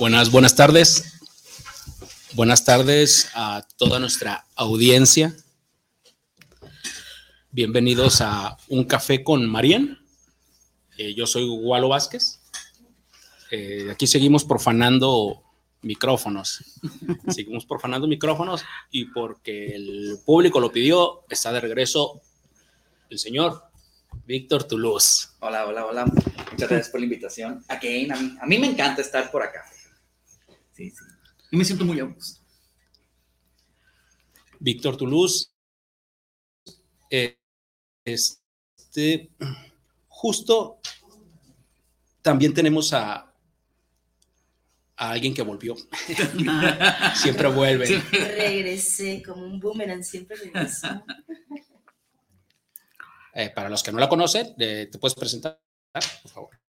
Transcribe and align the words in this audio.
Buenas, 0.00 0.30
buenas 0.30 0.56
tardes. 0.56 1.20
Buenas 2.32 2.64
tardes 2.64 3.28
a 3.34 3.66
toda 3.76 3.98
nuestra 3.98 4.46
audiencia. 4.56 5.36
Bienvenidos 7.50 8.22
a 8.22 8.56
Un 8.68 8.84
Café 8.84 9.22
con 9.22 9.46
Marian. 9.46 9.98
Eh, 10.96 11.12
yo 11.12 11.26
soy 11.26 11.46
Gualo 11.46 11.90
Vázquez. 11.90 12.40
Eh, 13.50 13.88
aquí 13.92 14.06
seguimos 14.06 14.46
profanando 14.46 15.42
micrófonos. 15.82 16.64
seguimos 17.28 17.66
profanando 17.66 18.06
micrófonos 18.06 18.64
y 18.90 19.04
porque 19.04 19.74
el 19.74 20.18
público 20.24 20.60
lo 20.60 20.72
pidió, 20.72 21.26
está 21.28 21.52
de 21.52 21.60
regreso 21.60 22.22
el 23.10 23.18
señor 23.18 23.64
Víctor 24.24 24.64
Toulouse. 24.64 25.28
Hola, 25.40 25.66
hola, 25.66 25.84
hola. 25.84 26.06
Muchas 26.06 26.70
gracias 26.70 26.88
por 26.88 27.00
la 27.00 27.04
invitación. 27.04 27.62
Again, 27.68 28.12
a 28.12 28.16
mí, 28.16 28.36
a 28.40 28.46
mí 28.46 28.58
me 28.58 28.66
encanta 28.66 29.02
estar 29.02 29.30
por 29.30 29.42
acá. 29.42 29.69
Sí, 30.80 30.88
sí. 30.88 31.04
Y 31.50 31.56
me 31.58 31.64
siento 31.64 31.84
muy 31.84 32.00
a 32.00 32.04
gusto. 32.04 32.40
Víctor 34.58 34.96
Toulouse. 34.96 35.50
Eh, 37.10 37.36
este, 38.02 39.30
justo 40.08 40.80
también 42.22 42.54
tenemos 42.54 42.94
a, 42.94 43.30
a 44.96 45.10
alguien 45.10 45.34
que 45.34 45.42
volvió. 45.42 45.76
siempre 47.14 47.48
vuelve. 47.48 48.00
Regresé 48.10 49.22
como 49.22 49.44
un 49.44 49.60
boomerang, 49.60 50.02
siempre 50.02 50.36
regreso. 50.36 50.88
Eh, 53.34 53.50
para 53.50 53.68
los 53.68 53.82
que 53.82 53.92
no 53.92 53.98
la 53.98 54.08
conocen, 54.08 54.54
eh, 54.58 54.88
¿te 54.90 54.98
puedes 54.98 55.14
presentar, 55.14 55.60
por 56.22 56.32
favor? 56.32 56.69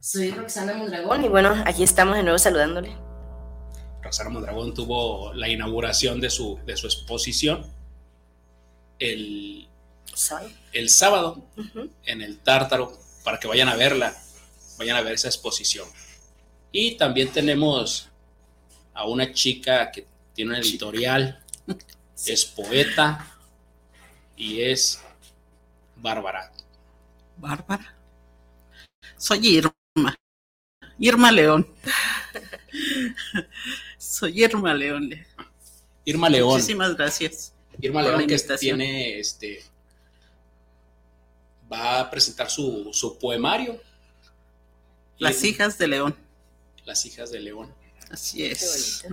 Soy 0.00 0.30
Roxana 0.30 0.74
Mondragón 0.74 1.24
y 1.24 1.28
bueno, 1.28 1.62
aquí 1.66 1.82
estamos 1.82 2.16
de 2.16 2.22
nuevo 2.22 2.38
saludándole. 2.38 2.96
Roxana 4.02 4.30
Mondragón 4.30 4.72
tuvo 4.72 5.32
la 5.34 5.48
inauguración 5.48 6.20
de 6.20 6.30
su, 6.30 6.60
de 6.64 6.76
su 6.76 6.86
exposición 6.86 7.66
el, 8.98 9.68
¿Sabe? 10.14 10.54
el 10.72 10.88
sábado 10.88 11.42
en 12.04 12.22
el 12.22 12.38
Tártaro 12.38 12.98
para 13.24 13.40
que 13.40 13.48
vayan 13.48 13.68
a 13.68 13.76
verla, 13.76 14.14
vayan 14.78 14.96
a 14.96 15.02
ver 15.02 15.14
esa 15.14 15.28
exposición. 15.28 15.88
Y 16.70 16.96
también 16.96 17.32
tenemos 17.32 18.08
a 18.94 19.06
una 19.06 19.32
chica 19.32 19.90
que 19.90 20.06
tiene 20.34 20.52
un 20.52 20.56
editorial, 20.58 21.42
es 22.26 22.44
poeta 22.44 23.36
y 24.36 24.62
es 24.62 25.02
Bárbara. 25.96 26.52
Bárbara. 27.36 27.96
Soy 29.16 29.60
Irma. 30.98 31.30
León. 31.30 31.66
Soy 33.98 34.42
Irma 34.42 34.74
León. 34.74 35.10
Irma 36.04 36.28
León. 36.28 36.50
Muchísimas 36.50 36.96
gracias. 36.96 37.52
Irma 37.80 38.02
León 38.02 38.26
que 38.26 38.38
tiene 38.58 39.18
este 39.18 39.62
va 41.70 42.00
a 42.00 42.10
presentar 42.10 42.50
su, 42.50 42.90
su 42.92 43.18
poemario. 43.18 43.80
Las 45.18 45.42
hijas 45.44 45.78
de 45.78 45.88
León. 45.88 46.16
Las 46.84 47.04
hijas 47.06 47.30
de 47.30 47.40
León. 47.40 47.74
Así 48.10 48.44
es. 48.44 49.04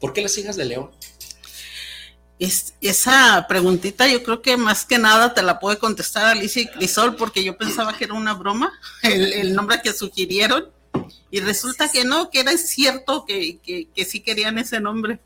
¿Por 0.00 0.12
qué 0.12 0.20
las 0.20 0.36
hijas 0.36 0.56
de 0.56 0.64
León? 0.64 0.90
Es- 2.44 2.74
esa 2.80 3.46
preguntita 3.48 4.08
yo 4.08 4.22
creo 4.22 4.42
que 4.42 4.56
más 4.56 4.84
que 4.84 4.98
nada 4.98 5.32
te 5.34 5.42
la 5.42 5.58
puede 5.60 5.78
contestar 5.78 6.24
Alicia 6.26 6.62
y 6.62 6.66
Crisol 6.66 7.14
porque 7.16 7.44
yo 7.44 7.56
pensaba 7.56 7.96
que 7.96 8.04
era 8.04 8.14
una 8.14 8.34
broma, 8.34 8.72
el, 9.02 9.32
el 9.32 9.54
nombre 9.54 9.80
que 9.82 9.92
sugirieron, 9.92 10.68
y 11.30 11.40
resulta 11.40 11.88
que 11.90 12.04
no, 12.04 12.30
que 12.30 12.40
era 12.40 12.56
cierto 12.56 13.24
que, 13.24 13.58
que- 13.58 13.88
que 13.94 14.04
sí 14.04 14.20
querían 14.20 14.58
ese 14.58 14.80
nombre. 14.80 15.20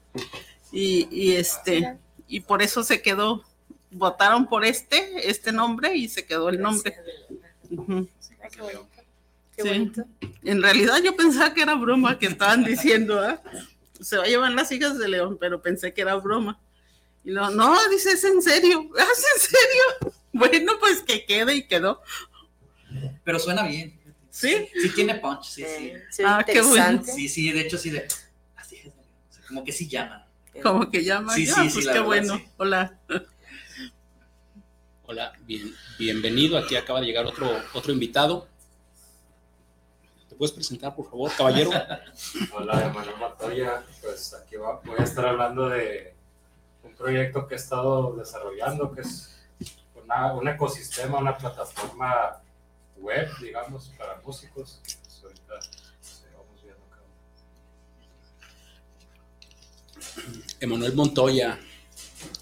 Y, 0.72 1.08
y 1.10 1.32
este, 1.36 1.96
y 2.28 2.40
por 2.40 2.60
eso 2.62 2.82
se 2.84 3.00
quedó, 3.00 3.42
votaron 3.90 4.46
por 4.46 4.64
este, 4.64 5.30
este 5.30 5.52
nombre 5.52 5.96
y 5.96 6.08
se 6.08 6.26
quedó 6.26 6.48
el 6.50 6.60
nombre. 6.60 6.94
Sí. 9.62 9.68
En 10.44 10.62
realidad 10.62 10.98
yo 11.02 11.16
pensaba 11.16 11.54
que 11.54 11.62
era 11.62 11.74
broma 11.74 12.18
que 12.18 12.26
estaban 12.26 12.62
diciendo, 12.62 13.18
¿ah? 13.20 13.40
se 14.00 14.18
va 14.18 14.24
a 14.24 14.26
llevar 14.26 14.52
las 14.52 14.70
hijas 14.70 14.98
de 14.98 15.08
León, 15.08 15.38
pero 15.40 15.62
pensé 15.62 15.94
que 15.94 16.02
era 16.02 16.14
broma. 16.16 16.58
Y 17.26 17.30
luego, 17.32 17.50
no, 17.50 17.76
dice, 17.90 18.12
es 18.12 18.22
en 18.24 18.40
serio, 18.40 18.88
¿Ah, 18.98 19.04
¿es 19.12 19.24
en 19.34 19.50
serio? 19.50 20.14
Bueno, 20.32 20.72
pues 20.80 21.02
que 21.02 21.26
quede 21.26 21.54
y 21.56 21.66
quedó. 21.66 22.00
Pero 23.24 23.38
suena 23.38 23.66
bien. 23.66 24.00
¿Sí? 24.30 24.68
Sí 24.80 24.90
tiene 24.94 25.16
punch, 25.16 25.42
sí, 25.44 25.64
sí. 25.64 25.86
Eh, 25.88 26.04
Ah, 26.24 26.44
qué 26.46 26.60
bueno. 26.62 27.02
Sí, 27.04 27.28
sí, 27.28 27.50
de 27.52 27.60
hecho 27.62 27.78
sí 27.78 27.90
de... 27.90 28.06
Así 28.54 28.76
es, 28.76 28.86
o 28.86 28.92
sea, 29.32 29.44
como 29.48 29.64
que 29.64 29.72
sí 29.72 29.88
llaman. 29.88 30.24
Como 30.62 30.90
que 30.90 31.02
llama, 31.04 31.34
Sí, 31.34 31.46
ya, 31.46 31.54
sí, 31.54 31.68
sí, 31.68 31.74
pues 31.74 31.86
qué 31.86 31.92
verdad, 31.92 32.04
bueno. 32.06 32.36
sí. 32.36 32.48
Hola. 32.58 32.98
Hola, 35.04 35.32
bien, 35.42 35.74
bienvenido. 35.98 36.58
Aquí 36.58 36.76
acaba 36.76 37.00
de 37.00 37.06
llegar 37.06 37.26
otro, 37.26 37.48
otro 37.74 37.92
invitado. 37.92 38.48
¿Te 40.28 40.34
puedes 40.36 40.52
presentar, 40.52 40.94
por 40.94 41.08
favor, 41.08 41.30
caballero? 41.36 41.70
Hola, 42.52 42.86
Emanuel 42.86 43.16
Matoya. 43.18 43.84
Pues 44.02 44.34
aquí 44.34 44.56
va- 44.56 44.80
voy 44.84 44.96
a 44.98 45.04
estar 45.04 45.24
hablando 45.26 45.68
de 45.68 46.14
un 46.86 46.94
proyecto 46.94 47.46
que 47.46 47.54
he 47.54 47.58
estado 47.58 48.14
desarrollando, 48.16 48.92
que 48.92 49.02
es 49.02 49.36
un 50.34 50.48
ecosistema, 50.48 51.18
una 51.18 51.36
plataforma 51.36 52.40
web, 52.96 53.28
digamos, 53.40 53.90
para 53.98 54.20
músicos. 54.24 54.80
Pues 54.84 55.22
ahorita. 55.22 55.54
Emanuel 60.60 60.94
Montoya. 60.94 61.58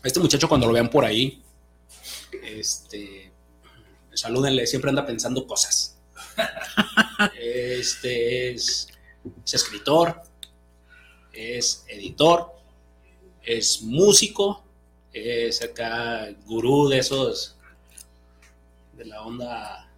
Este 0.03 0.21
muchacho 0.21 0.49
cuando 0.49 0.66
lo 0.66 0.72
vean 0.72 0.88
por 0.88 1.05
ahí, 1.05 1.43
este, 2.43 3.32
salúdenle, 4.12 4.66
siempre 4.66 4.91
anda 4.91 5.05
pensando 5.05 5.47
cosas. 5.47 5.99
Este 7.38 8.52
es, 8.52 8.88
es 9.44 9.55
escritor, 9.55 10.23
es 11.32 11.85
editor, 11.88 12.52
es 13.44 13.82
músico, 13.82 14.64
es 15.12 15.62
acá 15.62 16.29
gurú 16.46 16.88
de 16.88 16.99
esos, 16.99 17.56
de 18.96 19.05
la 19.06 19.23
onda 19.23 19.88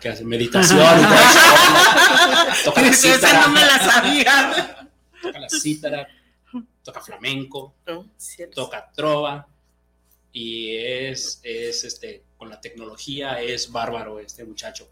que 0.00 0.08
hace 0.08 0.24
meditación. 0.24 0.78
Toca 2.64 2.82
la 2.82 2.88
Esa 2.88 3.14
cítara, 3.14 3.46
no 3.46 3.52
me 3.52 3.60
la 3.64 3.78
sabía. 3.78 4.88
toca 5.22 5.38
la 5.38 5.48
cítara, 5.48 6.08
toca 6.82 7.00
flamenco. 7.00 7.74
Cierto. 8.16 8.64
toca 8.64 8.90
trova 8.94 9.46
y 10.32 10.76
es, 10.76 11.40
es 11.42 11.84
este, 11.84 12.22
con 12.36 12.48
la 12.48 12.60
tecnología 12.60 13.40
es 13.40 13.70
bárbaro 13.72 14.20
este 14.20 14.44
muchacho. 14.44 14.88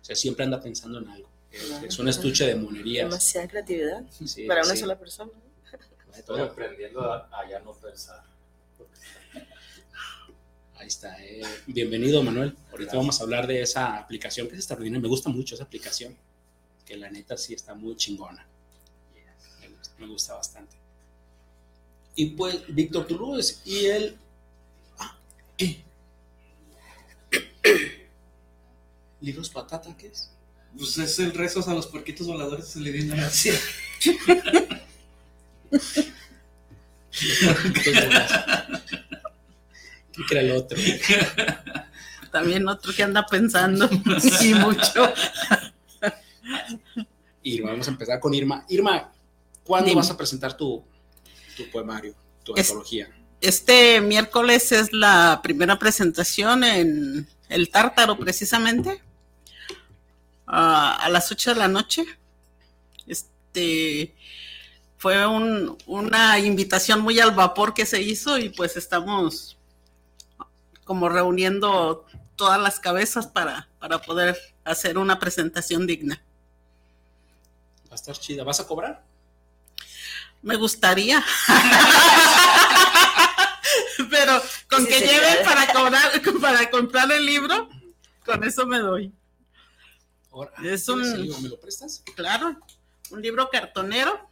O 0.00 0.04
sea, 0.04 0.16
siempre 0.16 0.44
anda 0.44 0.60
pensando 0.60 0.98
en 0.98 1.08
algo. 1.08 1.28
Es, 1.50 1.70
es 1.86 1.98
un 2.00 2.08
estuche 2.08 2.44
de 2.46 2.56
monerías. 2.56 3.06
Demasiada 3.08 3.46
creatividad 3.48 4.02
Sí, 4.10 4.44
para 4.46 4.62
una 4.64 4.74
sí. 4.74 4.80
sola 4.80 4.98
persona. 4.98 5.30
De 6.14 6.20
Estoy 6.20 6.36
todo. 6.38 6.46
aprendiendo 6.46 7.12
a, 7.12 7.28
a 7.32 7.48
ya 7.48 7.58
no 7.60 7.72
pensar. 7.74 8.22
Ahí 10.76 10.86
está. 10.88 11.22
eh. 11.22 11.42
Bienvenido, 11.66 12.22
Manuel. 12.22 12.56
Ahorita 12.70 12.96
vamos 12.96 13.20
a 13.20 13.24
hablar 13.24 13.46
de 13.46 13.62
esa 13.62 13.96
aplicación 13.98 14.46
que 14.48 14.54
es 14.54 14.60
extraordinaria. 14.60 15.02
Me 15.02 15.08
gusta 15.08 15.28
mucho 15.30 15.54
esa 15.54 15.64
aplicación, 15.64 16.16
que 16.84 16.96
la 16.96 17.10
neta 17.10 17.36
sí 17.36 17.54
está 17.54 17.74
muy 17.74 17.96
chingona. 17.96 18.46
Me 19.60 19.68
gusta, 19.68 19.94
me 19.98 20.06
gusta 20.06 20.34
bastante. 20.34 20.76
Y 22.16 22.26
pues, 22.30 22.62
Víctor 22.68 23.06
Toulouse 23.06 23.60
y 23.64 23.86
él. 23.86 24.16
Ah. 24.98 25.16
¿Libros 29.20 29.48
patata 29.50 29.96
qué 29.96 30.08
es? 30.08 30.30
Pues 30.76 30.98
es 30.98 31.18
el 31.20 31.32
rezos 31.32 31.66
a 31.68 31.74
los 31.74 31.86
puerquitos 31.86 32.26
voladores 32.26 32.74
de 32.74 32.80
Liliana 32.80 33.22
García. 33.22 33.54
¿Qué 40.28 40.32
era 40.32 40.40
el 40.40 40.50
otro? 40.52 40.78
También 42.30 42.66
otro 42.68 42.92
que 42.92 43.02
anda 43.02 43.26
pensando 43.26 43.88
y 44.42 44.54
mucho. 44.54 45.12
Irma, 47.42 47.70
vamos 47.70 47.86
a 47.88 47.90
empezar 47.90 48.20
con 48.20 48.34
Irma. 48.34 48.64
Irma, 48.68 49.12
¿cuándo 49.62 49.88
Dime. 49.88 50.00
vas 50.00 50.10
a 50.10 50.16
presentar 50.16 50.56
tu, 50.56 50.84
tu 51.56 51.70
poemario, 51.70 52.14
tu 52.42 52.54
Es- 52.56 52.68
antología? 52.70 53.08
Este 53.40 54.00
miércoles 54.00 54.72
es 54.72 54.92
la 54.94 55.40
primera 55.42 55.78
presentación 55.78 56.64
en 56.64 57.28
el 57.50 57.68
Tártaro, 57.68 58.18
precisamente, 58.18 59.02
a, 60.46 60.96
a 61.04 61.08
las 61.10 61.30
8 61.30 61.52
de 61.52 61.56
la 61.60 61.68
noche. 61.68 62.06
Este 63.06 64.14
fue 65.04 65.26
un- 65.26 65.76
una 65.84 66.38
invitación 66.38 67.02
muy 67.02 67.20
al 67.20 67.32
vapor 67.32 67.74
que 67.74 67.84
se 67.84 68.00
hizo 68.00 68.38
y 68.38 68.48
pues 68.48 68.74
estamos 68.78 69.58
como 70.84 71.10
reuniendo 71.10 72.06
todas 72.36 72.58
las 72.58 72.80
cabezas 72.80 73.26
para, 73.26 73.68
para 73.78 73.98
poder 74.00 74.34
hacer 74.64 74.96
una 74.96 75.18
presentación 75.18 75.86
digna. 75.86 76.22
Va 77.86 77.92
a 77.92 77.94
estar 77.96 78.16
chida. 78.16 78.44
¿Vas 78.44 78.60
a 78.60 78.66
cobrar? 78.66 79.04
Me 80.40 80.56
gustaría. 80.56 81.22
Pero 84.10 84.40
con 84.70 84.84
Sí, 84.84 84.88
que 84.88 84.98
sí, 85.00 85.04
lleven 85.04 85.36
sí. 85.38 85.44
para 85.44 85.70
cobrar, 85.70 86.22
para 86.40 86.70
comprar 86.70 87.12
el 87.12 87.26
libro, 87.26 87.68
con 88.24 88.42
eso 88.42 88.64
me 88.66 88.78
doy. 88.78 89.12
Ahora, 90.32 90.50
Es 90.52 90.60
¿quieres 90.62 90.88
un- 90.88 91.04
el 91.04 91.22
libro? 91.24 91.40
¿Me 91.40 91.48
lo 91.50 91.60
prestas? 91.60 92.02
Claro, 92.16 92.56
un 93.10 93.20
libro 93.20 93.50
cartonero, 93.50 94.30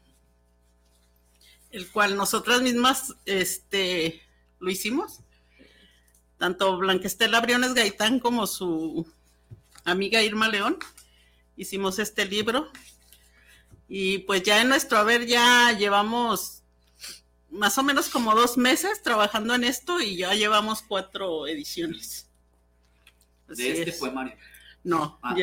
el 1.73 1.91
cual 1.91 2.17
nosotras 2.17 2.63
mismas 2.63 3.15
este, 3.27 4.23
lo 4.61 4.71
hicimos. 4.71 5.21
Tanto 6.39 6.77
Blanquestela 6.79 7.41
Briones 7.41 7.75
Gaitán 7.75 8.19
como 8.21 8.47
su 8.47 9.07
amiga 9.85 10.23
Irma 10.23 10.49
León 10.49 10.79
hicimos 11.57 11.99
este 11.99 12.25
libro. 12.27 12.71
Y 13.89 14.19
pues 14.19 14.43
ya 14.43 14.61
en 14.63 14.69
nuestro 14.69 14.99
haber 14.99 15.27
ya 15.27 15.73
llevamos 15.79 16.63
más 17.51 17.77
o 17.77 17.83
menos 17.83 18.09
como 18.09 18.35
dos 18.35 18.57
meses 18.57 19.03
trabajando 19.03 19.55
en 19.55 19.65
esto 19.65 20.01
y 20.01 20.17
ya 20.17 20.35
llevamos 20.35 20.83
cuatro 20.83 21.47
ediciones. 21.47 22.27
Así 23.49 23.65
De 23.65 23.73
este 23.73 23.91
es. 23.91 23.97
poemario. 23.99 24.35
No, 24.85 25.19
Ah. 25.23 25.37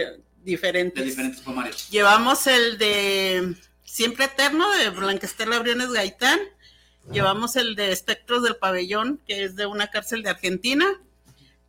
diferentes. 0.44 1.04
De 1.04 1.10
diferentes 1.10 1.42
poemarios. 1.42 1.90
Llevamos 1.92 2.48
el 2.48 2.78
de 2.80 3.56
Siempre 3.92 4.26
Eterno 4.26 4.70
de 4.78 4.90
Blanquestela 4.92 5.60
Briones 5.60 5.92
Gaitán. 5.92 6.40
Llevamos 7.12 7.56
el 7.56 7.76
de 7.76 7.92
Espectros 7.92 8.44
del 8.44 8.56
Pabellón, 8.56 9.20
que 9.26 9.44
es 9.44 9.56
de 9.56 9.66
una 9.66 9.90
cárcel 9.90 10.22
de 10.24 10.30
Argentina. 10.30 10.86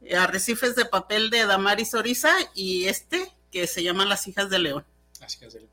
eh, 0.03 0.17
Arrecifes 0.17 0.77
de 0.77 0.85
papel 0.87 1.29
de 1.31 1.45
Damaris 1.47 1.95
Oriza 1.95 2.31
y 2.55 2.87
este 2.87 3.31
que 3.53 3.67
se 3.67 3.83
llama 3.83 4.05
Las 4.07 4.27
hijas 4.29 4.49
de 4.51 4.59
León. 4.59 4.85
Así 5.21 5.39
que 5.39 5.47
hacerlo. 5.47 5.69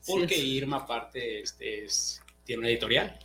Sí, 0.00 0.12
Porque 0.12 0.34
es. 0.36 0.44
Irma, 0.44 0.78
aparte, 0.78 1.40
este, 1.42 1.84
es- 1.84 2.20
tiene 2.44 2.60
una 2.60 2.68
editorial. 2.70 3.18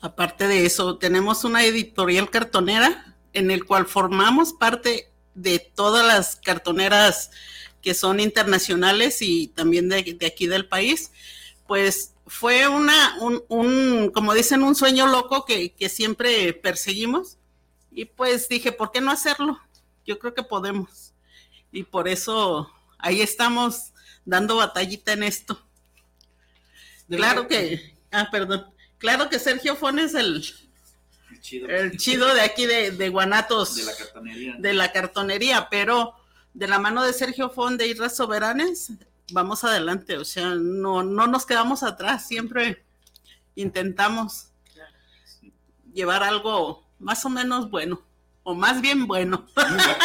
Aparte 0.00 0.46
de 0.48 0.64
eso, 0.64 0.96
tenemos 0.98 1.44
una 1.44 1.64
editorial 1.64 2.30
cartonera 2.30 3.14
en 3.34 3.50
el 3.50 3.64
cual 3.64 3.86
formamos 3.86 4.52
parte 4.54 5.10
de 5.34 5.58
todas 5.58 6.06
las 6.06 6.36
cartoneras 6.36 7.30
que 7.82 7.92
son 7.94 8.20
internacionales 8.20 9.20
y 9.22 9.48
también 9.48 9.88
de, 9.88 10.02
de 10.02 10.26
aquí 10.26 10.46
del 10.46 10.66
país. 10.66 11.10
Pues 11.68 12.14
fue 12.26 12.66
una, 12.66 13.16
un, 13.20 13.44
un, 13.48 14.10
como 14.10 14.34
dicen, 14.34 14.64
un 14.64 14.74
sueño 14.74 15.06
loco 15.06 15.44
que, 15.44 15.72
que 15.74 15.88
siempre 15.88 16.52
perseguimos. 16.54 17.38
Y 17.92 18.06
pues 18.06 18.48
dije, 18.48 18.72
¿por 18.72 18.90
qué 18.90 19.00
no 19.00 19.12
hacerlo? 19.12 19.60
Yo 20.04 20.18
creo 20.18 20.34
que 20.34 20.42
podemos. 20.42 21.12
Y 21.70 21.84
por 21.84 22.08
eso 22.08 22.68
ahí 22.98 23.20
estamos 23.20 23.92
dando 24.24 24.56
batallita 24.56 25.12
en 25.12 25.22
esto. 25.22 25.62
Claro 27.08 27.46
que, 27.46 27.94
ah, 28.10 28.28
perdón. 28.32 28.66
Claro 28.98 29.28
que 29.28 29.38
Sergio 29.38 29.76
Fon 29.76 29.98
es 29.98 30.14
el, 30.14 30.42
Chido. 31.40 31.68
el 31.68 31.96
chido 31.96 32.34
de 32.34 32.40
aquí 32.40 32.66
de, 32.66 32.90
de 32.90 33.08
Guanatos, 33.10 33.76
De 33.76 33.84
la 33.84 33.96
cartonería. 33.96 34.56
de 34.58 34.74
la 34.74 34.92
cartonería, 34.92 35.68
pero 35.70 36.14
de 36.54 36.66
la 36.66 36.78
mano 36.78 37.04
de 37.04 37.12
Sergio 37.12 37.48
Fon 37.50 37.76
de 37.76 37.86
Islas 37.88 38.16
Soberanes, 38.16 38.92
vamos 39.32 39.64
adelante, 39.64 40.16
o 40.16 40.24
sea, 40.24 40.54
no, 40.54 41.02
no 41.02 41.26
nos 41.26 41.44
quedamos 41.46 41.82
atrás, 41.82 42.26
siempre 42.26 42.84
intentamos 43.54 44.48
llevar 45.92 46.22
algo 46.22 46.86
más 46.98 47.24
o 47.24 47.30
menos 47.30 47.70
bueno, 47.70 48.00
o 48.44 48.54
más 48.54 48.80
bien 48.80 49.06
bueno, 49.06 49.46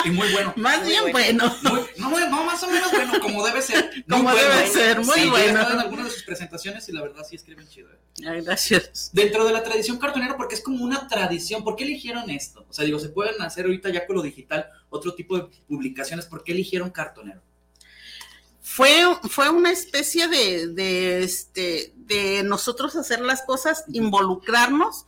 y 0.06 0.10
muy 0.10 0.30
bueno. 0.34 0.54
más 0.58 0.80
Muy 0.80 0.88
bien 0.90 1.12
bueno. 1.12 1.50
bueno. 1.62 1.80
Muy- 2.10 2.22
no, 2.22 2.30
no, 2.30 2.44
más 2.46 2.62
o 2.64 2.68
menos 2.70 2.92
bueno, 2.92 3.14
como 3.22 3.46
debe 3.46 3.62
ser. 3.62 3.90
Muy 4.08 4.18
Como 4.18 4.24
bueno. 4.24 4.40
debe 4.40 4.68
ser, 4.68 4.98
muy 5.00 5.16
Sí, 5.16 5.22
yo 5.22 5.25
he 5.28 5.30
bueno. 5.30 5.60
estado 5.60 5.74
en 5.75 5.80
algunas 5.80 6.06
de 6.06 6.12
sus 6.12 6.24
presentaciones 6.24 6.90
y 6.90 6.92
la 6.92 7.02
verdad 7.02 7.24
sí 7.28 7.36
escriben 7.38 7.68
chido. 7.70 7.90
¿eh? 7.92 8.00
Ay, 8.28 8.42
gracias. 8.42 9.12
Dentro 9.14 9.46
de 9.46 9.54
la 9.54 9.64
tradición 9.64 9.98
cartonera, 9.98 10.36
porque 10.36 10.56
es 10.56 10.62
como 10.62 10.84
una 10.84 11.08
tradición, 11.08 11.64
¿por 11.64 11.75
qué 11.78 11.86
eligieron 11.86 12.30
esto? 12.30 12.66
O 12.70 12.74
sea, 12.74 12.84
digo, 12.86 13.00
se 13.00 13.10
pueden 13.10 13.42
hacer 13.42 13.66
ahorita 13.66 13.90
ya 13.92 14.06
con 14.06 14.18
lo 14.18 14.22
digital 14.22 14.68
otro 14.90 15.14
tipo 15.16 15.38
de 15.38 15.48
publicaciones, 15.68 16.25
¿por 16.25 16.44
qué 16.44 16.52
eligieron 16.52 16.90
cartonero? 16.90 17.42
Fue, 18.74 19.04
fue 19.30 19.50
una 19.52 19.70
especie 19.70 20.28
de, 20.28 20.66
de, 20.70 21.24
este, 21.24 21.94
de 21.96 22.42
nosotros 22.42 22.96
hacer 22.96 23.22
las 23.22 23.44
cosas, 23.44 23.84
involucrarnos 23.90 25.06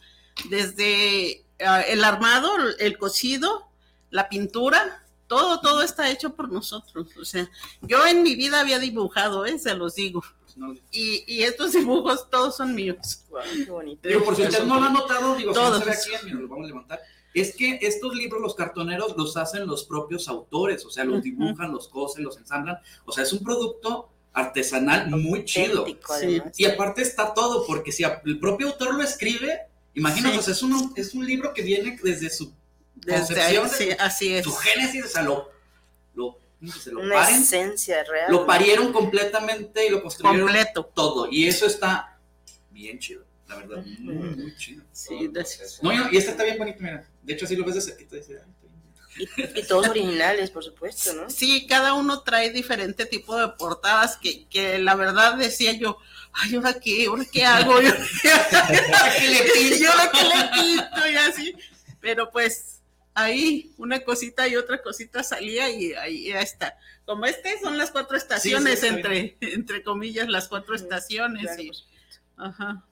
desde 0.52 1.44
ah, 1.66 1.82
el 1.82 2.04
armado, 2.04 2.52
el 2.78 3.00
cocido, 3.00 3.68
la 4.12 4.30
pintura, 4.30 5.04
todo, 5.26 5.62
todo 5.62 5.82
está 5.82 6.12
hecho 6.12 6.36
por 6.36 6.52
nosotros. 6.52 7.08
O 7.20 7.26
sea, 7.26 7.50
yo 7.82 8.06
en 8.06 8.22
mi 8.22 8.36
vida 8.36 8.60
había 8.60 8.78
dibujado, 8.78 9.48
¿eh? 9.48 9.58
se 9.58 9.74
los 9.74 9.96
digo. 9.96 10.24
No, 10.56 10.76
Y, 10.92 11.24
y 11.26 11.42
estos 11.42 11.74
dibujos 11.74 12.30
todos 12.30 12.56
son 12.58 12.76
míos. 12.76 13.24
Qué 13.52 13.72
bonito. 13.72 14.08
Digo, 14.08 14.26
por 14.26 14.36
si 14.36 14.44
usted 14.44 14.64
no 14.64 14.80
lo 14.80 14.86
ha 14.86 14.90
notado, 14.90 15.36
digo, 15.38 15.56
si 15.56 15.60
no 15.60 15.66
Todos. 15.66 15.88
aquí, 15.88 16.12
mira, 16.24 16.40
lo 16.40 16.48
vamos 16.48 16.66
a 16.66 16.68
levantar. 16.68 17.02
Es 17.36 17.56
que 17.56 17.78
estos 17.82 18.16
libros, 18.16 18.42
los 18.42 18.56
cartoneros, 18.56 19.16
los 19.18 19.38
hacen 19.38 19.68
los 19.68 19.84
propios 19.84 20.28
autores, 20.28 20.84
o 20.86 20.90
sea, 20.90 21.04
los 21.04 21.22
dibujan, 21.22 21.72
los 21.72 21.88
cosen, 21.90 22.24
los 22.24 22.38
ensamblan. 22.38 22.78
O 23.06 23.12
sea, 23.12 23.24
es 23.24 23.34
un 23.34 23.44
producto 23.44 24.10
artesanal 24.34 25.10
muy 25.12 25.46
chido. 25.46 25.80
Auténtico, 25.82 26.14
Sí. 26.18 26.26
además. 26.26 26.60
Y 26.60 26.66
aparte 26.66 27.02
está 27.02 27.34
todo, 27.34 27.66
porque 27.68 27.92
si 27.92 28.04
el 28.04 28.40
propio 28.40 28.68
autor 28.70 28.96
lo 28.96 29.04
escribe, 29.04 29.60
imagínate, 29.94 30.34
Sí. 30.36 30.40
o 30.40 30.42
sea, 30.44 30.54
es 30.54 30.64
un, 30.64 30.94
es 30.96 31.14
un 31.14 31.26
libro 31.26 31.54
que 31.54 31.62
viene 31.62 32.00
desde 32.02 32.30
su 32.30 32.52
Desde 32.96 33.42
ahí, 33.42 33.58
concepción, 33.58 33.70
sí, 33.70 33.98
así 34.00 34.34
es. 34.36 34.44
su 34.46 34.54
génesis, 34.54 35.06
o 35.06 35.08
sea, 35.10 35.22
lo, 35.24 35.50
lo, 36.16 36.38
¿cómo 36.60 36.72
se 36.72 36.92
lo 36.94 37.02
Una 37.02 37.16
paren, 37.16 37.42
esencia 37.42 38.02
real. 38.06 38.32
lo 38.32 38.46
parieron 38.46 38.94
completamente 38.94 39.86
y 39.86 39.90
lo 39.90 40.02
construyeron 40.02 40.48
Completo. 40.48 40.86
todo. 40.94 41.28
Y 41.30 41.46
eso 41.48 41.66
está 41.66 42.18
bien 42.72 42.98
chido, 43.00 43.25
la 43.48 43.56
verdad, 43.56 43.84
muy, 44.00 44.14
muy 44.16 44.56
chido. 44.58 44.84
Sí, 44.92 45.30
gracias. 45.32 45.80
No, 45.84 45.92
y- 45.94 46.16
y 46.16 46.18
este 46.18 46.32
está 46.32 46.44
bien 46.44 46.58
bonito, 46.58 46.78
mira. 46.82 47.08
De 47.22 47.34
hecho, 47.34 47.46
así 47.46 47.56
lo 47.56 47.64
ves 47.66 47.76
de 47.76 47.82
cerquita. 47.82 48.16
y 48.16 48.20
dices, 48.20 48.42
"Ay, 48.44 48.52
está 48.52 48.68
bien". 49.38 49.56
Y, 49.56 49.60
y 49.60 49.64
todos 49.64 49.88
originales, 49.88 50.52
por 50.52 50.64
supuesto, 50.64 51.14
¿no? 51.14 51.30
Sí, 51.30 51.66
cada 51.68 51.94
uno 51.94 52.22
trae 52.22 52.50
diferente 52.52 53.06
tipo 53.06 53.38
de 53.38 53.48
portadas 53.58 54.18
que, 54.18 54.46
que 54.48 54.78
la 54.80 54.96
verdad 54.96 55.36
decía 55.36 55.72
yo, 55.74 55.98
ay, 56.34 56.56
¿ahora 56.56 56.74
qué? 56.80 57.06
¿Ahora 57.06 57.24
qué 57.32 57.46
hago? 57.46 57.80
Yo, 57.82 57.92
qué 59.20 59.30
le 59.30 59.42
pinto? 59.54 59.76
Yo 59.78 59.92
ahora 59.92 60.12
qué 60.12 60.24
le 60.24 60.62
pinto 60.62 61.08
y 61.10 61.16
así. 61.16 61.56
Pero 62.02 62.30
pues 62.30 62.82
ahí 63.14 63.74
una 63.78 64.02
cosita 64.02 64.48
y 64.50 64.58
otra 64.58 64.82
cosita 64.84 65.24
salía 65.24 65.70
y 65.70 65.94
ahí 65.94 66.28
ya 66.28 66.42
está. 66.42 66.78
Como 67.06 67.26
este 67.26 67.58
son 67.62 67.78
las 67.78 67.92
cuatro 67.92 68.18
estaciones, 68.18 68.84
entre, 68.84 69.38
entre 69.40 69.82
comillas, 69.84 70.28
las 70.28 70.50
cuatro 70.50 70.76
estaciones. 70.76 71.44
Claro, 71.44 71.62
y- 71.62 71.72
ajá. 72.38 72.86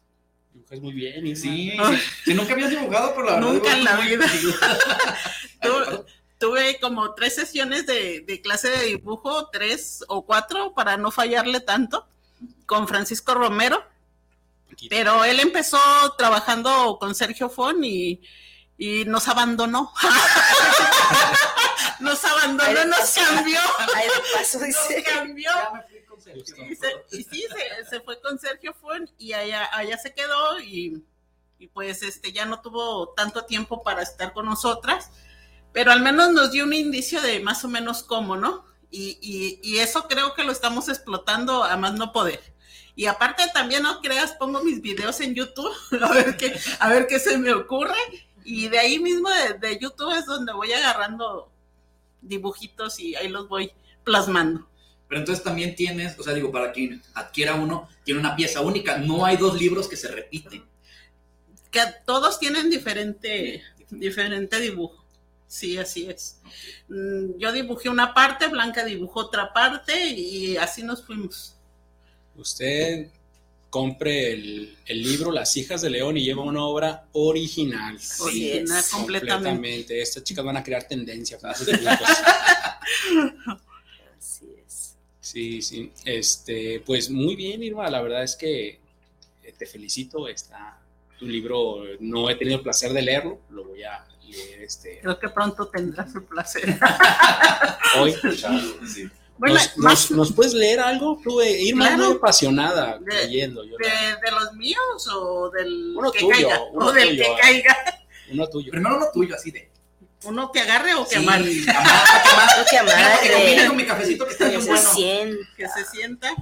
Dibujas 0.54 0.80
muy 0.80 0.94
bien, 0.94 1.26
Irma. 1.28 1.40
Sí, 1.42 1.72
sí. 1.78 1.98
Si 2.26 2.34
nunca 2.34 2.54
habías 2.54 2.70
dibujado, 2.70 3.14
por 3.16 3.26
la 3.26 3.34
verdad. 3.36 3.48
Nunca 3.52 3.74
en 3.74 3.84
la 3.84 3.96
vida. 3.98 4.26
Tu- 5.62 6.06
tuve 6.40 6.78
como 6.82 7.14
tres 7.16 7.36
sesiones 7.36 7.86
de, 7.86 8.20
de 8.28 8.42
clase 8.42 8.70
de 8.70 8.84
dibujo, 8.86 9.50
tres 9.50 10.04
o 10.10 10.26
cuatro, 10.26 10.74
para 10.74 10.98
no 10.98 11.10
fallarle 11.10 11.62
tanto, 11.62 12.06
con 12.66 12.88
Francisco 12.88 13.34
Romero. 13.34 13.82
Pero 14.90 15.24
él 15.24 15.40
empezó 15.40 15.80
trabajando 16.18 16.98
con 17.00 17.16
Sergio 17.16 17.50
Fon 17.50 17.82
y, 17.84 18.20
y 18.78 19.06
nos 19.06 19.28
abandonó. 19.30 19.94
nos 22.00 22.26
abandonó, 22.26 22.86
nos 22.86 23.14
cambió. 23.14 23.60
Nos 24.42 25.04
cambió. 25.06 25.52
Y, 27.12 27.24
sí, 27.24 27.46
se, 27.90 28.00
fue 28.02 28.20
con 28.22 28.40
Sergio 28.40 28.74
Fun 28.74 29.10
y 29.18 29.34
allá, 29.34 29.70
allá 29.74 29.98
se 29.98 30.14
quedó 30.14 30.60
y, 30.60 31.04
pues 31.74 32.04
este 32.04 32.34
ya 32.34 32.46
no 32.46 32.62
tuvo 32.62 33.14
tanto 33.14 33.46
tiempo 33.46 33.84
para 33.84 34.02
estar 34.02 34.34
con 34.34 34.46
nosotras, 34.46 35.12
pero 35.72 35.94
al 35.94 36.02
menos 36.02 36.34
nos 36.34 36.52
dio 36.52 36.66
un 36.66 36.74
indicio 36.74 37.22
de 37.22 37.40
más 37.40 37.64
o 37.64 37.70
menos 37.70 38.04
cómo, 38.04 38.36
¿no? 38.36 38.66
Y, 38.92 39.78
eso 39.78 40.08
creo 40.08 40.34
que 40.34 40.44
lo 40.44 40.52
estamos 40.52 40.90
explotando 40.90 41.64
a 41.64 41.78
más 41.78 41.94
no 41.94 42.12
poder. 42.12 42.42
Y 42.96 43.08
aparte 43.08 43.44
también 43.54 43.84
no 43.84 44.02
creas, 44.02 44.34
pongo 44.34 44.64
mis 44.64 44.82
videos 44.82 45.20
en 45.20 45.34
YouTube 45.34 45.74
a 46.80 46.90
ver 46.90 47.08
qué, 47.08 47.20
se 47.20 47.38
me 47.38 47.54
ocurre. 47.54 47.96
Y 48.44 48.68
de 48.68 48.78
ahí 48.78 49.00
mismo 49.00 49.30
de 49.60 49.80
YouTube 49.80 50.12
es 50.12 50.26
donde 50.26 50.54
voy 50.54 50.74
agarrando 50.74 51.50
dibujitos 52.22 53.00
y 53.00 53.16
ahí 53.16 53.30
los 53.30 53.48
voy 53.48 53.72
plasmando. 54.04 54.68
Pero 55.08 55.20
entonces 55.20 55.44
también 55.44 55.76
tienes, 55.76 56.18
o 56.18 56.24
sea, 56.24 56.34
digo, 56.34 56.52
para 56.52 56.72
quien 56.72 57.02
adquiera 57.14 57.56
uno, 57.56 57.88
tiene 58.04 58.20
una 58.20 58.36
pieza 58.36 58.62
única. 58.62 58.98
No 58.98 59.26
hay 59.26 59.38
dos 59.38 59.60
libros 59.60 59.88
que 59.88 59.96
se 59.98 60.08
repiten. 60.08 60.64
que 61.72 61.82
todos 62.06 62.40
tienen 62.40 62.70
diferente, 62.70 63.64
diferente 63.90 64.60
dibujo. 64.60 65.04
Sí, 65.48 65.78
así 65.78 66.08
es. 66.10 66.40
Mm, 66.88 67.38
Yo 67.38 67.52
dibujé 67.52 67.90
una 67.90 68.14
parte, 68.14 68.48
Blanca 68.48 68.84
dibujó 68.84 69.22
otra 69.22 69.54
parte 69.54 70.10
y 70.10 70.58
así 70.58 70.82
nos 70.82 71.06
fuimos. 71.06 71.56
Usted 72.36 73.08
compre 73.70 74.34
el, 74.34 74.78
el 74.86 75.02
libro 75.02 75.32
Las 75.32 75.58
hijas 75.58 75.82
de 75.82 75.90
León 75.90 76.16
y 76.18 76.24
lleva 76.24 76.44
una 76.44 76.64
obra 76.64 77.06
original. 77.14 77.98
Original 78.20 78.80
es. 78.80 78.90
completamente. 78.90 79.34
Completamente. 79.34 80.02
Estas 80.02 80.24
chicas 80.24 80.46
van 80.46 80.58
a 80.58 80.64
crear 80.64 80.88
tendencia 80.88 81.38
es. 81.38 81.68
Sí, 85.34 85.64
sí. 85.64 85.92
Este, 86.06 86.80
pues 86.86 87.10
muy 87.10 87.36
bien, 87.36 87.64
Irma. 87.64 87.90
La 87.90 88.02
verdad 88.04 88.22
es 88.22 88.36
que 88.36 88.80
eh, 89.42 89.54
te 89.58 89.66
felicito. 89.66 90.28
Está 90.28 90.80
tu 91.18 91.26
libro. 91.26 91.78
No 92.00 92.30
he 92.30 92.36
tenido 92.36 92.58
el 92.58 92.62
placer 92.64 92.94
de 92.94 93.02
leerlo. 93.02 93.40
Lo 93.50 93.64
voy 93.66 93.82
a 93.84 94.06
leer 94.28 94.62
este, 94.62 95.00
Creo 95.02 95.18
que 95.18 95.30
pronto 95.30 95.68
tendrás 95.70 96.14
el 96.14 96.24
placer. 96.24 96.78
hoy. 98.00 98.14
Sí. 98.94 99.10
Bueno, 99.40 99.56
¿Nos, 99.56 99.78
más 99.80 100.12
nos- 100.12 100.12
nos 100.12 100.34
puedes 100.34 100.54
leer 100.54 100.80
algo? 100.80 101.20
Tú, 101.24 101.42
eh, 101.42 101.60
Irma 101.64 101.86
es 101.90 101.96
Claro. 101.96 102.10
muy 102.10 102.18
apasionada 102.18 103.00
De- 103.00 103.26
leyendo. 103.26 103.64
Yo 103.66 103.76
de, 103.78 103.90
la- 103.90 104.16
de 104.24 104.32
los 104.32 104.54
míos 104.54 105.10
o 105.12 105.50
del 105.50 105.96
Uno 105.98 106.12
que 106.12 106.20
tuyo, 106.20 106.32
caiga. 106.32 106.62
uno 106.72 106.86
o 106.86 106.92
del 106.94 107.10
tuyo, 107.10 107.24
que 107.24 107.32
ah. 107.32 107.38
caiga. 107.42 107.78
uno 108.32 108.48
tuyo. 108.48 108.72
Primero 108.72 108.98
uno 108.98 109.08
tuyo, 109.12 109.34
así 109.36 109.50
de. 109.50 109.68
Uno 110.24 110.52
que 110.52 110.60
agarre 110.62 110.94
o 110.96 111.04
que 111.08 111.12
Sí, 111.12 111.24
amarre. 111.24 111.52
amar, 111.70 112.08
para 112.36 112.66
que 112.70 112.78
amar. 112.78 113.14
Lo 113.16 113.20
que 113.22 113.32
combine 113.34 113.54
amarre. 113.54 113.68
con 113.68 113.78
mi 113.78 113.86
cafecito 113.86 114.26
que 114.26 114.32
está 114.32 114.48
bien 114.48 114.66
bueno. 114.66 114.90
Que 115.58 115.68
se 115.70 115.86
sienta. 115.92 116.34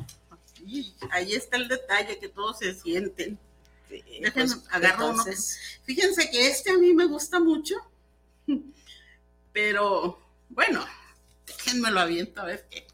Y 0.65 0.93
ahí 1.09 1.33
está 1.33 1.57
el 1.57 1.67
detalle, 1.67 2.19
que 2.19 2.29
todos 2.29 2.59
se 2.59 2.73
sienten. 2.75 3.39
Déjenme, 3.89 4.31
Pues, 4.31 4.57
agarro 4.69 5.09
uno 5.09 5.23
que- 5.23 5.31
entonces, 5.31 5.59
Fíjense 5.85 6.29
que 6.29 6.47
este 6.47 6.69
a 6.71 6.77
mí 6.77 6.93
me 6.93 7.05
gusta 7.05 7.39
mucho, 7.39 7.75
pero 9.53 10.19
bueno, 10.49 10.85
déjenmelo 11.45 11.99
aviento 11.99 12.41
a 12.41 12.45
ver 12.45 12.67
qué. 12.69 12.87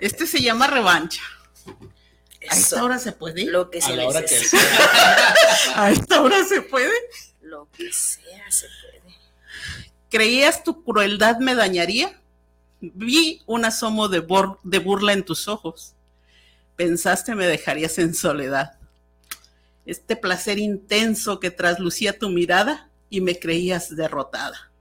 Este 0.00 0.26
se 0.26 0.40
llama 0.40 0.66
Revancha. 0.66 1.22
A 2.48 2.54
esta 2.54 2.76
eso, 2.76 2.84
hora 2.84 2.98
se 2.98 3.12
puede. 3.12 3.44
lo 3.46 3.70
que 3.70 3.78
A 3.78 3.82
se 3.82 3.96
la 3.96 4.06
hora 4.06 4.24
que 4.24 4.34
necesite, 4.34 4.62
A 5.74 5.90
esta 5.90 6.20
hora 6.22 6.44
se 6.44 6.62
puede. 6.62 6.92
lo 7.42 7.68
que 7.72 7.92
sea 7.92 8.50
se 8.50 8.66
puede. 8.68 8.95
¿Creías 10.16 10.64
tu 10.64 10.82
crueldad 10.82 11.40
me 11.40 11.54
dañaría? 11.54 12.18
Vi 12.80 13.42
un 13.44 13.66
asomo 13.66 14.08
de, 14.08 14.20
burla 14.20 15.12
en 15.12 15.22
tus 15.22 15.46
ojos. 15.46 15.94
Pensaste 16.74 17.34
me 17.34 17.46
dejarías 17.46 17.98
en 17.98 18.14
soledad. 18.14 18.78
Este 19.84 20.16
placer 20.16 20.58
intenso 20.58 21.38
que 21.38 21.50
traslucía 21.50 22.18
tu 22.18 22.30
mirada 22.30 22.88
y 23.10 23.20
me 23.20 23.38
creías 23.38 23.94
derrotada. 23.94 24.72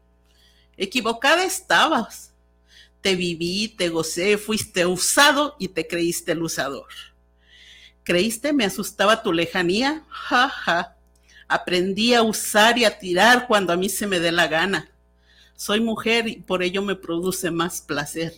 Equivocada 0.78 1.44
estabas. 1.44 2.32
Te 3.02 3.18
viví, 3.18 3.68
te 3.68 3.90
gocé, 3.90 4.38
fuiste 4.38 4.86
usado 4.86 5.58
y 5.60 5.68
te 5.68 5.86
creíste 5.86 6.32
el 6.32 6.44
usador. 6.44 6.88
¿Creíste 8.04 8.54
me 8.54 8.64
asustaba 8.64 9.22
tu 9.22 9.34
lejanía? 9.34 10.06
Ja, 10.08 10.48
ja. 10.48 10.96
Aprendí 11.50 12.14
a 12.14 12.24
usar 12.24 12.78
y 12.78 12.86
a 12.86 12.98
tirar 12.98 13.48
cuando 13.48 13.74
a 13.74 13.76
mí 13.76 13.90
se 13.90 14.08
me 14.08 14.22
dé 14.22 14.32
la 14.32 14.48
gana. 14.48 14.94
Soy 15.56 15.80
mujer 15.80 16.28
y 16.28 16.38
por 16.38 16.64
ello 16.64 16.82
me 16.82 16.96
produce 16.96 17.50
más 17.50 17.82
placer. 17.82 18.34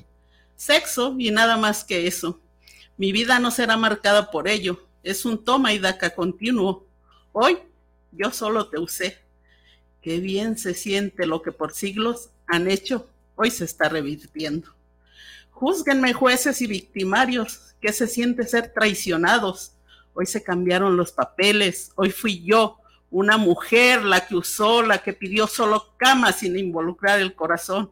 Sexo 0.55 1.15
y 1.17 1.31
nada 1.31 1.57
más 1.57 1.83
que 1.83 2.07
eso. 2.07 2.39
Mi 2.97 3.11
vida 3.11 3.39
no 3.39 3.51
será 3.51 3.77
marcada 3.77 4.31
por 4.31 4.47
ello. 4.47 4.83
Es 5.03 5.25
un 5.25 5.43
toma 5.43 5.73
y 5.73 5.79
daca 5.79 6.13
continuo. 6.15 6.85
Hoy 7.31 7.59
yo 8.11 8.31
solo 8.31 8.67
te 8.67 8.79
usé. 8.79 9.19
Qué 10.01 10.19
bien 10.19 10.57
se 10.57 10.73
siente 10.73 11.25
lo 11.25 11.41
que 11.41 11.51
por 11.51 11.73
siglos 11.73 12.29
han 12.45 12.69
hecho. 12.69 13.07
Hoy 13.35 13.51
se 13.51 13.65
está 13.65 13.89
revirtiendo. 13.89 14.73
Júzguenme 15.51 16.13
jueces 16.13 16.61
y 16.61 16.67
victimarios. 16.67 17.73
¿Qué 17.81 17.93
se 17.93 18.07
siente 18.07 18.47
ser 18.47 18.73
traicionados? 18.73 19.73
Hoy 20.13 20.25
se 20.25 20.43
cambiaron 20.43 20.97
los 20.97 21.11
papeles. 21.11 21.91
Hoy 21.95 22.11
fui 22.11 22.43
yo, 22.43 22.79
una 23.09 23.37
mujer, 23.37 24.03
la 24.03 24.27
que 24.27 24.35
usó, 24.35 24.81
la 24.81 24.99
que 24.99 25.13
pidió 25.13 25.47
solo 25.47 25.93
cama 25.97 26.31
sin 26.33 26.57
involucrar 26.57 27.19
el 27.19 27.35
corazón. 27.35 27.91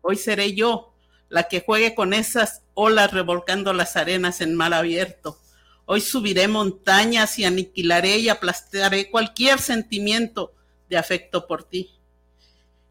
Hoy 0.00 0.16
seré 0.16 0.54
yo, 0.54 0.94
la 1.28 1.44
que 1.44 1.60
juegue 1.60 1.94
con 1.94 2.12
esas 2.12 2.62
olas 2.74 3.12
revolcando 3.12 3.72
las 3.72 3.96
arenas 3.96 4.40
en 4.40 4.54
mar 4.54 4.74
abierto. 4.74 5.38
Hoy 5.84 6.00
subiré 6.00 6.46
montañas 6.46 7.38
y 7.38 7.44
aniquilaré 7.44 8.18
y 8.18 8.28
aplastaré 8.28 9.10
cualquier 9.10 9.58
sentimiento 9.58 10.52
de 10.88 10.96
afecto 10.96 11.46
por 11.46 11.64
ti. 11.64 11.90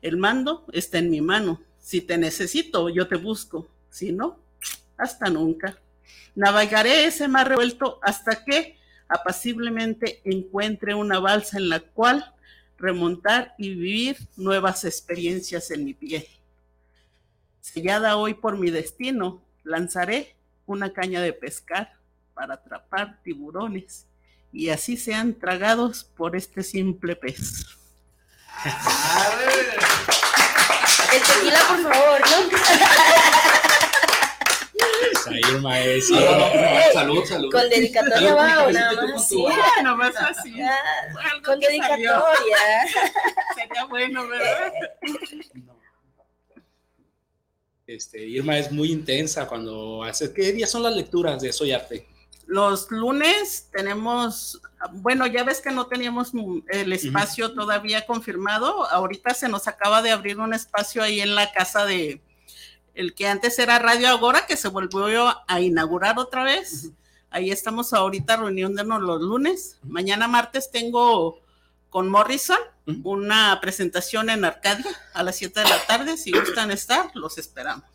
El 0.01 0.17
mando 0.17 0.65
está 0.73 0.97
en 0.97 1.09
mi 1.09 1.21
mano. 1.21 1.61
Si 1.79 2.01
te 2.01 2.17
necesito, 2.17 2.89
yo 2.89 3.07
te 3.07 3.15
busco. 3.15 3.67
Si 3.89 4.11
no, 4.11 4.39
hasta 4.97 5.29
nunca. 5.29 5.79
Navegaré 6.35 7.05
ese 7.05 7.27
mar 7.27 7.47
revuelto 7.47 7.99
hasta 8.01 8.43
que 8.43 8.77
apaciblemente 9.11 10.21
encuentre 10.23 10.95
una 10.95 11.19
balsa 11.19 11.57
en 11.57 11.69
la 11.69 11.81
cual 11.81 12.33
remontar 12.77 13.53
y 13.57 13.69
vivir 13.69 14.17
nuevas 14.37 14.85
experiencias 14.85 15.69
en 15.71 15.83
mi 15.83 15.93
piel. 15.93 16.25
Sellada 17.59 18.15
hoy 18.15 18.33
por 18.33 18.57
mi 18.57 18.71
destino, 18.71 19.43
lanzaré 19.63 20.35
una 20.65 20.93
caña 20.93 21.21
de 21.21 21.33
pescar 21.33 21.93
para 22.33 22.55
atrapar 22.55 23.21
tiburones 23.21 24.07
y 24.53 24.69
así 24.69 24.97
sean 24.97 25.37
tragados 25.37 26.03
por 26.03 26.35
este 26.35 26.63
simple 26.63 27.15
pez. 27.15 27.65
El 31.13 31.21
tequila, 31.21 31.59
por 31.67 31.81
favor, 31.83 32.21
¿no? 32.21 33.27
Esa 35.11 35.33
Irma 35.33 35.79
es. 35.79 36.09
No, 36.09 36.19
no, 36.19 36.37
no, 36.37 36.45
Eh, 36.45 36.83
Salud, 36.93 37.25
salud. 37.25 37.51
Con 37.51 37.69
dedicatoria 37.69 38.33
va 38.35 38.63
o 38.65 38.71
nada 38.71 38.93
más 38.93 39.29
tu 39.29 39.47
así. 39.47 39.57
Bueno, 39.75 39.97
más 39.97 40.15
así. 40.15 40.61
Ah, 40.61 41.41
Con 41.43 41.59
dedicatoria. 41.59 42.07
Sería 43.55 43.85
bueno, 43.85 44.27
¿verdad? 44.27 44.71
Este, 47.87 48.25
Irma 48.25 48.57
es 48.57 48.71
muy 48.71 48.91
intensa 48.91 49.47
cuando 49.47 50.03
hace. 50.03 50.33
¿Qué 50.33 50.53
días 50.53 50.69
son 50.69 50.83
las 50.83 50.95
lecturas 50.95 51.41
de 51.41 51.51
Soy 51.51 51.71
Arte? 51.71 52.07
Los 52.47 52.91
lunes 52.91 53.69
tenemos, 53.71 54.61
bueno, 54.91 55.25
ya 55.25 55.43
ves 55.43 55.61
que 55.61 55.71
no 55.71 55.87
teníamos 55.87 56.31
el 56.69 56.91
espacio 56.91 57.53
todavía 57.53 58.05
confirmado. 58.05 58.89
Ahorita 58.89 59.33
se 59.33 59.47
nos 59.47 59.67
acaba 59.67 60.01
de 60.01 60.11
abrir 60.11 60.37
un 60.39 60.53
espacio 60.53 61.01
ahí 61.01 61.21
en 61.21 61.35
la 61.35 61.51
casa 61.51 61.85
de 61.85 62.21
el 62.93 63.13
que 63.13 63.27
antes 63.27 63.57
era 63.59 63.79
Radio 63.79 64.09
Agora, 64.09 64.45
que 64.45 64.57
se 64.57 64.67
volvió 64.67 65.35
a 65.47 65.61
inaugurar 65.61 66.19
otra 66.19 66.43
vez. 66.43 66.89
Ahí 67.29 67.51
estamos 67.51 67.93
ahorita 67.93 68.37
reuniéndonos 68.37 69.01
los 69.01 69.21
lunes. 69.21 69.77
Mañana 69.83 70.27
martes 70.27 70.71
tengo 70.71 71.39
con 71.89 72.09
Morrison 72.09 72.59
una 73.03 73.59
presentación 73.61 74.29
en 74.29 74.43
Arcadia 74.43 74.91
a 75.13 75.23
las 75.23 75.37
7 75.37 75.61
de 75.61 75.69
la 75.69 75.85
tarde. 75.85 76.17
Si 76.17 76.31
gustan 76.31 76.71
estar, 76.71 77.11
los 77.13 77.37
esperamos. 77.37 77.85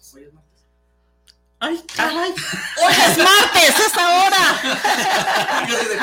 Ay, 1.58 1.82
caray. 1.94 2.30
Hoy 2.30 2.94
es 3.08 3.18
martes, 3.18 3.80
es 3.80 3.96
ahora. 3.96 4.60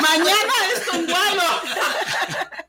Mañana 0.00 0.52
es 0.74 0.88
con 0.88 1.06
Gualo. 1.06 1.42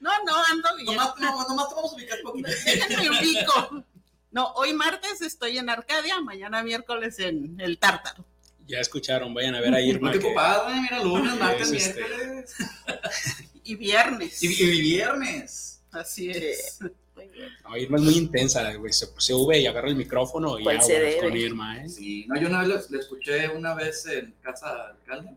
No, 0.00 0.10
no, 0.24 0.34
ando 0.44 0.68
bien. 0.76 0.96
Nomás, 0.96 1.14
no, 1.18 1.46
nomás 1.46 1.68
te 1.68 1.74
vamos 1.74 1.92
a 1.92 1.94
ubicar 1.94 2.18
poquito. 2.22 2.48
Déjenme 2.64 3.10
ubico. 3.10 3.84
No, 4.30 4.52
hoy 4.54 4.72
martes 4.72 5.20
estoy 5.22 5.58
en 5.58 5.68
Arcadia, 5.70 6.20
mañana 6.20 6.62
miércoles 6.62 7.18
en 7.18 7.60
el 7.60 7.78
Tártaro. 7.78 8.24
Ya 8.66 8.78
escucharon, 8.78 9.34
vayan 9.34 9.56
a 9.56 9.60
ver 9.60 9.74
a 9.74 9.80
Irma. 9.80 10.12
Qué 10.12 10.20
que- 10.20 10.28
mira, 10.28 11.02
lunes, 11.02 11.34
martes, 11.40 11.72
Es, 11.72 11.86
este, 11.88 12.00
miércoles. 12.04 12.54
Y 13.64 13.74
viernes. 13.76 14.42
Y, 14.42 14.62
y 14.62 14.80
viernes. 14.80 15.82
Así 15.92 16.30
es. 16.30 16.78
Muy 17.14 17.28
bien. 17.28 17.48
No, 17.64 17.76
Irma 17.76 17.96
es 17.98 18.02
muy 18.02 18.14
intensa, 18.16 18.72
güey. 18.74 18.92
Se, 18.92 19.06
se 19.06 19.32
sube 19.32 19.58
y 19.60 19.66
agarra 19.66 19.88
el 19.88 19.96
micrófono 19.96 20.58
y 20.58 20.62
¿Cuál 20.64 20.76
aguas 20.76 20.86
se 20.86 20.98
debe? 20.98 21.18
con 21.20 21.36
Irma, 21.36 21.84
¿eh? 21.84 21.88
Sí, 21.88 22.24
no, 22.28 22.40
yo 22.40 22.48
una 22.48 22.62
vez 22.66 22.88
le, 22.90 22.96
le 22.96 23.02
escuché 23.02 23.48
una 23.48 23.74
vez 23.74 24.06
en 24.06 24.32
casa 24.40 24.70
del 24.72 24.80
alcalde. 24.92 25.30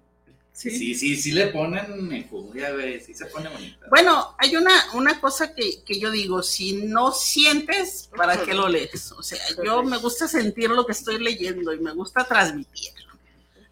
Sí. 0.55 0.69
Sí, 0.69 0.93
sí, 0.93 1.15
sí 1.15 1.31
le 1.31 1.47
ponen 1.47 2.11
en 2.13 2.29
furia, 2.29 2.71
güey, 2.73 3.01
sí 3.01 3.13
se 3.15 3.25
pone 3.25 3.49
bonita. 3.49 3.87
Bueno, 3.89 4.35
hay 4.37 4.55
una, 4.55 4.71
una 4.93 5.19
cosa 5.19 5.53
que, 5.55 5.83
que 5.83 5.99
yo 5.99 6.11
digo, 6.11 6.43
si 6.43 6.73
no 6.85 7.11
sientes, 7.11 8.07
¿para 8.15 8.37
qué 8.45 8.53
lo 8.53 8.69
lees? 8.69 9.11
O 9.13 9.23
sea, 9.23 9.39
yo 9.65 9.81
me 9.81 9.97
gusta 9.97 10.27
sentir 10.27 10.69
lo 10.69 10.85
que 10.85 10.91
estoy 10.91 11.17
leyendo 11.17 11.73
y 11.73 11.79
me 11.79 11.91
gusta 11.93 12.23
transmitirlo, 12.25 13.13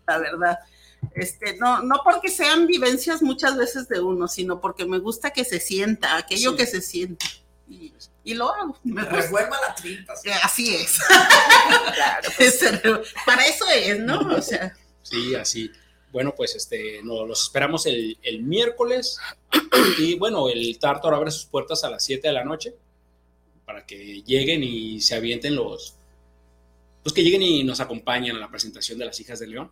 la 0.08 0.18
verdad. 0.18 0.58
Este, 1.14 1.56
no, 1.58 1.84
no 1.84 2.02
porque 2.04 2.30
sean 2.30 2.66
vivencias 2.66 3.22
muchas 3.22 3.58
veces 3.58 3.88
de 3.88 4.00
uno, 4.00 4.28
sino 4.28 4.60
porque 4.60 4.86
me 4.86 4.98
gusta 4.98 5.30
que 5.32 5.46
se 5.46 5.60
sienta, 5.60 6.18
aquello 6.18 6.52
Sí. 6.52 6.58
que 6.58 6.66
se 6.66 6.82
siente. 6.82 7.26
Y, 7.70 7.94
y 8.24 8.34
lo 8.34 8.54
hago. 8.54 8.78
Me 8.84 9.04
revuelva 9.04 9.58
la 9.68 9.76
tripa. 9.76 10.16
sí. 10.16 10.30
Así 10.44 10.76
es. 10.76 10.98
Claro. 11.96 12.30
Ese- 12.40 12.82
Para 13.26 13.46
eso 13.46 13.66
es, 13.76 14.00
¿no? 14.00 14.20
O 14.36 14.42
sea, 14.42 14.76
Sí, 15.04 15.36
así. 15.36 15.72
Bueno, 16.12 16.34
pues 16.36 16.56
este, 16.56 17.02
no, 17.04 17.26
los 17.26 17.44
esperamos 17.44 17.86
el, 17.86 18.18
el 18.22 18.42
miércoles. 18.44 19.18
Y 20.00 20.16
bueno, 20.16 20.50
el 20.50 20.78
Tártaro 20.80 21.16
abre 21.16 21.32
sus 21.32 21.46
puertas 21.46 21.84
a 21.84 21.90
las 21.90 22.04
7 22.04 22.28
de 22.28 22.34
la 22.34 22.44
noche 22.44 22.76
para 23.66 23.86
que 23.86 24.22
lleguen 24.24 24.64
y 24.64 25.00
se 25.00 25.16
avienten 25.16 25.56
los. 25.56 25.96
Pues 27.04 27.14
que 27.14 27.24
lleguen 27.24 27.42
y 27.42 27.64
nos 27.64 27.80
acompañen 27.80 28.36
a 28.36 28.40
la 28.40 28.50
presentación 28.50 29.00
de 29.00 29.06
las 29.06 29.20
hijas 29.20 29.40
de 29.40 29.48
León, 29.48 29.72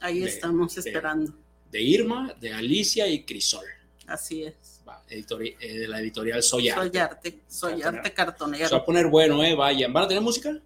ahí 0.00 0.20
De- 0.20 0.28
estamos 0.28 0.74
de- 0.74 0.80
esperando. 0.80 1.32
de 1.70 1.82
Irma, 1.82 2.34
de 2.40 2.52
Alicia 2.52 3.06
y 3.06 3.22
Crisol, 3.24 3.64
Así 4.06 4.42
es. 4.44 4.80
va, 4.88 5.02
editori- 5.08 5.56
eh, 5.60 5.78
de 5.78 5.88
la 5.88 6.00
editorial 6.00 6.42
Soy 6.42 6.68
Arte. 6.70 6.88
Soy 6.90 6.98
arte, 6.98 7.38
soy 7.48 7.80
Cartonero. 8.12 8.64
arte 8.64 8.68
Se 8.68 8.74
va 8.74 8.80
a 8.80 8.84
poner 8.84 9.06
bueno, 9.08 9.44
¿eh? 9.44 9.54
Vayan. 9.54 9.92
¿Van 9.92 10.04
a 10.04 10.08
tener 10.08 10.22
música? 10.22 10.58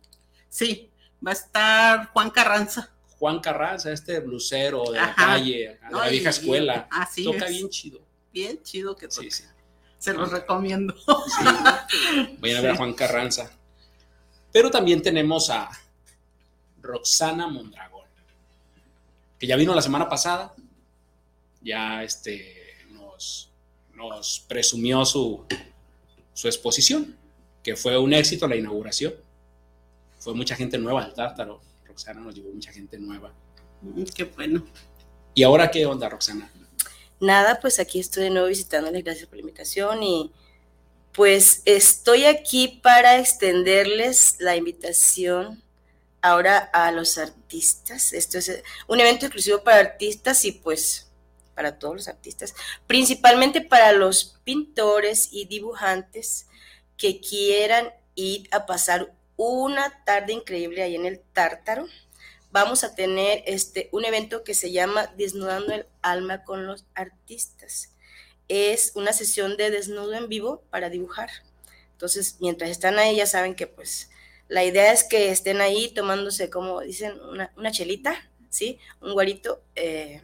Sí, 0.49 0.89
va 1.27 1.33
a 1.33 1.35
estar 1.35 2.07
Juan 2.13 2.31
Carranza. 2.31 2.91
Juan 3.19 3.41
Carranza, 3.41 3.93
este 3.93 4.21
blusero 4.21 4.85
de 4.93 4.99
la 4.99 5.15
calle, 5.15 5.79
de 5.89 5.97
la 5.97 6.09
vieja 6.09 6.31
escuela. 6.31 6.89
Así 6.91 7.25
Toca 7.25 7.47
es. 7.47 7.51
bien 7.51 7.69
chido. 7.69 8.01
Bien 8.33 8.63
chido 8.63 8.95
que 8.97 9.09
toca. 9.09 9.23
Sí, 9.23 9.31
sí. 9.31 9.45
Se 9.99 10.15
los 10.15 10.31
recomiendo. 10.31 10.95
Vayan 12.39 12.59
a 12.59 12.61
ver 12.61 12.71
a 12.71 12.77
Juan 12.77 12.95
Carranza. 12.95 13.51
Pero 14.53 14.71
también 14.71 15.03
tenemos 15.03 15.51
a 15.51 15.69
Roxana 16.81 17.49
Mondragón, 17.49 18.07
que 19.39 19.47
ya 19.47 19.57
vino 19.57 19.75
la 19.75 19.83
semana 19.83 20.09
pasada. 20.09 20.55
Ya 21.61 22.05
este, 22.05 22.77
nos, 22.91 23.51
nos 23.95 24.45
presumió 24.49 25.05
su, 25.05 25.45
su 26.33 26.47
exposición, 26.47 27.17
que 27.65 27.75
fue 27.75 27.99
un 27.99 28.15
éxito 28.15 28.47
la 28.47 28.55
inauguración. 28.57 29.15
Fue 30.19 30.35
mucha 30.35 30.55
gente 30.55 30.79
nueva 30.79 31.03
al 31.05 31.15
Tártaro. 31.15 31.61
Roxana 31.99 32.21
nos 32.21 32.33
llevó 32.33 32.51
mucha 32.51 32.71
gente 32.71 32.97
nueva. 32.97 33.35
Mm, 33.83 34.05
Qué 34.15 34.23
bueno. 34.23 34.65
¿Y 35.35 35.43
ahora 35.43 35.69
qué 35.69 35.85
onda, 35.85 36.09
Roxana? 36.09 36.49
Nada, 37.19 37.59
pues 37.61 37.81
aquí 37.81 37.99
estoy 37.99 38.25
de 38.25 38.31
nuevo 38.31 38.47
visitándoles, 38.47 39.03
gracias 39.03 39.27
por 39.27 39.35
la 39.35 39.41
invitación 39.41 40.05
y 40.05 40.33
pues 41.13 41.63
estoy 41.65 42.27
aquí 42.27 42.81
para 42.85 43.19
extenderles 43.19 44.37
la 44.39 44.55
invitación 44.55 45.61
ahora 46.23 46.59
a 46.73 46.93
los 46.93 47.19
artistas. 47.19 48.13
Esto 48.13 48.39
es 48.39 48.49
eh, 48.49 48.63
un 48.87 49.01
evento 49.01 49.27
exclusivo 49.27 49.65
para 49.65 49.81
artistas 49.81 50.45
y 50.45 50.53
pues 50.53 51.11
para 51.57 51.81
todos 51.81 51.97
los 51.97 52.07
artistas, 52.07 52.55
principalmente 52.87 53.61
para 53.61 53.91
los 53.91 54.39
pintores 54.45 55.31
y 55.33 55.47
dibujantes 55.47 56.47
que 56.97 57.21
quieran 57.21 57.93
ir 58.15 58.49
a 58.53 58.67
pasar 58.67 59.18
una 59.39 60.05
tarde 60.05 60.35
increíble 60.35 60.83
ahí 60.83 60.97
en 60.97 61.07
el 61.07 61.21
Tártaro 61.21 61.87
vamos 62.51 62.85
a 62.85 62.95
tener 62.95 63.43
este, 63.47 63.89
un 63.93 64.05
evento 64.05 64.43
que 64.45 64.55
se 64.55 64.73
llama 64.73 65.13
Desnudando 65.17 65.73
el 65.73 65.87
alma 66.03 66.45
con 66.45 66.67
los 66.67 66.85
artistas. 66.95 67.95
Es 68.49 68.93
una 68.95 69.13
sesión 69.13 69.57
de 69.57 69.71
desnudo 69.71 70.15
en 70.15 70.29
vivo 70.29 70.63
para 70.71 70.91
dibujar. 70.91 71.31
Entonces, 71.93 72.37
mientras 72.41 72.71
están 72.71 72.99
ahí, 72.99 73.17
ya 73.17 73.27
saben 73.27 73.55
que 73.55 73.67
pues 73.67 74.11
la 74.49 74.65
idea 74.65 74.93
es 74.93 75.05
que 75.05 75.31
estén 75.31 75.61
ahí 75.61 75.93
tomándose, 75.93 76.49
como 76.49 76.81
dicen, 76.81 77.21
una, 77.21 77.53
una 77.57 77.71
chelita, 77.71 78.31
¿sí? 78.49 78.79
Un 79.01 79.13
guarito, 79.13 79.63
eh, 79.77 80.23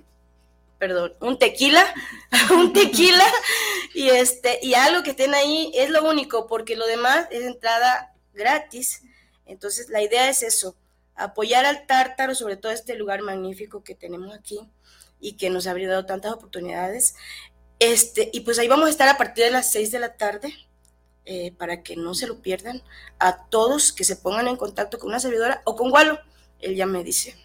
perdón, 0.79 1.15
un 1.21 1.39
tequila, 1.39 1.85
un 2.53 2.73
tequila, 2.73 3.27
y, 3.93 4.09
este, 4.09 4.59
y 4.63 4.75
algo 4.75 5.03
que 5.03 5.11
estén 5.11 5.35
ahí 5.35 5.71
es 5.75 5.91
lo 5.91 6.09
único, 6.09 6.47
porque 6.47 6.75
lo 6.75 6.87
demás 6.87 7.29
es 7.31 7.43
entrada 7.43 8.14
gratis. 8.35 9.03
Entonces, 9.47 9.89
la 9.89 10.03
idea 10.03 10.29
es 10.29 10.43
eso, 10.43 10.77
apoyar 11.15 11.65
al 11.65 11.87
tártaro, 11.87 12.35
sobre 12.35 12.57
todo 12.57 12.73
este 12.73 12.97
lugar 12.97 13.23
magnífico 13.23 13.85
que 13.85 13.95
tenemos 13.95 14.35
aquí 14.35 14.61
y 15.21 15.37
que 15.37 15.51
nos 15.51 15.67
ha 15.67 15.75
brindado 15.75 16.07
tantas 16.07 16.33
oportunidades. 16.33 17.15
Este, 17.79 18.31
y 18.33 18.41
pues 18.41 18.59
ahí 18.59 18.69
vamos 18.69 18.87
a 18.87 18.91
estar 18.91 19.09
a 19.09 19.17
partir 19.17 19.45
de 19.45 19.51
las 19.51 19.71
6 19.73 19.91
de 19.91 19.99
la 19.99 20.17
tarde 20.17 20.55
eh, 21.25 21.53
para 21.53 21.83
que 21.83 21.97
no 21.97 22.15
se 22.15 22.27
lo 22.27 22.41
pierdan. 22.41 22.83
A 23.19 23.47
todos 23.47 23.93
que 23.93 24.05
se 24.05 24.17
pongan 24.17 24.49
en 24.49 24.57
contacto 24.57 24.99
con 24.99 25.09
una 25.09 25.21
servidora 25.21 25.63
o 25.65 25.77
con 25.77 25.93
Walo, 25.93 26.19
él 26.61 26.77
ya 26.77 26.87
me 26.87 27.05
dice. 27.05 27.37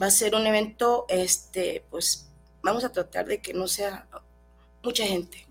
Va 0.00 0.06
a 0.06 0.10
ser 0.10 0.34
un 0.34 0.46
evento, 0.46 1.06
este, 1.08 1.84
pues 1.90 2.28
vamos 2.62 2.84
a 2.84 2.92
tratar 2.92 3.26
de 3.26 3.40
que 3.40 3.54
no 3.54 3.68
sea 3.68 4.08
mucha 4.82 5.04
gente. 5.04 5.46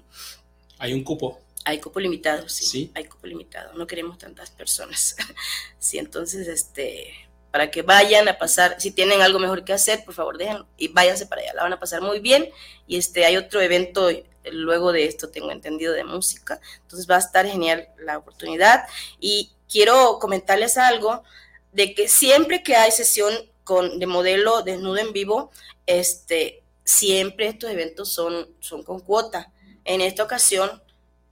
Hay 0.79 0.93
un 0.93 1.03
cupo. 1.03 1.39
Hay 1.65 1.79
cupo 1.79 1.99
limitado, 1.99 2.49
sí, 2.49 2.65
Sí. 2.65 2.91
Hay 2.93 3.05
cupo 3.05 3.27
limitado. 3.27 3.73
No 3.73 3.87
queremos 3.87 4.17
tantas 4.17 4.51
personas. 4.51 5.15
sí, 5.79 5.97
entonces, 5.97 6.47
este, 6.47 7.13
para 7.51 7.69
que 7.71 7.83
vayan 7.83 8.27
a 8.27 8.37
pasar, 8.37 8.77
si 8.79 8.91
tienen 8.91 9.21
algo 9.21 9.39
mejor 9.39 9.63
que 9.63 9.73
hacer, 9.73 10.03
por 10.03 10.13
favor, 10.13 10.37
déjenlo 10.37 10.67
y 10.77 10.87
váyanse 10.87 11.25
para 11.27 11.41
allá. 11.41 11.53
La 11.53 11.63
van 11.63 11.73
a 11.73 11.79
pasar 11.79 12.01
muy 12.01 12.19
bien. 12.19 12.49
Y 12.87 12.97
este, 12.97 13.25
hay 13.25 13.37
otro 13.37 13.61
evento 13.61 14.09
luego 14.51 14.91
de 14.91 15.05
esto, 15.05 15.29
tengo 15.29 15.51
entendido, 15.51 15.93
de 15.93 16.03
música. 16.03 16.59
Entonces 16.81 17.09
va 17.09 17.15
a 17.15 17.19
estar 17.19 17.45
genial 17.47 17.87
la 17.99 18.17
oportunidad. 18.17 18.85
Y 19.19 19.53
quiero 19.69 20.19
comentarles 20.19 20.77
algo 20.77 21.23
de 21.71 21.93
que 21.93 22.07
siempre 22.07 22.63
que 22.63 22.75
hay 22.75 22.91
sesión 22.91 23.33
con, 23.63 23.99
de 23.99 24.05
modelo 24.05 24.63
desnudo 24.63 24.97
en 24.97 25.13
vivo, 25.13 25.51
este, 25.85 26.63
siempre 26.83 27.47
estos 27.47 27.69
eventos 27.69 28.09
son, 28.09 28.49
son 28.59 28.83
con 28.83 28.99
cuota. 28.99 29.51
En 29.85 30.01
esta 30.01 30.23
ocasión, 30.23 30.81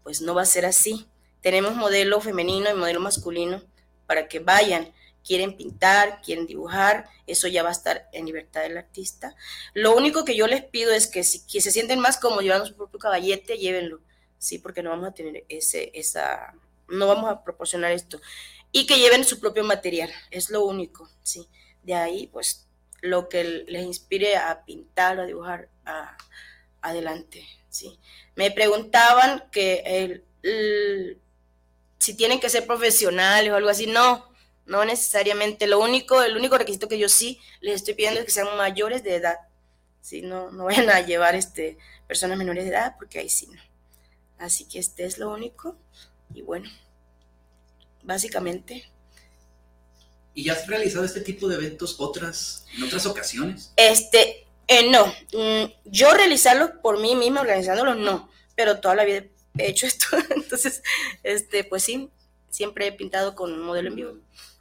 pues 0.03 0.21
no 0.21 0.33
va 0.35 0.43
a 0.43 0.45
ser 0.45 0.65
así. 0.65 1.07
Tenemos 1.41 1.75
modelo 1.75 2.21
femenino 2.21 2.69
y 2.69 2.73
modelo 2.73 2.99
masculino 2.99 3.61
para 4.07 4.27
que 4.27 4.39
vayan. 4.39 4.93
Quieren 5.23 5.55
pintar, 5.55 6.21
quieren 6.23 6.47
dibujar, 6.47 7.07
eso 7.27 7.47
ya 7.47 7.61
va 7.61 7.69
a 7.69 7.73
estar 7.73 8.09
en 8.11 8.25
libertad 8.25 8.61
del 8.61 8.77
artista. 8.77 9.35
Lo 9.73 9.95
único 9.95 10.25
que 10.25 10.35
yo 10.35 10.47
les 10.47 10.63
pido 10.63 10.91
es 10.91 11.07
que 11.07 11.23
si 11.23 11.39
se 11.61 11.71
sienten 11.71 11.99
más 11.99 12.17
cómodos 12.17 12.43
llevando 12.43 12.65
su 12.65 12.75
propio 12.75 12.99
caballete, 12.99 13.57
llévenlo, 13.59 13.99
sí, 14.39 14.57
porque 14.57 14.81
no 14.81 14.89
vamos 14.89 15.07
a 15.07 15.13
tener 15.13 15.45
ese, 15.47 15.91
esa, 15.93 16.53
no 16.87 17.05
vamos 17.07 17.29
a 17.29 17.43
proporcionar 17.43 17.91
esto. 17.91 18.19
Y 18.71 18.87
que 18.87 18.97
lleven 18.97 19.23
su 19.23 19.39
propio 19.39 19.63
material, 19.63 20.09
es 20.31 20.49
lo 20.49 20.65
único, 20.65 21.07
sí. 21.21 21.47
De 21.83 21.93
ahí, 21.93 22.27
pues, 22.27 22.67
lo 23.01 23.29
que 23.29 23.43
les 23.43 23.83
inspire 23.83 24.37
a 24.37 24.63
pintar 24.65 25.19
a 25.19 25.25
dibujar, 25.25 25.69
a- 25.85 26.17
adelante, 26.81 27.45
sí. 27.71 27.99
Me 28.35 28.51
preguntaban 28.51 29.45
que 29.51 29.81
el- 29.85 30.23
el- 30.43 31.19
si 31.97 32.13
tienen 32.15 32.39
que 32.39 32.49
ser 32.49 32.67
profesionales 32.67 33.51
o 33.51 33.55
algo 33.55 33.69
así, 33.69 33.87
no, 33.87 34.31
no 34.67 34.85
necesariamente. 34.85 35.65
Lo 35.67 35.79
único, 35.79 36.21
el 36.21 36.37
único 36.37 36.57
requisito 36.57 36.87
que 36.87 36.99
yo 36.99 37.09
sí 37.09 37.39
les 37.61 37.75
estoy 37.77 37.95
pidiendo 37.95 38.19
es 38.19 38.25
que 38.27 38.31
sean 38.31 38.55
mayores 38.57 39.03
de 39.03 39.15
edad. 39.15 39.37
Sí, 40.01 40.21
no, 40.21 40.51
no 40.51 40.65
vayan 40.85 40.89
a 40.91 41.01
llevar 41.01 41.35
este, 41.35 41.77
personas 42.07 42.37
menores 42.37 42.65
de 42.65 42.71
edad, 42.71 42.95
porque 42.99 43.19
ahí 43.19 43.29
sí 43.29 43.47
no. 43.47 43.61
Así 44.39 44.65
que 44.65 44.79
este 44.79 45.05
es 45.05 45.17
lo 45.17 45.31
único. 45.31 45.77
Y 46.33 46.41
bueno, 46.41 46.69
básicamente. 48.03 48.89
¿Y 50.33 50.45
ya 50.45 50.53
has 50.53 50.65
realizado 50.67 51.03
este 51.03 51.21
tipo 51.21 51.47
de 51.49 51.55
eventos 51.55 51.97
otras, 51.99 52.65
en 52.75 52.83
otras 52.83 53.05
ocasiones? 53.05 53.73
Este, 53.75 54.47
eh, 54.71 54.89
no, 54.89 55.05
mm, 55.05 55.71
yo 55.83 56.13
realizarlo 56.13 56.81
por 56.81 57.01
mí 57.01 57.13
misma, 57.15 57.41
organizándolo, 57.41 57.93
no, 57.93 58.29
pero 58.55 58.79
toda 58.79 58.95
la 58.95 59.03
vida 59.03 59.25
he 59.57 59.69
hecho 59.69 59.85
esto. 59.87 60.05
Entonces, 60.29 60.81
este, 61.23 61.65
pues 61.65 61.83
sí, 61.83 62.09
siempre 62.49 62.87
he 62.87 62.91
pintado 62.93 63.35
con 63.35 63.59
modelo 63.59 63.89
en 63.89 63.95
vivo. 63.95 64.17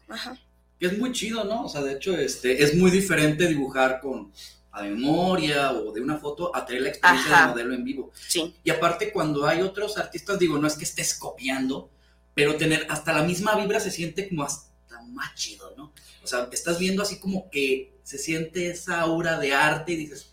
Ajá. 0.08 0.36
Y 0.80 0.86
es 0.86 0.98
muy 0.98 1.12
chido, 1.12 1.44
¿no? 1.44 1.64
O 1.64 1.68
sea, 1.68 1.82
de 1.82 1.92
hecho, 1.92 2.16
este, 2.16 2.62
es 2.62 2.74
muy 2.74 2.90
diferente 2.90 3.46
dibujar 3.46 4.00
con 4.00 4.32
a 4.72 4.82
memoria 4.82 5.72
o 5.72 5.92
de 5.92 6.00
una 6.00 6.18
foto 6.18 6.54
a 6.54 6.64
tener 6.64 6.82
la 6.82 6.88
experiencia 6.88 7.32
Ajá. 7.32 7.46
de 7.46 7.50
modelo 7.52 7.74
en 7.74 7.84
vivo. 7.84 8.12
Sí, 8.26 8.54
Y 8.64 8.70
aparte, 8.70 9.12
cuando 9.12 9.46
hay 9.46 9.62
otros 9.62 9.96
artistas, 9.96 10.38
digo, 10.38 10.58
no 10.58 10.66
es 10.66 10.74
que 10.74 10.84
estés 10.84 11.14
copiando, 11.14 11.90
pero 12.34 12.56
tener 12.56 12.86
hasta 12.88 13.12
la 13.12 13.22
misma 13.22 13.54
vibra 13.56 13.78
se 13.78 13.90
siente 13.90 14.28
como 14.28 14.42
hasta 14.42 15.02
más 15.08 15.34
chido, 15.34 15.72
¿no? 15.76 15.92
O 16.22 16.26
sea, 16.26 16.48
estás 16.52 16.78
viendo 16.78 17.02
así 17.02 17.18
como 17.18 17.50
que 17.50 17.99
se 18.10 18.18
siente 18.18 18.68
esa 18.68 19.00
aura 19.02 19.38
de 19.38 19.54
arte 19.54 19.92
y 19.92 19.96
dices, 19.96 20.32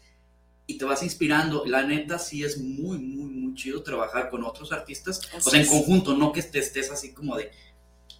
y 0.65 0.79
te 0.79 0.85
vas 0.85 1.03
inspirando. 1.03 1.63
La 1.65 1.83
neta 1.83 2.17
sí 2.17 2.43
es 2.43 2.57
muy, 2.57 2.97
muy, 2.97 3.29
muy 3.29 3.53
chido 3.53 3.83
trabajar 3.83 4.31
con 4.31 4.43
otros 4.43 4.71
artistas, 4.71 5.21
o 5.35 5.39
sea, 5.49 5.61
en 5.61 5.67
conjunto, 5.67 6.15
no 6.15 6.31
que 6.31 6.41
te 6.41 6.57
estés 6.57 6.89
así 6.89 7.13
como 7.13 7.35
de, 7.37 7.51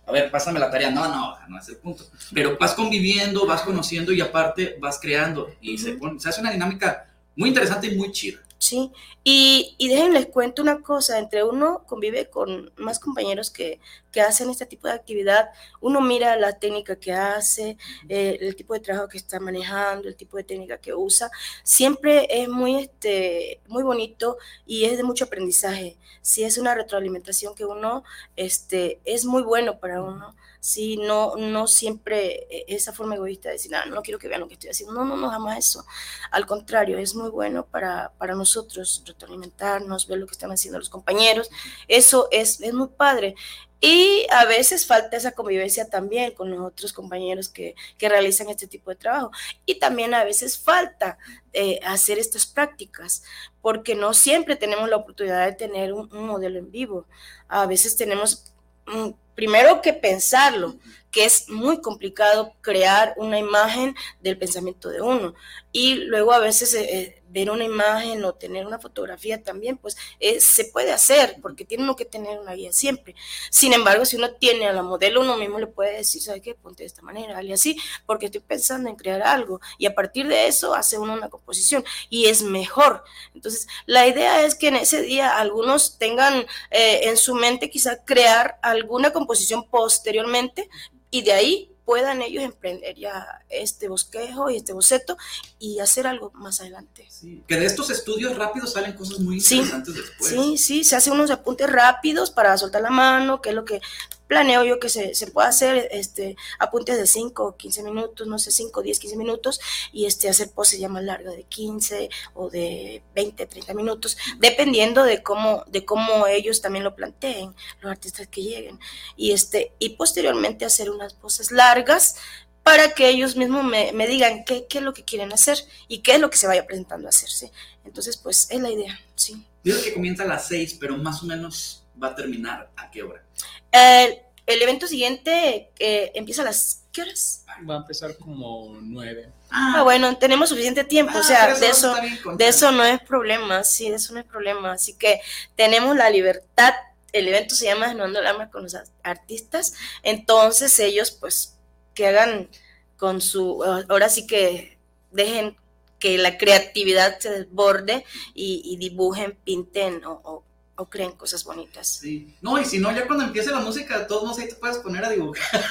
a 0.06 0.12
ver, 0.12 0.30
pásame 0.30 0.60
la 0.60 0.70
tarea. 0.70 0.92
No, 0.92 1.08
no, 1.08 1.36
no 1.50 1.60
es 1.60 1.68
el 1.70 1.78
punto. 1.78 2.06
Pero 2.36 2.56
vas 2.60 2.76
conviviendo, 2.76 3.48
vas 3.48 3.64
conociendo 3.64 4.12
y 4.14 4.22
aparte 4.22 4.78
vas 4.80 5.00
creando 5.00 5.50
y 5.60 5.80
se, 5.80 5.94
pone- 5.94 6.20
se 6.20 6.30
hace 6.30 6.42
una 6.42 6.52
dinámica 6.52 7.12
muy 7.36 7.50
interesante 7.50 7.88
y 7.88 7.96
muy 7.96 8.12
chida. 8.12 8.40
Sí, 8.60 8.92
y, 9.24 9.76
y 9.80 9.88
déjenles 9.88 10.28
cuento 10.28 10.62
una 10.62 10.82
cosa, 10.82 11.18
entre 11.20 11.44
uno 11.44 11.84
convive 11.88 12.30
con 12.30 12.72
más 12.78 13.00
compañeros 13.00 13.52
que, 13.52 13.80
que 14.18 14.22
hacen 14.22 14.50
este 14.50 14.66
tipo 14.66 14.88
de 14.88 14.94
actividad, 14.96 15.50
uno 15.80 16.02
mira 16.02 16.36
la 16.38 16.58
técnica 16.58 16.96
que 17.00 17.14
hace, 17.14 17.78
eh, 18.10 18.38
el 18.42 18.56
tipo 18.56 18.74
de 18.74 18.80
trabajo 18.80 19.08
que 19.08 19.18
está 19.20 19.40
manejando, 19.40 20.08
el 20.08 20.16
tipo 20.16 20.38
de 20.38 20.44
técnica 20.44 20.80
que 20.80 20.94
usa, 20.96 21.30
siempre 21.64 22.28
es 22.32 22.50
muy, 22.50 22.78
este, 22.78 23.62
muy 23.68 23.84
bonito 23.84 24.38
y 24.66 24.86
es 24.86 24.98
de 24.98 25.04
mucho 25.04 25.26
aprendizaje, 25.26 25.98
sí 26.22 26.44
es 26.44 26.58
una 26.58 26.74
retroalimentación 26.74 27.54
que 27.54 27.66
uno, 27.66 28.04
este, 28.36 29.00
es 29.06 29.24
muy 29.26 29.44
bueno 29.44 29.80
para 29.80 30.02
uno, 30.02 30.36
sí, 30.60 30.98
no, 30.98 31.36
no 31.38 31.68
siempre 31.68 32.48
eh, 32.50 32.66
esa 32.70 32.94
forma 32.94 33.16
egoísta 33.16 33.50
de 33.50 33.54
decir, 33.54 33.76
"Ah, 33.76 33.86
no 33.86 34.02
quiero 34.02 34.18
que 34.20 34.28
vean 34.28 34.42
lo 34.42 34.48
que 34.48 34.56
estoy 34.56 34.72
haciendo, 34.72 34.94
no, 34.96 35.06
no, 35.06 35.16
no, 35.16 35.30
jamás 35.30 35.60
eso, 35.60 35.86
al 36.32 36.46
contrario, 36.46 36.98
es 36.98 37.16
muy 37.16 37.30
bueno 37.30 37.66
para, 37.66 38.12
para 38.18 38.36
nosotros 38.36 39.04
retroalimentarnos, 39.06 40.08
ver 40.08 40.20
lo 40.20 40.26
que 40.28 40.32
están 40.34 40.52
haciendo 40.52 40.80
los 40.80 40.90
compañeros. 40.90 41.50
Eso 41.88 42.28
es, 42.32 42.60
es 42.62 42.74
muy 42.74 42.88
padre. 42.90 43.36
Y 43.80 44.26
a 44.32 44.46
veces 44.46 44.88
falta 44.88 45.18
esa 45.18 45.34
convivencia 45.34 45.88
también 45.88 46.34
con 46.34 46.50
los 46.50 46.60
otros 46.60 46.94
compañeros 46.94 47.48
que, 47.50 47.76
que 47.98 48.10
realizan 48.10 48.50
este 48.50 48.68
tipo 48.68 48.90
de 48.90 48.96
trabajo. 48.96 49.32
Y 49.66 49.80
también 49.80 50.14
a 50.14 50.24
veces 50.24 50.58
falta 50.58 51.18
eh, 51.54 51.80
hacer 51.86 52.18
estas 52.18 52.48
prácticas, 52.48 53.24
porque 53.62 53.96
no 53.96 54.14
siempre 54.14 54.56
tenemos 54.56 54.90
la 54.90 54.98
oportunidad 54.98 55.46
de 55.46 55.54
tener 55.54 55.94
un, 55.94 56.10
modelo 56.12 56.58
en 56.58 56.72
vivo. 56.72 57.06
A 57.48 57.66
veces 57.68 57.96
tenemos 57.96 58.52
mm, 58.88 59.10
primero 59.36 59.82
que 59.82 59.94
pensarlo, 59.94 60.78
que 61.12 61.26
es 61.26 61.50
muy 61.50 61.82
complicado 61.82 62.54
crear 62.62 63.14
una 63.18 63.40
imagen 63.40 63.96
del 64.22 64.38
pensamiento 64.38 64.90
de 64.90 65.02
uno. 65.02 65.34
Y 65.72 65.96
luego 65.96 66.32
a 66.34 66.40
veces 66.40 66.74
eh, 66.74 66.98
eh, 66.98 67.24
ver 67.30 67.52
una 67.52 67.64
imagen 67.64 68.24
o 68.24 68.34
tener 68.34 68.66
una 68.66 68.80
fotografía 68.80 69.44
también, 69.44 69.78
pues 69.78 69.98
eh, 70.20 70.40
se 70.40 70.66
puede 70.66 70.92
hacer, 70.92 71.38
porque 71.42 71.66
tiene 71.66 71.84
uno 71.84 71.96
que 71.96 72.06
tener 72.06 72.40
una 72.40 72.54
guía 72.54 72.72
siempre. 72.72 73.16
Sin 73.50 73.74
embargo, 73.74 74.06
si 74.06 74.16
uno 74.16 74.32
tiene 74.32 74.68
a 74.68 74.74
la 74.74 74.84
modelo, 74.84 75.22
uno 75.22 75.38
mismo 75.38 75.60
le 75.60 75.68
puede 75.68 75.98
decir, 75.98 76.22
¿sabe 76.22 76.42
qué? 76.42 76.56
Ponte 76.56 76.84
de 76.84 76.88
esta 76.88 77.02
manera, 77.02 77.40
así, 77.54 77.80
porque 78.06 78.28
estoy 78.28 78.42
pensando 78.42 78.90
en 78.90 78.96
crear 78.96 79.22
algo. 79.22 79.60
Y 79.78 79.86
a 79.86 79.96
partir 79.96 80.28
de 80.28 80.48
eso 80.48 80.74
hace 80.74 80.98
uno 80.98 81.14
una 81.14 81.30
composición 81.30 81.84
y 82.10 82.26
es 82.26 82.44
mejor. 82.44 83.04
Entonces, 83.34 83.68
la 83.86 84.08
idea 84.08 84.44
es 84.44 84.56
que 84.56 84.70
en 84.70 84.76
ese 84.76 85.02
día 85.02 85.38
algunos 85.38 85.98
tengan 85.98 86.46
eh, 86.72 87.02
en 87.04 87.18
su 87.18 87.36
mente 87.36 87.70
quizá 87.70 88.04
crear 88.04 88.60
alguna 88.62 89.12
composición 89.12 89.70
posteriormente 89.70 90.70
y 91.12 91.22
de 91.24 91.32
ahí 91.34 91.72
puedan 91.86 92.22
ellos 92.22 92.44
emprender 92.44 92.98
ya 92.98 93.26
este 93.48 93.88
bosquejo 93.88 94.50
y 94.50 94.58
este 94.58 94.74
boceto 94.74 95.18
y 95.58 95.80
hacer 95.80 96.06
algo 96.06 96.32
más 96.34 96.60
adelante. 96.60 97.08
Que 97.48 97.56
de 97.56 97.66
estos 97.66 97.90
estudios 97.90 98.36
rápidos 98.36 98.74
salen 98.74 98.92
cosas 98.92 99.20
muy 99.20 99.40
Sí, 99.40 99.56
interesantes 99.56 99.96
después. 99.96 100.30
Sí, 100.30 100.58
sí, 100.58 100.84
se 100.84 100.98
hacen 100.98 101.14
unos 101.14 101.32
apuntes 101.32 101.70
rápidos 101.70 102.30
para 102.30 102.58
soltar 102.58 102.82
la 102.82 102.90
mano, 102.90 103.42
que 103.42 103.50
es 103.50 103.56
lo 103.56 103.64
que 103.64 103.80
planeo 104.28 104.64
yo 104.64 104.80
que 104.80 104.90
se, 104.90 105.16
se 105.16 105.28
pueda 105.28 105.48
hacer, 105.48 105.88
este, 105.92 106.36
apuntes 106.60 106.98
de 106.98 107.08
5 107.08 107.44
o 107.44 107.58
15 107.58 107.84
minutos, 107.84 108.28
no 108.28 108.38
sé, 108.40 108.52
5, 108.52 108.82
10, 108.82 109.00
15 109.00 109.18
minutos, 109.18 109.60
y 109.92 110.06
este, 110.06 110.30
hacer 110.30 110.52
poses 110.52 110.80
ya 110.80 110.90
más 110.90 111.04
largas 111.04 111.36
de 111.36 111.44
15 111.44 112.10
o 112.34 112.50
de 112.50 113.02
20, 113.16 113.46
30 113.46 113.74
minutos, 113.74 114.18
dependiendo 114.40 115.04
de 115.04 115.24
cómo, 115.24 115.64
de 115.68 115.86
cómo 115.86 116.28
ellos 116.28 116.62
también 116.62 116.84
lo 116.84 116.96
planteen, 116.96 117.56
los 117.82 117.92
artistas 117.92 118.28
que 118.28 118.44
lleguen, 118.44 118.80
y, 119.16 119.32
este, 119.32 119.74
y 119.80 119.90
posteriormente 119.90 120.66
hacer 120.66 120.90
unas 120.90 121.14
poses 121.14 121.52
largas 121.52 122.16
para 122.64 122.94
que 122.94 123.08
ellos 123.08 123.38
mismos 123.38 123.64
me, 123.64 123.94
me 123.94 124.08
digan 124.08 124.44
qué, 124.44 124.68
qué 124.68 124.80
es 124.80 124.84
lo 124.84 124.94
que 124.94 125.06
quieren 125.06 125.32
hacer 125.32 125.58
y 125.88 126.00
qué 126.00 126.16
es 126.16 126.20
lo 126.20 126.30
que 126.30 126.36
se 126.36 126.48
vaya 126.48 126.68
presentando 126.68 127.08
a 127.08 127.10
hacerse. 127.10 127.50
Entonces, 127.86 128.18
pues 128.18 128.52
es 128.52 128.60
la 128.60 128.70
idea, 128.70 129.00
sí. 129.16 129.42
Digo 129.64 129.82
que 129.82 129.94
comienza 129.94 130.24
a 130.24 130.28
las 130.28 130.50
6, 130.50 130.76
pero 130.78 130.98
más 130.98 131.24
o 131.24 131.28
menos 131.28 131.87
va 132.02 132.10
a 132.10 132.16
terminar 132.16 132.70
a 132.76 132.90
qué 132.92 133.04
hora. 133.04 133.24
El, 133.72 134.20
el 134.46 134.62
evento 134.62 134.88
siguiente 134.88 135.72
eh, 135.80 136.12
empieza 136.16 136.42
a 136.42 136.46
las 136.46 136.88
¿qué 136.92 137.02
horas? 137.04 137.46
Va 137.70 137.76
a 137.76 137.78
empezar 137.78 138.18
como 138.18 138.78
nueve. 138.82 139.30
Ah, 139.50 139.82
bueno, 139.84 140.18
tenemos 140.18 140.50
suficiente 140.50 140.84
tiempo, 140.84 141.14
o 141.16 141.22
ah, 141.22 141.24
sea, 141.24 141.48
tres 141.48 141.60
de 141.60 141.70
eso, 141.70 141.96
de 142.38 142.48
eso 142.48 142.72
no 142.72 142.84
es 142.84 143.00
problema, 143.02 143.64
sí, 143.64 143.90
de 143.90 143.96
eso 143.96 144.14
no 144.14 144.20
es 144.20 144.26
problema. 144.26 144.74
Así 144.74 144.94
que 144.94 145.22
tenemos 145.56 145.96
la 145.96 146.10
libertad, 146.10 146.74
el 147.14 147.28
evento 147.28 147.56
se 147.56 147.66
llama 147.66 147.88
Desnudando 147.88 148.20
el 148.20 148.28
alma 148.28 148.50
con 148.50 148.64
los 148.64 148.76
artistas, 149.04 149.74
entonces 150.04 150.78
ellos 150.80 151.12
pues 151.12 151.58
que 151.94 152.08
hagan 152.08 152.50
con 152.98 153.22
su, 153.22 153.64
ahora 153.90 154.10
sí 154.10 154.28
que 154.28 154.78
dejen 155.12 155.56
que 156.00 156.18
la 156.18 156.38
creatividad 156.38 157.20
se 157.20 157.32
desborde 157.32 158.06
y, 158.34 158.62
y 158.66 158.78
dibujen, 158.78 159.38
pinten 159.44 160.04
o, 160.06 160.22
o, 160.24 160.44
o 160.78 160.86
creen 160.86 161.12
cosas 161.12 161.44
bonitas. 161.44 161.88
Sí. 161.88 162.36
No, 162.40 162.60
y 162.60 162.64
si 162.66 162.78
no, 162.78 162.92
ya 162.92 163.08
cuando 163.08 163.26
empiece 163.26 163.50
la 163.50 163.60
música, 163.60 163.98
de 163.98 164.06
todos 164.06 164.24
modos 164.24 164.38
ahí 164.38 164.48
te 164.48 164.56
puedes 164.56 164.78
poner 164.78 165.04
a 165.04 165.10
dibujar. 165.10 165.66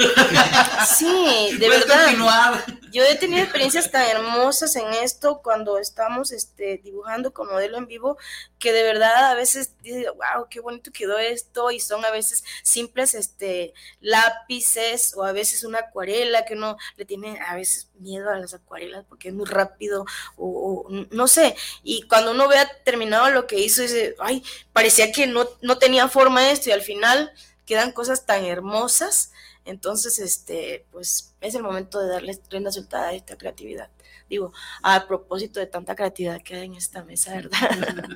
Sí, 0.97 1.57
de 1.59 1.69
verdad. 1.69 2.07
continuar. 2.07 2.65
Yo 2.91 3.05
he 3.05 3.15
tenido 3.15 3.43
experiencias 3.43 3.91
tan 3.91 4.03
hermosas 4.09 4.75
en 4.75 4.93
esto 4.95 5.41
cuando 5.43 5.79
estamos 5.79 6.33
este, 6.33 6.79
dibujando 6.83 7.33
con 7.33 7.49
modelo 7.49 7.79
en 7.79 7.87
vivo, 7.87 8.19
que 8.59 8.73
de 8.73 8.83
verdad 8.83 9.31
a 9.31 9.35
veces 9.35 9.73
digo, 9.83 10.15
wow, 10.15 10.49
qué 10.51 10.61
bonito 10.61 10.91
quedó 10.93 11.19
esto, 11.19 11.71
y 11.71 11.79
son 11.79 12.05
a 12.05 12.11
veces 12.11 12.43
simples 12.63 13.15
este, 13.15 13.75
lápices 14.01 15.15
o 15.17 15.25
a 15.25 15.33
veces 15.33 15.63
una 15.63 15.79
acuarela 15.81 16.45
que 16.45 16.55
uno 16.55 16.77
le 16.97 17.05
tiene 17.05 17.39
a 17.41 17.55
veces 17.55 17.89
miedo 17.99 18.31
a 18.31 18.39
las 18.39 18.55
acuarelas 18.55 19.05
porque 19.09 19.29
es 19.29 19.35
muy 19.35 19.47
rápido 19.47 20.05
o, 20.37 20.87
o 20.89 21.07
no 21.11 21.29
sé, 21.29 21.55
y 21.83 22.03
cuando 22.03 22.33
uno 22.33 22.49
vea 22.49 22.69
terminado 22.85 23.31
lo 23.31 23.47
que 23.47 23.61
hizo, 23.61 23.83
dice, 23.83 24.17
ay, 24.19 24.43
parecía 24.77 25.11
que 25.11 25.27
no, 25.27 25.49
no 25.63 25.79
tenía 25.79 26.07
forma 26.07 26.51
esto 26.51 26.69
y 26.69 26.73
al 26.73 26.83
final 26.83 27.33
quedan 27.65 27.93
cosas 27.93 28.27
tan 28.27 28.45
hermosas. 28.45 29.33
Entonces, 29.65 30.19
este, 30.19 30.85
pues 30.93 31.33
es 31.41 31.55
el 31.55 31.63
momento 31.63 31.99
de 31.99 32.09
darle 32.09 32.39
rienda 32.51 32.71
soltada 32.71 33.09
a 33.09 33.15
esta 33.15 33.39
creatividad. 33.39 33.89
Digo, 34.29 34.53
a 34.83 35.07
propósito 35.09 35.61
de 35.61 35.67
tanta 35.67 35.97
creatividad 35.97 36.43
que 36.43 36.57
hay 36.57 36.67
en 36.67 36.75
esta 36.75 37.03
mesa, 37.03 37.33
¿verdad? 37.35 37.71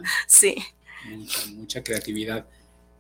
sí. 0.26 0.54
Mucha, 1.06 1.46
mucha 1.46 1.82
creatividad. 1.82 2.46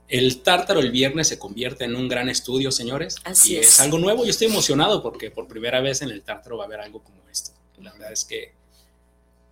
El 0.08 0.40
Tártaro 0.40 0.80
el 0.80 0.90
viernes 0.90 1.28
se 1.28 1.38
convierte 1.38 1.84
en 1.84 1.94
un 1.96 2.08
gran 2.08 2.30
estudio, 2.30 2.72
señores. 2.72 3.16
Así 3.24 3.52
y 3.52 3.56
es. 3.58 3.68
es. 3.68 3.80
algo 3.80 3.98
nuevo. 3.98 4.24
Yo 4.24 4.30
estoy 4.30 4.46
emocionado 4.46 5.02
porque 5.02 5.30
por 5.30 5.46
primera 5.46 5.82
vez 5.82 6.00
en 6.00 6.08
el 6.08 6.22
Tártaro 6.22 6.56
va 6.56 6.64
a 6.64 6.66
haber 6.66 6.80
algo 6.80 7.04
como 7.04 7.28
esto. 7.30 7.50
La 7.76 7.92
verdad 7.92 8.10
es 8.10 8.24
que 8.24 8.54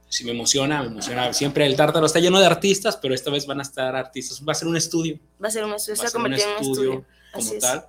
sí 0.09 0.25
me 0.25 0.31
emociona, 0.33 0.81
me 0.83 0.89
emociona. 0.89 1.33
Siempre 1.33 1.67
el 1.67 1.77
Tártaro 1.77 2.07
está 2.07 2.19
lleno 2.21 2.39
de 2.41 2.47
artistas, 2.47 2.97
pero 2.97 3.15
esta 3.15 3.31
vez 3.31 3.47
van 3.47 3.59
a 3.61 3.63
estar 3.63 3.95
artistas. 3.97 4.41
Va 4.47 4.53
a 4.53 4.55
ser 4.55 4.69
un 4.69 4.77
estudio. 4.77 5.19
Va 5.43 5.49
a 5.49 5.51
ser 5.51 5.65
un 5.65 5.75
estudio, 5.75 5.97
Va 5.97 5.97
se 5.97 6.03
a 6.03 6.05
va 6.05 6.09
a 6.09 6.11
ser 6.11 6.17
un 6.19 6.23
convertir 6.23 6.47
en 6.49 6.53
un 6.55 6.61
estudio 6.73 6.93
estudio. 6.93 7.07
como 7.33 7.53
es. 7.53 7.59
tal. 7.61 7.87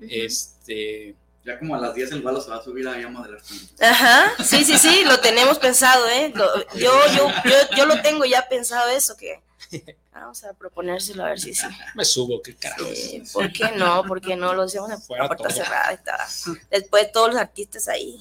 Este. 0.00 1.14
Ya 1.44 1.58
como 1.58 1.74
a 1.74 1.78
las 1.80 1.92
10 1.92 2.12
el 2.12 2.22
balo 2.22 2.40
se 2.40 2.50
va 2.50 2.58
a 2.58 2.62
subir 2.62 2.86
a 2.86 3.08
modelar. 3.08 3.40
Ajá, 3.80 4.32
sí, 4.44 4.64
sí, 4.64 4.78
sí, 4.78 5.02
lo 5.04 5.18
tenemos 5.18 5.58
pensado, 5.58 6.08
¿eh? 6.08 6.30
Lo- 6.32 6.54
yo, 6.76 6.92
yo, 7.16 7.28
yo, 7.44 7.76
yo 7.76 7.86
lo 7.86 8.00
tengo 8.00 8.24
ya 8.24 8.48
pensado 8.48 8.88
eso, 8.90 9.16
que 9.16 9.42
vamos 10.12 10.44
a 10.44 10.52
proponérselo 10.54 11.24
a 11.24 11.30
ver 11.30 11.40
si 11.40 11.52
sí. 11.52 11.66
Me 11.96 12.04
subo, 12.04 12.40
qué 12.42 12.54
carajo. 12.54 12.84
Sí, 12.94 13.24
¿Por 13.32 13.52
qué 13.52 13.72
no? 13.76 14.04
¿Por 14.04 14.20
qué 14.20 14.36
no? 14.36 14.54
Lo 14.54 14.62
hacemos 14.62 15.04
Fuera 15.04 15.26
puerta 15.26 15.48
todo. 15.48 15.56
cerrada. 15.56 15.92
Está. 15.92 16.28
Después 16.70 17.10
todos 17.10 17.30
los 17.32 17.36
artistas 17.36 17.88
ahí 17.88 18.20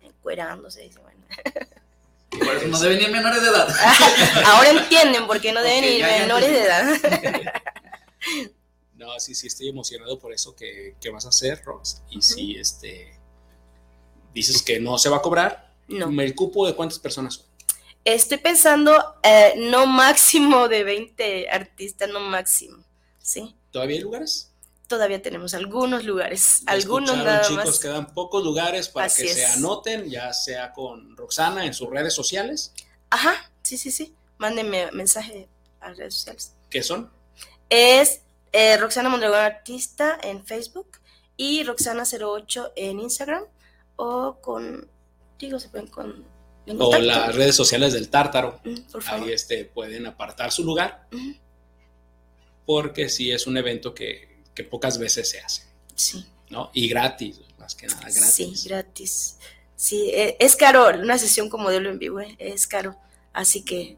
encuerándose. 0.00 0.82
dice, 0.82 1.00
bueno. 1.00 1.18
Por 2.30 2.56
eso 2.56 2.68
no 2.68 2.78
deben 2.78 3.00
ir 3.00 3.10
menores 3.10 3.42
de 3.42 3.48
edad. 3.48 3.68
Ahora 4.46 4.70
entienden 4.82 5.26
por 5.26 5.40
qué 5.40 5.52
no 5.52 5.62
deben 5.62 5.84
ir 5.84 6.04
menores 6.04 6.50
de 6.50 6.62
edad. 6.62 6.86
No, 8.94 9.18
sí, 9.18 9.34
sí, 9.34 9.46
estoy 9.46 9.66
emocionado 9.66 10.18
por 10.18 10.30
eso 10.30 10.54
que, 10.54 10.94
que 11.00 11.08
vas 11.08 11.24
a 11.24 11.30
hacer, 11.30 11.62
Rox. 11.64 12.02
Y 12.10 12.20
sí, 12.20 12.56
este. 12.58 13.18
Dices 14.34 14.62
que 14.62 14.78
no 14.78 14.98
se 14.98 15.08
va 15.08 15.16
a 15.16 15.22
cobrar. 15.22 15.74
No. 15.88 16.10
¿El 16.20 16.34
cupo 16.34 16.66
de 16.66 16.74
cuántas 16.74 16.98
personas 16.98 17.32
son? 17.32 17.46
Estoy 18.04 18.36
pensando 18.36 19.16
eh, 19.22 19.54
no 19.56 19.86
máximo 19.86 20.68
de 20.68 20.84
20 20.84 21.48
artistas, 21.48 22.10
no 22.10 22.20
máximo. 22.20 22.84
¿Sí? 23.18 23.56
¿Todavía 23.70 23.96
hay 23.96 24.02
lugares? 24.02 24.49
Todavía 24.90 25.22
tenemos 25.22 25.54
algunos 25.54 26.04
lugares, 26.04 26.62
algunos 26.66 27.16
nada 27.16 27.42
chicos, 27.42 27.64
más. 27.64 27.78
quedan 27.78 28.12
pocos 28.12 28.42
lugares 28.42 28.88
para 28.88 29.06
Así 29.06 29.22
que 29.22 29.28
se 29.28 29.46
anoten, 29.46 30.10
ya 30.10 30.32
sea 30.32 30.72
con 30.72 31.16
Roxana 31.16 31.64
en 31.64 31.74
sus 31.74 31.88
redes 31.88 32.12
sociales, 32.12 32.72
Ajá, 33.08 33.52
sí, 33.62 33.78
sí, 33.78 33.92
sí. 33.92 34.16
Mándenme 34.38 34.90
mensaje 34.90 35.48
a 35.80 35.92
redes 35.92 36.14
sociales. 36.14 36.56
que 36.68 36.82
son 36.82 37.08
Es 37.68 38.22
eh, 38.52 38.76
Roxana 38.78 39.08
Mondragón 39.08 39.38
Artista 39.38 40.18
en 40.24 40.44
Facebook 40.44 40.98
y 41.36 41.62
Roxana08 41.62 42.72
en 42.74 42.98
Instagram 42.98 43.44
o 43.94 44.38
con, 44.40 44.90
digo, 45.38 45.60
se 45.60 45.68
pueden 45.68 45.86
con, 45.86 46.24
o 46.66 46.98
las 46.98 47.32
redes 47.36 47.54
sociales 47.54 47.92
del 47.92 48.08
Tártaro. 48.10 48.60
Mm, 48.64 48.90
Por 48.90 49.02
favor. 49.04 49.28
Ahí 49.28 49.34
este, 49.34 49.66
pueden 49.66 50.06
apartar 50.06 50.50
su 50.50 50.64
lugar 50.64 51.06
porque 52.66 53.08
sí 53.08 53.30
es 53.30 53.46
un 53.46 53.56
evento 53.56 53.94
que, 53.94 54.29
que 54.54 54.64
pocas 54.64 54.98
veces 54.98 55.28
se 55.30 55.40
hace, 55.40 55.62
Sí. 55.94 56.26
¿no? 56.48 56.70
Y 56.74 56.88
gratis, 56.88 57.40
más 57.58 57.74
que 57.74 57.86
nada 57.86 58.00
gratis. 58.00 58.30
Sí, 58.34 58.52
gratis. 58.64 59.36
Sí, 59.76 60.10
eh, 60.12 60.36
es 60.40 60.56
caro, 60.56 60.88
una 60.98 61.16
sesión 61.18 61.48
como 61.48 61.64
modelo 61.64 61.88
en 61.90 61.98
vivo, 61.98 62.20
eh, 62.20 62.36
es 62.38 62.66
caro. 62.66 62.96
Así 63.32 63.64
que 63.64 63.96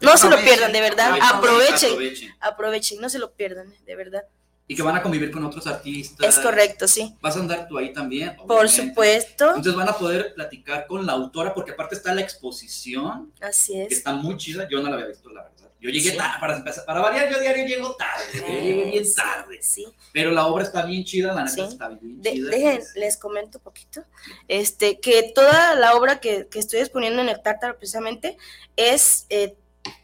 no 0.00 0.16
se 0.16 0.28
lo 0.30 0.38
pierdan, 0.40 0.72
de 0.72 0.80
verdad. 0.80 1.18
Aprovechen, 1.20 1.90
Aprovechen. 1.92 2.34
aprovechen, 2.40 3.00
no 3.00 3.08
se 3.08 3.18
lo 3.18 3.32
pierdan, 3.32 3.74
de 3.84 3.96
verdad. 3.96 4.24
Y 4.70 4.76
que 4.76 4.82
van 4.82 4.94
a 4.96 5.02
convivir 5.02 5.30
con 5.30 5.42
otros 5.44 5.66
artistas. 5.66 6.28
Es 6.28 6.38
correcto, 6.44 6.86
sí. 6.86 7.14
Vas 7.22 7.36
a 7.36 7.40
andar 7.40 7.66
tú 7.66 7.78
ahí 7.78 7.90
también. 7.92 8.36
Por 8.46 8.68
supuesto, 8.68 9.46
Entonces 9.48 9.74
van 9.74 9.88
a 9.88 9.96
poder 9.96 10.34
platicar 10.34 10.86
con 10.86 11.06
la 11.06 11.14
autora, 11.14 11.54
porque 11.54 11.72
aparte 11.72 11.94
está 11.94 12.14
la 12.14 12.20
exposición, 12.20 13.32
así 13.40 13.72
que 13.72 13.84
es. 13.84 13.92
está 13.92 14.12
muy 14.12 14.36
chida. 14.36 14.68
Yo 14.70 14.80
no 14.82 14.88
la 14.90 14.96
había 14.96 15.06
visto, 15.06 15.30
la 15.30 15.42
verdad. 15.44 15.54
Yo 15.80 15.90
llegué 15.90 16.10
Sí. 16.10 16.16
tarde, 16.16 16.38
para 16.40 16.64
para 16.86 17.00
variar, 17.00 17.30
yo 17.32 17.38
diario 17.40 17.64
llego 17.64 17.94
tarde. 17.94 18.24
Yo 18.34 18.46
llegué 18.46 18.84
bien 18.90 19.14
tarde. 19.14 19.58
Sí. 19.62 19.86
Pero 20.12 20.32
la 20.32 20.46
obra 20.48 20.64
está 20.64 20.84
bien 20.84 21.04
chida, 21.04 21.32
la 21.32 21.44
neta 21.44 21.54
Sí. 21.54 21.60
está 21.72 21.88
bien 21.90 22.20
De- 22.20 22.32
chida. 22.32 22.50
dejen, 22.50 22.82
les 22.96 23.16
comento 23.16 23.58
un 23.58 23.64
poquito. 23.64 24.02
Este, 24.48 24.98
que 24.98 25.32
toda 25.34 25.76
la 25.76 25.94
obra 25.94 26.18
que, 26.20 26.48
que 26.48 26.58
estoy 26.58 26.80
exponiendo 26.80 27.22
en 27.22 27.28
el 27.28 27.40
Tártaro 27.40 27.76
precisamente 27.78 28.36
es 28.76 29.24
eh, 29.30 29.54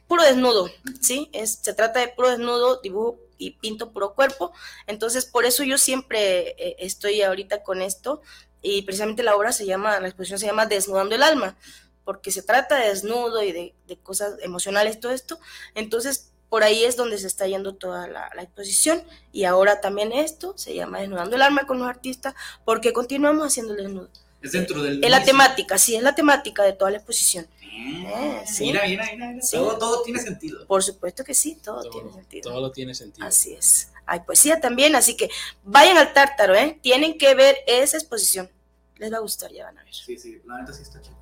puro 0.07 0.23
desnudo, 0.23 0.71
¿sí? 1.01 1.29
Es, 1.33 1.59
se 1.61 1.75
trata 1.75 1.99
de 2.01 2.09
puro 2.09 2.31
desnudo, 2.31 2.81
dibujo 2.81 3.19
pinto 3.53 3.93
puro 3.93 4.15
cuerpo. 4.15 4.53
Entonces, 4.87 5.27
por 5.27 5.45
eso 5.45 5.63
yo 5.65 5.79
siempre 5.79 6.51
eh, 6.59 6.77
estoy 6.81 7.23
ahorita 7.23 7.63
con 7.63 7.83
esto. 7.83 8.23
Y 8.63 8.83
precisamente 8.83 9.23
la 9.23 9.37
obra 9.37 9.53
se 9.53 9.67
llama, 9.67 10.01
la 10.01 10.09
exposición 10.09 10.39
se 10.39 10.47
llama 10.47 10.67
Desnudando 10.67 11.15
el 11.15 11.23
alma, 11.23 11.57
porque 12.05 12.31
se 12.31 12.43
trata 12.43 12.77
de 12.77 12.89
desnudo 12.89 13.43
y 13.43 13.53
de, 13.53 13.75
de 13.87 13.99
cosas 13.99 14.37
emocionales, 14.41 15.01
todo 15.01 15.13
esto. 15.13 15.39
Entonces, 15.75 16.33
por 16.49 16.63
ahí 16.63 16.85
es 16.85 16.97
donde 16.97 17.19
se 17.19 17.27
está 17.27 17.47
yendo 17.47 17.75
toda 17.75 18.07
la, 18.07 18.31
la 18.35 18.43
exposición. 18.43 19.03
Y 19.33 19.45
ahora 19.45 19.81
también 19.81 20.13
esto 20.13 20.57
se 20.57 20.75
llama 20.75 21.01
Desnudando 21.01 21.37
el 21.37 21.43
alma 21.43 21.67
con 21.67 21.79
los 21.79 21.89
artistas, 21.89 22.35
porque 22.65 22.93
continuamos 22.93 23.47
haciendo 23.47 23.75
el 23.75 23.83
desnudo. 23.83 24.09
Es 24.45 24.53
dentro 24.53 24.83
del. 24.83 25.03
Es 25.03 25.11
la 25.11 25.25
temática, 25.25 25.79
sí, 25.79 25.97
es 25.97 26.03
la 26.03 26.15
temática 26.15 26.63
de 26.63 26.75
toda 26.75 26.91
la 26.91 26.99
exposición. 26.99 27.47
Ah, 27.63 27.65
Eh, 27.67 28.45
sí. 28.47 28.65
Mira, 28.65 28.83
mira, 28.87 29.05
mira. 29.13 29.29
mira. 29.31 29.43
Sí. 29.43 29.57
Todo, 29.57 29.79
todo 29.79 30.03
tiene 30.03 30.21
sentido. 30.21 30.67
Por 30.67 30.83
supuesto 30.83 31.25
que 31.25 31.35
sí, 31.35 31.59
todo, 31.63 31.81
tiene 31.91 32.13
sentido. 32.13 32.53
todo 32.53 32.71
tiene 32.71 32.95
sentido. 32.95 33.27
Así 33.27 33.55
es. 33.55 33.89
Hay 34.07 34.21
poesía 34.21 34.61
también, 34.61 34.95
así 34.97 35.17
que 35.17 35.31
vayan 35.65 35.97
al 35.97 36.13
tártaro, 36.13 36.55
¿eh? 36.55 36.79
Tienen 36.83 37.17
que 37.19 37.35
ver 37.35 37.57
esa 37.67 37.97
exposición. 37.97 38.51
Les 38.99 39.11
va 39.13 39.17
a 39.17 39.21
gustar, 39.21 39.51
ya 39.51 39.65
van 39.65 39.79
a 39.79 39.83
ver. 39.85 39.95
Sí, 39.95 40.17
sí, 40.19 40.41
la 40.47 40.61
neta 40.61 40.73
sí 40.73 40.83
está 40.83 41.01
chido. 41.01 41.17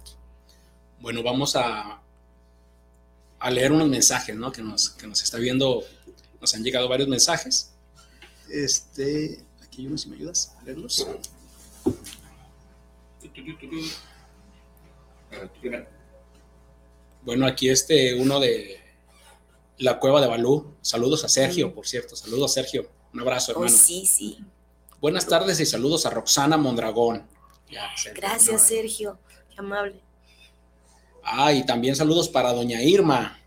Bueno, 1.00 1.22
vamos 1.22 1.54
a, 1.56 2.00
a 3.38 3.50
leer 3.50 3.72
unos 3.72 3.88
mensajes, 3.88 4.34
¿no? 4.36 4.50
Que 4.52 4.62
nos, 4.62 4.90
que 4.90 5.06
nos 5.06 5.22
está 5.22 5.38
viendo, 5.38 5.84
nos 6.40 6.54
han 6.54 6.62
llegado 6.64 6.88
varios 6.88 7.08
mensajes. 7.08 7.70
Este, 8.50 9.42
aquí 9.62 9.82
hay 9.82 9.86
uno, 9.86 9.96
si 9.96 10.08
me 10.10 10.16
ayudas 10.16 10.52
a 10.60 10.64
leerlos. 10.64 11.06
A 11.06 11.12
ver, 11.12 11.20
tú 11.22 11.94
primero. 11.94 12.12
Bueno, 17.22 17.46
aquí 17.46 17.68
este, 17.68 18.14
uno 18.14 18.40
de 18.40 18.80
la 19.78 19.98
cueva 19.98 20.20
de 20.20 20.26
Balú. 20.26 20.74
Saludos 20.80 21.24
a 21.24 21.28
Sergio, 21.28 21.74
por 21.74 21.86
cierto. 21.86 22.16
Saludos, 22.16 22.52
Sergio. 22.54 22.90
Un 23.14 23.20
abrazo, 23.20 23.52
Oh, 23.52 23.54
hermano. 23.64 23.76
sí, 23.76 24.06
sí. 24.06 24.38
Buenas 25.00 25.26
tardes 25.26 25.58
y 25.60 25.66
saludos 25.66 26.06
a 26.06 26.10
Roxana 26.10 26.56
Mondragón. 26.56 27.26
Ya, 27.70 27.88
Sergio, 27.96 28.20
Gracias, 28.20 28.52
no, 28.52 28.58
Sergio. 28.68 29.18
Qué 29.50 29.56
amable. 29.58 30.00
Ah, 31.24 31.52
y 31.52 31.64
también 31.64 31.94
saludos 31.96 32.28
para 32.28 32.52
doña 32.52 32.82
Irma. 32.82 33.38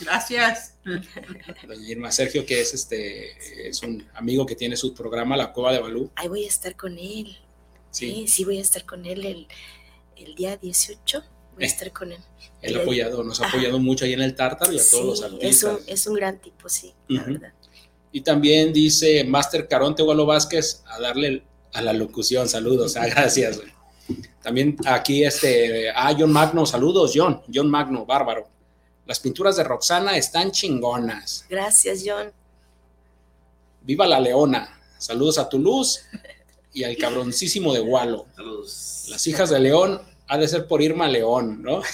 Gracias. 0.00 0.74
Doña 0.84 1.88
Irma 1.88 2.10
Sergio, 2.12 2.44
que 2.46 2.60
es 2.60 2.72
este, 2.74 3.68
es 3.68 3.82
un 3.82 4.06
amigo 4.14 4.46
que 4.46 4.54
tiene 4.54 4.76
su 4.76 4.94
programa 4.94 5.36
La 5.36 5.52
Cueva 5.52 5.72
de 5.72 5.80
Balú. 5.80 6.10
Ahí 6.14 6.28
voy 6.28 6.44
a 6.44 6.48
estar 6.48 6.76
con 6.76 6.98
él. 6.98 7.36
Sí, 7.90 8.10
Sí, 8.12 8.28
sí, 8.28 8.44
voy 8.44 8.58
a 8.58 8.62
estar 8.62 8.84
con 8.84 9.04
él 9.06 9.24
el, 9.26 9.46
el 10.16 10.34
día 10.34 10.56
18. 10.56 11.22
Voy 11.54 11.64
a 11.64 11.66
Eh. 11.66 11.70
estar 11.70 11.92
con 11.92 12.12
él. 12.12 12.18
él 12.62 12.76
ha 12.78 12.82
apoyado, 12.82 13.22
nos 13.24 13.40
ha 13.40 13.48
apoyado 13.48 13.78
mucho 13.78 14.04
ahí 14.04 14.12
en 14.12 14.20
el 14.22 14.34
Tártaro 14.34 14.72
y 14.72 14.78
a 14.78 14.82
todos 14.90 15.04
los 15.04 15.22
artistas. 15.22 15.48
es 15.50 15.62
un, 15.64 15.78
es 15.86 16.06
un 16.06 16.14
gran 16.14 16.38
tipo, 16.40 16.68
sí, 16.68 16.92
la 17.08 17.22
verdad. 17.24 17.52
Y 18.10 18.20
también 18.22 18.72
dice 18.72 19.22
Master 19.24 19.68
Caronte 19.68 20.02
Gualo 20.02 20.24
Vázquez 20.26 20.82
a 20.86 20.98
darle 21.00 21.42
a 21.72 21.82
la 21.82 21.92
locución, 21.92 22.48
saludos, 22.48 22.96
ah, 22.96 23.06
gracias. 23.06 23.60
También 24.42 24.76
aquí 24.86 25.24
este, 25.24 25.90
ah, 25.90 26.14
John 26.18 26.32
Magno, 26.32 26.64
saludos, 26.64 27.12
John, 27.14 27.42
John 27.52 27.68
Magno, 27.70 28.06
bárbaro. 28.06 28.48
Las 29.06 29.20
pinturas 29.20 29.56
de 29.56 29.64
Roxana 29.64 30.16
están 30.16 30.50
chingonas. 30.50 31.44
Gracias, 31.48 32.02
John. 32.04 32.32
Viva 33.82 34.06
la 34.06 34.20
leona. 34.20 34.80
Saludos 34.98 35.38
a 35.38 35.48
Toulouse 35.48 36.00
y 36.78 36.84
al 36.84 36.96
cabroncísimo 36.96 37.74
de 37.74 37.80
Gualo. 37.80 38.26
Las 39.08 39.26
hijas 39.26 39.50
de 39.50 39.58
León 39.58 40.00
ha 40.28 40.38
de 40.38 40.46
ser 40.46 40.68
por 40.68 40.80
Irma 40.80 41.08
León, 41.08 41.60
¿no? 41.60 41.82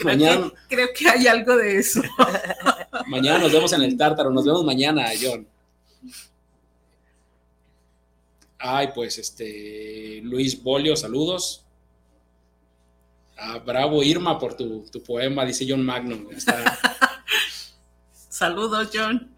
mañana, 0.04 0.50
Creo 0.66 0.88
que 0.96 1.06
hay 1.06 1.26
algo 1.26 1.54
de 1.54 1.76
eso. 1.76 2.00
mañana 3.08 3.40
nos 3.40 3.52
vemos 3.52 3.70
en 3.74 3.82
el 3.82 3.94
Tártaro, 3.98 4.30
nos 4.30 4.46
vemos 4.46 4.64
mañana, 4.64 5.04
John. 5.20 5.46
Ay, 8.58 8.88
pues 8.94 9.18
este, 9.18 10.20
Luis 10.22 10.62
Bolio, 10.62 10.96
saludos. 10.96 11.62
Ah, 13.36 13.58
bravo 13.58 14.02
Irma 14.02 14.38
por 14.38 14.56
tu, 14.56 14.86
tu 14.90 15.02
poema, 15.02 15.44
dice 15.44 15.66
John. 15.68 15.86
Está- 16.34 16.78
Saludos, 18.30 18.88
John. 18.94 19.36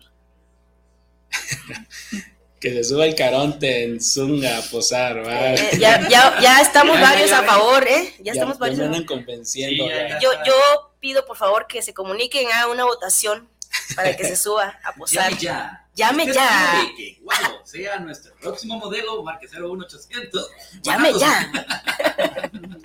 Que 2.61 2.71
se 2.73 2.85
suba 2.85 3.07
el 3.07 3.15
caronte 3.15 3.85
en 3.85 4.01
Zunga 4.01 4.59
a 4.59 4.63
posar, 4.63 5.25
¿va? 5.27 5.55
Eh, 5.55 5.71
ya, 5.79 6.09
ya, 6.09 6.41
ya 6.41 6.61
estamos 6.61 6.97
Ya, 6.97 7.03
varios 7.03 7.33
a 7.33 7.43
favor, 7.45 7.87
¿eh? 7.87 8.15
Ya, 8.21 8.33
estamos 8.33 8.57
ya 8.57 8.61
varios 8.61 8.79
me 8.79 8.85
a 8.85 8.87
andan 8.89 9.05
favor. 9.07 9.25
convenciendo. 9.25 9.85
Sí, 9.85 9.91
ya, 9.91 9.97
ya. 9.97 10.09
ya. 10.09 10.19
Yo, 10.21 10.31
yo 10.45 10.55
pido, 11.01 11.25
por 11.25 11.37
favor, 11.37 11.67
que 11.69 11.83
se 11.83 11.95
comuniquen 11.95 12.49
a 12.53 12.67
una 12.69 12.85
votación 12.85 13.49
para 13.95 14.17
que 14.17 14.25
se 14.25 14.37
suba 14.45 14.79
a 14.85 14.93
posar. 14.95 15.31
Llame 15.31 15.41
ya. 15.43 15.85
Llame 15.95 16.33
ya. 16.33 16.83
que 16.97 17.19
Gualo 17.23 17.65
sea 17.67 17.99
nuestro 18.01 18.35
próximo 18.37 18.77
modelo, 18.79 19.23
marque 19.23 19.47
01800. 19.49 20.51
Llame 20.83 21.13
ya. 21.19 21.53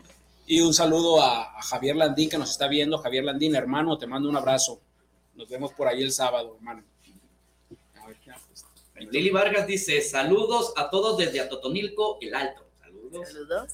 Y 0.45 0.59
un 0.59 0.73
saludo 0.73 1.21
a, 1.21 1.57
a 1.57 1.61
Javier 1.61 1.95
Landín 1.95 2.29
que 2.29 2.37
nos 2.37 2.51
está 2.51 2.67
viendo. 2.67 2.97
Javier 2.97 3.23
Landín, 3.23 3.55
hermano, 3.55 3.97
te 3.97 4.05
mando 4.05 4.27
un 4.29 4.35
abrazo. 4.35 4.81
Nos 5.35 5.47
vemos 5.47 5.71
por 5.71 5.87
ahí 5.87 6.03
el 6.03 6.11
sábado, 6.11 6.55
hermano. 6.57 6.83
A 8.01 8.07
ver, 8.07 8.17
ya, 8.25 8.37
pues. 8.47 8.65
Lili 9.11 9.29
Vargas 9.29 9.67
dice: 9.67 10.01
Saludos 10.01 10.73
a 10.75 10.89
todos 10.89 11.17
desde 11.17 11.39
Atotonilco, 11.39 12.17
el 12.21 12.35
Alto. 12.35 12.65
Saludos. 12.79 13.27
Saludos. 13.27 13.71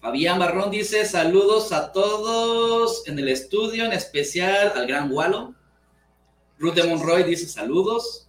Fabián 0.00 0.38
Barrón 0.38 0.70
dice: 0.70 1.04
Saludos 1.04 1.72
a 1.72 1.92
todos 1.92 3.06
en 3.06 3.18
el 3.18 3.28
estudio, 3.28 3.84
en 3.84 3.92
especial 3.92 4.72
al 4.74 4.86
gran 4.86 5.10
Gualo. 5.10 5.54
Ruth 6.58 6.74
de 6.74 6.84
Monroy 6.84 7.24
dice: 7.24 7.46
Saludos. 7.46 8.28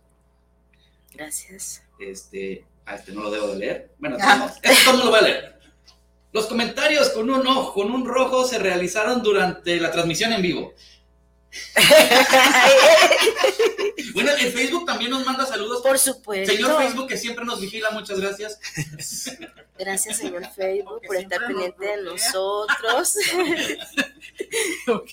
Gracias. 1.13 1.83
Este, 1.99 2.65
a 2.85 2.95
este 2.95 3.13
no 3.13 3.21
lo 3.21 3.31
debo 3.31 3.47
de 3.47 3.55
leer. 3.57 3.91
Bueno, 3.97 4.17
no, 4.17 4.51
este 4.61 4.91
no 4.91 5.05
lo 5.05 5.09
voy 5.11 5.19
a 5.19 5.23
leer. 5.23 5.59
Los 6.33 6.47
comentarios 6.47 7.11
con 7.11 7.29
un 7.29 7.47
ojo, 7.47 7.73
con 7.73 7.91
un 7.91 8.05
rojo 8.05 8.45
se 8.45 8.59
realizaron 8.59 9.23
durante 9.23 9.79
la 9.79 9.89
transmisión 9.89 10.33
en 10.33 10.41
vivo. 10.41 10.73
Bueno, 14.13 14.31
en 14.39 14.53
Facebook 14.53 14.85
también 14.85 15.11
nos 15.11 15.25
manda 15.25 15.45
saludos. 15.45 15.81
Por 15.81 15.99
supuesto. 15.99 16.53
Señor 16.53 16.77
Facebook, 16.81 17.07
que 17.07 17.17
siempre 17.17 17.43
nos 17.43 17.59
vigila, 17.59 17.91
muchas 17.91 18.19
gracias. 18.19 18.59
Gracias, 19.77 20.17
señor 20.19 20.45
Facebook, 20.55 20.85
Porque 21.01 21.07
por 21.07 21.15
estar 21.17 21.45
pendiente 21.45 21.85
de 21.85 22.01
nosotros. 22.03 23.15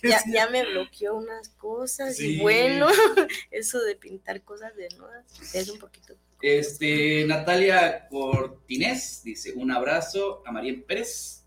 Ya, 0.03 0.49
me 0.51 0.65
bloqueó 0.65 1.17
unas 1.17 1.49
cosas 1.51 2.17
Sí. 2.17 2.37
y 2.37 2.41
bueno, 2.41 2.87
eso 3.51 3.81
de 3.81 3.97
pintar 3.97 4.43
cosas 4.43 4.75
desnudas 4.77 5.25
es 5.53 5.69
un 5.69 5.79
poquito. 5.79 6.15
Este, 6.41 7.25
Natalia 7.27 8.07
Cortines 8.09 9.23
dice: 9.25 9.53
Un 9.57 9.73
abrazo 9.73 10.43
a 10.47 10.53
María 10.53 10.75
Pérez 10.87 11.43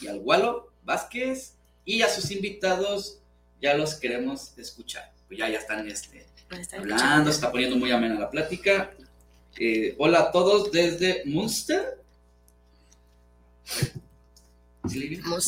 y 0.00 0.06
al 0.06 0.20
Gualo 0.20 0.72
Vázquez 0.84 1.56
y 1.84 2.02
a 2.02 2.08
sus 2.08 2.30
invitados. 2.30 3.19
Ya 3.60 3.74
los 3.74 3.94
queremos 3.94 4.56
escuchar. 4.58 5.12
Pues 5.28 5.38
ya, 5.38 5.48
ya 5.48 5.58
están 5.58 5.86
este, 5.88 6.26
están 6.50 6.80
hablando, 6.80 7.30
se 7.30 7.36
está 7.36 7.50
poniendo 7.50 7.76
muy 7.76 7.90
amena 7.90 8.18
la 8.18 8.30
plática. 8.30 8.90
Eh, 9.58 9.94
hola 9.98 10.20
a 10.20 10.32
todos 10.32 10.72
desde 10.72 11.22
Munster. 11.26 12.00
¿Sí 14.88 15.00
primero. 15.16 15.38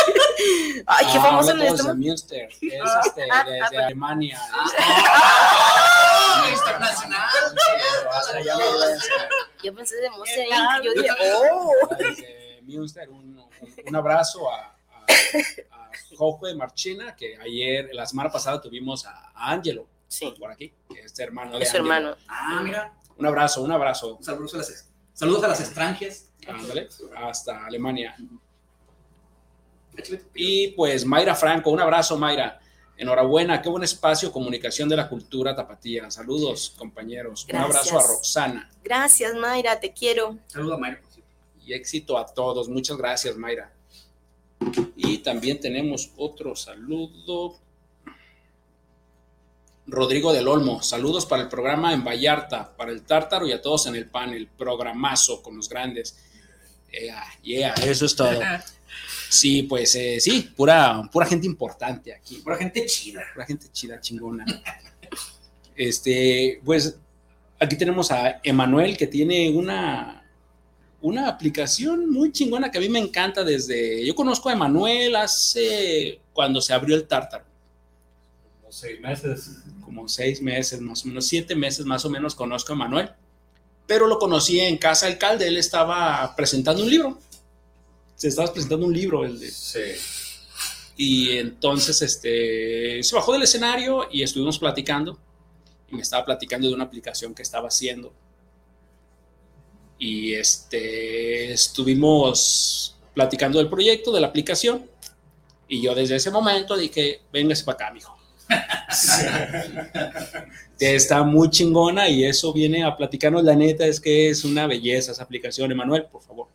Ay, 0.86 1.06
qué 1.12 1.18
Ah, 1.18 1.22
famoso 1.22 1.56
este 1.56 1.82
de 1.82 1.94
Münster, 1.94 2.48
es 2.48 2.52
este, 2.62 3.22
desde 3.46 3.78
Alemania. 3.78 4.40
Ah, 4.52 6.50
internacional. 6.52 7.28
Hasta 8.12 8.36
allá 8.38 8.56
me 8.56 8.64
voy 8.64 8.82
a 8.82 8.86
hacer. 8.96 9.28
Yo 9.62 9.74
pensé 9.74 9.96
de 9.96 10.10
Monster 10.10 10.44
Inc. 10.44 10.48
Claro. 10.48 10.84
Yo 10.84 10.92
dije, 10.94 11.10
oh. 11.34 11.72
Münster, 12.62 13.08
un, 13.10 13.38
un- 13.38 13.48
un 13.86 13.96
abrazo 13.96 14.50
a, 14.50 14.76
a, 14.92 15.04
a 15.72 15.90
Jojo 16.16 16.46
de 16.46 16.54
Marchena, 16.54 17.14
que 17.16 17.36
ayer, 17.38 17.90
la 17.92 18.06
semana 18.06 18.30
pasada 18.30 18.60
tuvimos 18.60 19.04
a, 19.06 19.30
a 19.34 19.52
Angelo 19.52 19.86
Sí, 20.08 20.34
por 20.38 20.50
aquí, 20.50 20.72
que 20.92 21.00
es 21.02 21.18
hermano 21.20 21.56
de 21.56 21.62
es 21.64 21.70
su 21.70 21.76
Angelo. 21.76 21.94
hermano. 21.96 22.16
Ah, 22.28 22.60
mira. 22.64 22.92
Un 23.16 23.26
abrazo, 23.26 23.62
un 23.62 23.70
abrazo. 23.70 24.18
Saludos 24.22 24.54
a 24.54 24.56
las, 24.58 24.88
saludos 25.12 25.44
a 25.44 25.48
las 25.48 25.60
extranjes. 25.60 26.30
Ándale, 26.48 26.88
hasta 27.16 27.66
Alemania. 27.66 28.16
Y 30.34 30.68
pues 30.68 31.04
Mayra 31.04 31.34
Franco, 31.34 31.70
un 31.70 31.80
abrazo 31.80 32.16
Mayra. 32.16 32.58
Enhorabuena, 32.96 33.62
qué 33.62 33.68
buen 33.68 33.82
espacio, 33.82 34.30
comunicación 34.30 34.88
de 34.88 34.96
la 34.96 35.08
cultura 35.08 35.54
tapatía. 35.54 36.10
Saludos, 36.10 36.74
compañeros. 36.76 37.46
Un 37.50 37.56
abrazo 37.56 37.98
a. 37.98 38.02
Roxana 38.06 38.70
Gracias, 38.82 39.34
Mayra, 39.34 39.80
te 39.80 39.92
quiero. 39.92 40.38
Saludos 40.46 40.74
a 40.74 40.78
Mayra. 40.78 41.00
Y 41.70 41.74
éxito 41.74 42.18
a 42.18 42.26
todos. 42.26 42.68
Muchas 42.68 42.96
gracias, 42.96 43.36
Mayra. 43.36 43.72
Y 44.96 45.18
también 45.18 45.60
tenemos 45.60 46.10
otro 46.16 46.56
saludo. 46.56 47.58
Rodrigo 49.86 50.32
del 50.32 50.48
Olmo, 50.48 50.82
saludos 50.82 51.26
para 51.26 51.42
el 51.42 51.48
programa 51.48 51.92
en 51.92 52.04
Vallarta, 52.04 52.76
para 52.76 52.90
el 52.90 53.02
Tártaro 53.02 53.46
y 53.46 53.52
a 53.52 53.62
todos 53.62 53.86
en 53.86 53.94
el 53.94 54.08
panel. 54.08 54.48
Programazo 54.48 55.42
con 55.42 55.56
los 55.56 55.68
grandes. 55.68 56.16
Yeah, 56.90 57.24
yeah, 57.42 57.74
eso 57.74 58.06
es 58.06 58.16
todo. 58.16 58.40
Sí, 59.28 59.62
pues 59.62 59.94
eh, 59.94 60.18
sí, 60.18 60.52
pura, 60.56 61.08
pura 61.12 61.24
gente 61.24 61.46
importante 61.46 62.12
aquí. 62.12 62.36
Pura 62.36 62.56
gente 62.56 62.84
chida. 62.86 63.22
La 63.36 63.46
gente 63.46 63.68
chida, 63.70 64.00
chingona. 64.00 64.44
Este, 65.76 66.60
pues 66.64 66.98
aquí 67.60 67.76
tenemos 67.76 68.10
a 68.10 68.40
Emanuel 68.42 68.96
que 68.96 69.06
tiene 69.06 69.50
una, 69.50 70.19
una 71.02 71.28
aplicación 71.28 72.10
muy 72.10 72.30
chingona 72.32 72.70
que 72.70 72.78
a 72.78 72.80
mí 72.80 72.88
me 72.88 72.98
encanta 72.98 73.42
desde. 73.44 74.04
Yo 74.06 74.14
conozco 74.14 74.48
a 74.48 74.52
Emanuel 74.52 75.16
hace 75.16 76.20
cuando 76.32 76.60
se 76.60 76.72
abrió 76.72 76.94
el 76.96 77.06
Tártaro, 77.06 77.44
Como 78.60 78.72
seis 78.72 79.00
meses. 79.00 79.50
como 79.84 80.08
seis 80.08 80.42
meses, 80.42 80.80
más 80.80 81.04
o 81.04 81.08
menos, 81.08 81.26
siete 81.26 81.54
meses 81.54 81.86
más 81.86 82.04
o 82.04 82.10
menos 82.10 82.34
conozco 82.34 82.72
a 82.72 82.76
Emanuel. 82.76 83.10
Pero 83.86 84.06
lo 84.06 84.18
conocí 84.18 84.60
en 84.60 84.78
Casa 84.78 85.06
Alcalde, 85.06 85.48
él 85.48 85.56
estaba 85.56 86.34
presentando 86.36 86.82
un 86.82 86.90
libro. 86.90 87.18
Se 88.14 88.28
estaba 88.28 88.52
presentando 88.52 88.86
un 88.86 88.92
libro, 88.92 89.24
el 89.24 89.40
de, 89.40 89.50
Sí. 89.50 89.80
Y 90.96 91.30
entonces 91.38 92.02
este, 92.02 93.02
se 93.02 93.16
bajó 93.16 93.32
del 93.32 93.42
escenario 93.42 94.06
y 94.12 94.22
estuvimos 94.22 94.58
platicando. 94.58 95.18
Y 95.90 95.96
me 95.96 96.02
estaba 96.02 96.26
platicando 96.26 96.68
de 96.68 96.74
una 96.74 96.84
aplicación 96.84 97.34
que 97.34 97.42
estaba 97.42 97.68
haciendo. 97.68 98.12
Y 100.00 100.34
este, 100.34 101.52
estuvimos 101.52 102.96
platicando 103.14 103.58
del 103.58 103.68
proyecto, 103.68 104.10
de 104.10 104.20
la 104.20 104.26
aplicación. 104.28 104.90
Y 105.68 105.82
yo 105.82 105.94
desde 105.94 106.16
ese 106.16 106.30
momento 106.32 106.76
dije, 106.76 107.20
véngase 107.32 107.62
para 107.64 107.76
acá, 107.76 107.92
mijo. 107.94 108.16
Está 110.80 111.22
muy 111.22 111.50
chingona 111.50 112.08
y 112.08 112.24
eso 112.24 112.52
viene 112.52 112.82
a 112.82 112.96
platicarnos. 112.96 113.44
La 113.44 113.54
neta 113.54 113.86
es 113.86 114.00
que 114.00 114.30
es 114.30 114.44
una 114.44 114.66
belleza 114.66 115.12
esa 115.12 115.22
aplicación. 115.22 115.70
Emanuel, 115.70 116.06
por 116.06 116.22
favor. 116.22 116.48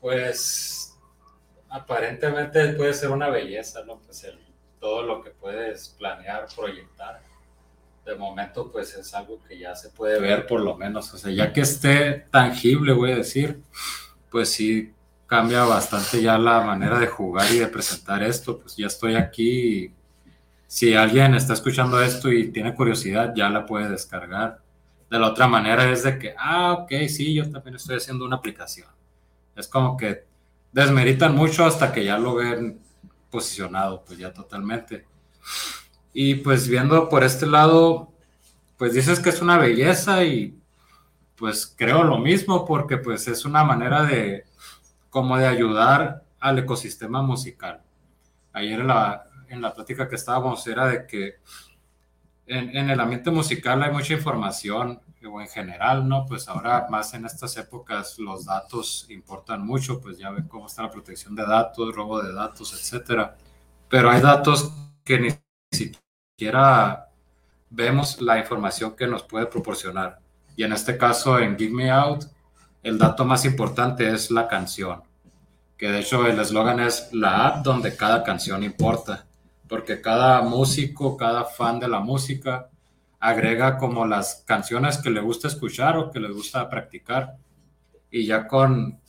Pues 0.00 0.96
aparentemente 1.68 2.70
puede 2.70 2.94
ser 2.94 3.10
una 3.10 3.28
belleza, 3.28 3.84
¿no? 3.84 4.00
Pues 4.00 4.24
el- 4.24 4.38
todo 4.80 5.02
lo 5.02 5.22
que 5.22 5.30
puedes 5.30 5.90
planear, 5.98 6.46
proyectar. 6.56 7.20
De 8.08 8.16
momento, 8.16 8.72
pues 8.72 8.94
es 8.94 9.12
algo 9.12 9.38
que 9.46 9.58
ya 9.58 9.76
se 9.76 9.90
puede 9.90 10.18
ver 10.18 10.46
por 10.46 10.62
lo 10.62 10.74
menos. 10.78 11.12
O 11.12 11.18
sea, 11.18 11.30
ya 11.30 11.52
que 11.52 11.60
esté 11.60 12.24
tangible, 12.30 12.94
voy 12.94 13.12
a 13.12 13.16
decir, 13.16 13.60
pues 14.30 14.48
sí 14.50 14.94
cambia 15.26 15.64
bastante 15.64 16.22
ya 16.22 16.38
la 16.38 16.62
manera 16.62 16.98
de 16.98 17.06
jugar 17.06 17.52
y 17.52 17.58
de 17.58 17.66
presentar 17.66 18.22
esto. 18.22 18.60
Pues 18.60 18.76
ya 18.78 18.86
estoy 18.86 19.14
aquí. 19.14 19.92
Si 20.66 20.94
alguien 20.94 21.34
está 21.34 21.52
escuchando 21.52 22.00
esto 22.00 22.32
y 22.32 22.50
tiene 22.50 22.74
curiosidad, 22.74 23.34
ya 23.36 23.50
la 23.50 23.66
puede 23.66 23.90
descargar. 23.90 24.62
De 25.10 25.18
la 25.18 25.28
otra 25.28 25.46
manera 25.46 25.92
es 25.92 26.02
de 26.04 26.18
que, 26.18 26.34
ah, 26.38 26.78
ok, 26.80 26.90
sí, 27.08 27.34
yo 27.34 27.50
también 27.50 27.76
estoy 27.76 27.96
haciendo 27.96 28.24
una 28.24 28.36
aplicación. 28.36 28.88
Es 29.54 29.68
como 29.68 29.98
que 29.98 30.24
desmeritan 30.72 31.34
mucho 31.34 31.66
hasta 31.66 31.92
que 31.92 32.06
ya 32.06 32.16
lo 32.16 32.36
ven 32.36 32.80
posicionado, 33.28 34.02
pues 34.02 34.18
ya 34.18 34.32
totalmente. 34.32 35.04
Y 36.20 36.34
pues 36.34 36.66
viendo 36.66 37.08
por 37.08 37.22
este 37.22 37.46
lado, 37.46 38.12
pues 38.76 38.92
dices 38.92 39.20
que 39.20 39.28
es 39.28 39.40
una 39.40 39.56
belleza 39.56 40.24
y 40.24 40.60
pues 41.36 41.72
creo 41.78 42.02
lo 42.02 42.18
mismo 42.18 42.66
porque 42.66 42.96
pues 42.96 43.28
es 43.28 43.44
una 43.44 43.62
manera 43.62 44.02
de 44.02 44.44
como 45.10 45.38
de 45.38 45.46
ayudar 45.46 46.24
al 46.40 46.58
ecosistema 46.58 47.22
musical. 47.22 47.82
Ayer 48.52 48.80
en 48.80 48.88
la, 48.88 49.26
en 49.48 49.62
la 49.62 49.72
plática 49.72 50.08
que 50.08 50.16
estábamos 50.16 50.66
era 50.66 50.88
de 50.88 51.06
que 51.06 51.36
en, 52.46 52.90
el 52.90 52.98
ambiente 52.98 53.30
musical 53.30 53.80
hay 53.84 53.92
mucha 53.92 54.14
información 54.14 55.00
o 55.24 55.40
en 55.40 55.46
general, 55.46 56.08
¿no? 56.08 56.26
Pues 56.26 56.48
ahora 56.48 56.88
más 56.90 57.14
en 57.14 57.26
estas 57.26 57.56
épocas 57.58 58.18
los 58.18 58.44
datos 58.44 59.06
importan 59.08 59.64
mucho, 59.64 60.00
pues 60.00 60.18
ya 60.18 60.30
ven 60.30 60.48
cómo 60.48 60.66
está 60.66 60.82
la 60.82 60.90
protección 60.90 61.36
de 61.36 61.46
datos, 61.46 61.94
robo 61.94 62.20
de 62.20 62.32
datos, 62.32 62.72
etcétera. 62.72 63.36
Pero 63.88 64.10
hay 64.10 64.20
datos 64.20 64.72
que 65.04 65.20
ni 65.20 65.30
siquiera 65.70 66.07
vemos 67.70 68.20
la 68.20 68.38
información 68.38 68.96
que 68.96 69.06
nos 69.06 69.22
puede 69.22 69.46
proporcionar. 69.46 70.20
Y 70.56 70.64
en 70.64 70.72
este 70.72 70.96
caso, 70.96 71.38
en 71.38 71.56
Give 71.56 71.74
Me 71.74 71.90
Out, 71.90 72.24
el 72.82 72.98
dato 72.98 73.24
más 73.24 73.44
importante 73.44 74.08
es 74.08 74.30
la 74.30 74.48
canción, 74.48 75.02
que 75.76 75.90
de 75.90 76.00
hecho 76.00 76.26
el 76.26 76.38
eslogan 76.38 76.80
es 76.80 77.08
la 77.12 77.46
app 77.46 77.64
donde 77.64 77.96
cada 77.96 78.22
canción 78.22 78.62
importa, 78.62 79.26
porque 79.68 80.00
cada 80.00 80.40
músico, 80.42 81.16
cada 81.16 81.44
fan 81.44 81.78
de 81.78 81.88
la 81.88 82.00
música 82.00 82.68
agrega 83.20 83.78
como 83.78 84.06
las 84.06 84.44
canciones 84.46 84.98
que 84.98 85.10
le 85.10 85.20
gusta 85.20 85.48
escuchar 85.48 85.96
o 85.96 86.10
que 86.10 86.20
le 86.20 86.30
gusta 86.30 86.68
practicar. 86.70 87.36
Y 88.10 88.26
ya 88.26 88.46
con, 88.46 89.00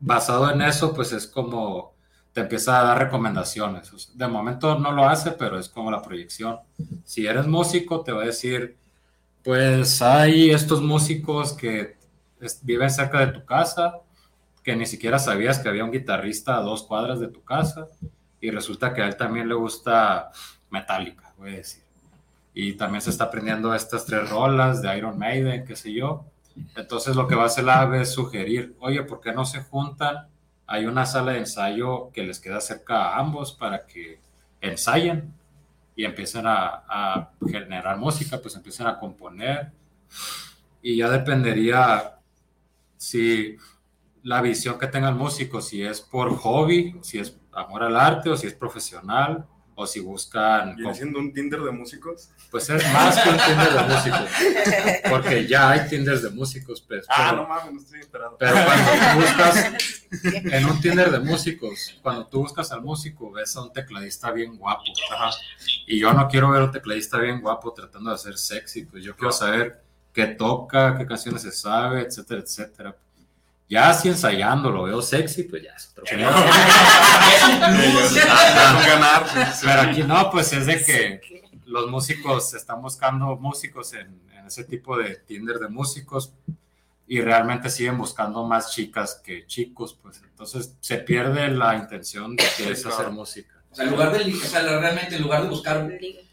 basado 0.00 0.50
en 0.50 0.62
eso, 0.62 0.94
pues 0.94 1.12
es 1.12 1.26
como 1.26 1.91
te 2.32 2.40
empieza 2.40 2.80
a 2.80 2.84
dar 2.84 2.98
recomendaciones. 2.98 4.10
De 4.14 4.26
momento 4.26 4.78
no 4.78 4.92
lo 4.92 5.08
hace, 5.08 5.32
pero 5.32 5.58
es 5.58 5.68
como 5.68 5.90
la 5.90 6.02
proyección. 6.02 6.58
Si 7.04 7.26
eres 7.26 7.46
músico, 7.46 8.02
te 8.02 8.12
va 8.12 8.22
a 8.22 8.26
decir, 8.26 8.76
pues 9.42 10.00
hay 10.00 10.50
estos 10.50 10.82
músicos 10.82 11.52
que 11.52 11.96
viven 12.62 12.90
cerca 12.90 13.20
de 13.20 13.32
tu 13.32 13.44
casa, 13.44 14.00
que 14.62 14.76
ni 14.76 14.86
siquiera 14.86 15.18
sabías 15.18 15.58
que 15.58 15.68
había 15.68 15.84
un 15.84 15.90
guitarrista 15.90 16.56
a 16.56 16.62
dos 16.62 16.84
cuadras 16.84 17.20
de 17.20 17.28
tu 17.28 17.42
casa, 17.42 17.88
y 18.40 18.50
resulta 18.50 18.94
que 18.94 19.02
a 19.02 19.06
él 19.06 19.16
también 19.16 19.48
le 19.48 19.54
gusta 19.54 20.30
Metallica, 20.70 21.32
voy 21.36 21.54
a 21.54 21.56
decir. 21.56 21.82
Y 22.54 22.74
también 22.74 23.02
se 23.02 23.10
está 23.10 23.24
aprendiendo 23.24 23.74
estas 23.74 24.04
tres 24.04 24.28
rolas 24.28 24.82
de 24.82 24.96
Iron 24.96 25.18
Maiden, 25.18 25.64
qué 25.64 25.76
sé 25.76 25.92
yo. 25.92 26.24
Entonces 26.76 27.16
lo 27.16 27.26
que 27.26 27.34
va 27.34 27.44
a 27.44 27.46
hacer 27.46 27.64
la 27.64 27.80
AVE 27.80 28.02
es 28.02 28.12
sugerir, 28.12 28.76
oye, 28.80 29.02
¿por 29.02 29.20
qué 29.20 29.32
no 29.32 29.44
se 29.44 29.62
juntan? 29.62 30.28
Hay 30.66 30.86
una 30.86 31.06
sala 31.06 31.32
de 31.32 31.38
ensayo 31.38 32.10
que 32.12 32.22
les 32.22 32.40
queda 32.40 32.60
cerca 32.60 33.08
a 33.08 33.18
ambos 33.18 33.52
para 33.52 33.86
que 33.86 34.20
ensayen 34.60 35.32
y 35.94 36.04
empiecen 36.04 36.44
a, 36.46 37.30
generar 37.50 37.98
música, 37.98 38.38
pues 38.38 38.54
empiecen 38.56 38.86
a 38.86 38.98
componer. 38.98 39.72
Y 40.80 40.96
ya 40.96 41.10
dependería 41.10 42.18
si 42.96 43.56
la 44.22 44.40
visión 44.40 44.78
que 44.78 44.86
tenga 44.86 45.08
el 45.08 45.14
músico, 45.14 45.60
si 45.60 45.82
es 45.82 46.00
por 46.00 46.36
hobby, 46.36 46.98
si 47.02 47.18
es 47.18 47.36
amor 47.52 47.82
al 47.82 47.96
arte 47.96 48.30
o 48.30 48.36
si 48.36 48.46
es 48.46 48.54
profesional 48.54 49.46
o 49.74 49.86
si 49.86 50.00
buscan... 50.00 50.76
¿Viene 50.76 50.94
siendo 50.94 51.18
un 51.18 51.32
Tinder 51.32 51.60
de 51.60 51.70
músicos? 51.70 52.30
Pues 52.50 52.68
es 52.70 52.92
más 52.92 53.18
que 53.18 53.28
un 53.30 53.36
Tinder 53.36 53.72
de 53.72 53.94
músicos, 53.94 54.30
porque 55.08 55.46
ya 55.46 55.70
hay 55.70 55.88
Tinders 55.88 56.22
de 56.22 56.30
músicos, 56.30 56.80
pues, 56.82 57.06
Ah, 57.08 57.28
pero- 57.30 57.42
no 57.42 57.48
mames, 57.48 57.72
no 57.74 57.80
estoy 57.80 58.00
enterado. 58.00 58.36
pero 58.38 58.52
cuando 58.64 58.90
tú 58.90 59.20
buscas 59.20 59.72
en 60.52 60.64
un 60.66 60.80
Tinder 60.80 61.10
de 61.10 61.20
músicos, 61.20 61.98
cuando 62.02 62.26
tú 62.26 62.40
buscas 62.40 62.70
al 62.72 62.82
músico, 62.82 63.30
ves 63.32 63.56
a 63.56 63.62
un 63.62 63.72
tecladista 63.72 64.30
bien 64.30 64.56
guapo. 64.58 64.82
Ajá. 65.14 65.30
Y 65.86 65.98
yo 66.00 66.12
no 66.12 66.28
quiero 66.28 66.50
ver 66.50 66.62
a 66.62 66.64
un 66.66 66.70
tecladista 66.72 67.18
bien 67.18 67.40
guapo 67.40 67.72
tratando 67.72 68.10
de 68.10 68.16
hacer 68.16 68.36
sexy, 68.36 68.84
pues 68.84 69.02
yo 69.04 69.16
quiero 69.16 69.32
saber 69.32 69.82
qué 70.12 70.26
toca, 70.26 70.96
qué 70.98 71.06
canciones 71.06 71.42
se 71.42 71.52
sabe, 71.52 72.02
etcétera, 72.02 72.40
etcétera. 72.42 72.96
Ya 73.72 73.88
así 73.88 74.08
ensayando 74.08 74.70
lo 74.70 74.82
veo 74.82 75.00
sexy, 75.00 75.44
pues 75.44 75.62
ya 75.62 75.70
es 75.72 75.88
otro 75.92 76.04
pedo. 76.04 76.18
Ganar. 78.86 79.24
Pero 79.62 79.80
aquí 79.80 80.02
no, 80.02 80.30
pues 80.30 80.52
es 80.52 80.66
de 80.66 80.84
que 80.84 81.42
los 81.64 81.88
músicos 81.90 82.52
están 82.52 82.82
buscando 82.82 83.34
músicos 83.36 83.94
en, 83.94 84.20
en 84.36 84.46
ese 84.46 84.64
tipo 84.64 84.98
de 84.98 85.16
Tinder 85.16 85.58
de 85.58 85.68
músicos 85.68 86.34
y 87.06 87.22
realmente 87.22 87.70
siguen 87.70 87.96
buscando 87.96 88.44
más 88.44 88.72
chicas 88.74 89.22
que 89.24 89.46
chicos, 89.46 89.98
pues 90.02 90.20
entonces 90.22 90.76
se 90.80 90.98
pierde 90.98 91.48
la 91.48 91.74
intención 91.76 92.36
de 92.36 92.44
querer 92.58 92.72
hacer 92.72 93.08
música. 93.10 93.54
O 93.70 93.74
sea, 93.74 93.86
en 93.86 93.90
lugar 93.92 94.12
de, 94.12 94.34
o 94.34 94.36
sea, 94.36 94.60
realmente 94.62 95.16
en 95.16 95.22
lugar 95.22 95.44
de 95.44 95.48
buscar 95.48 95.88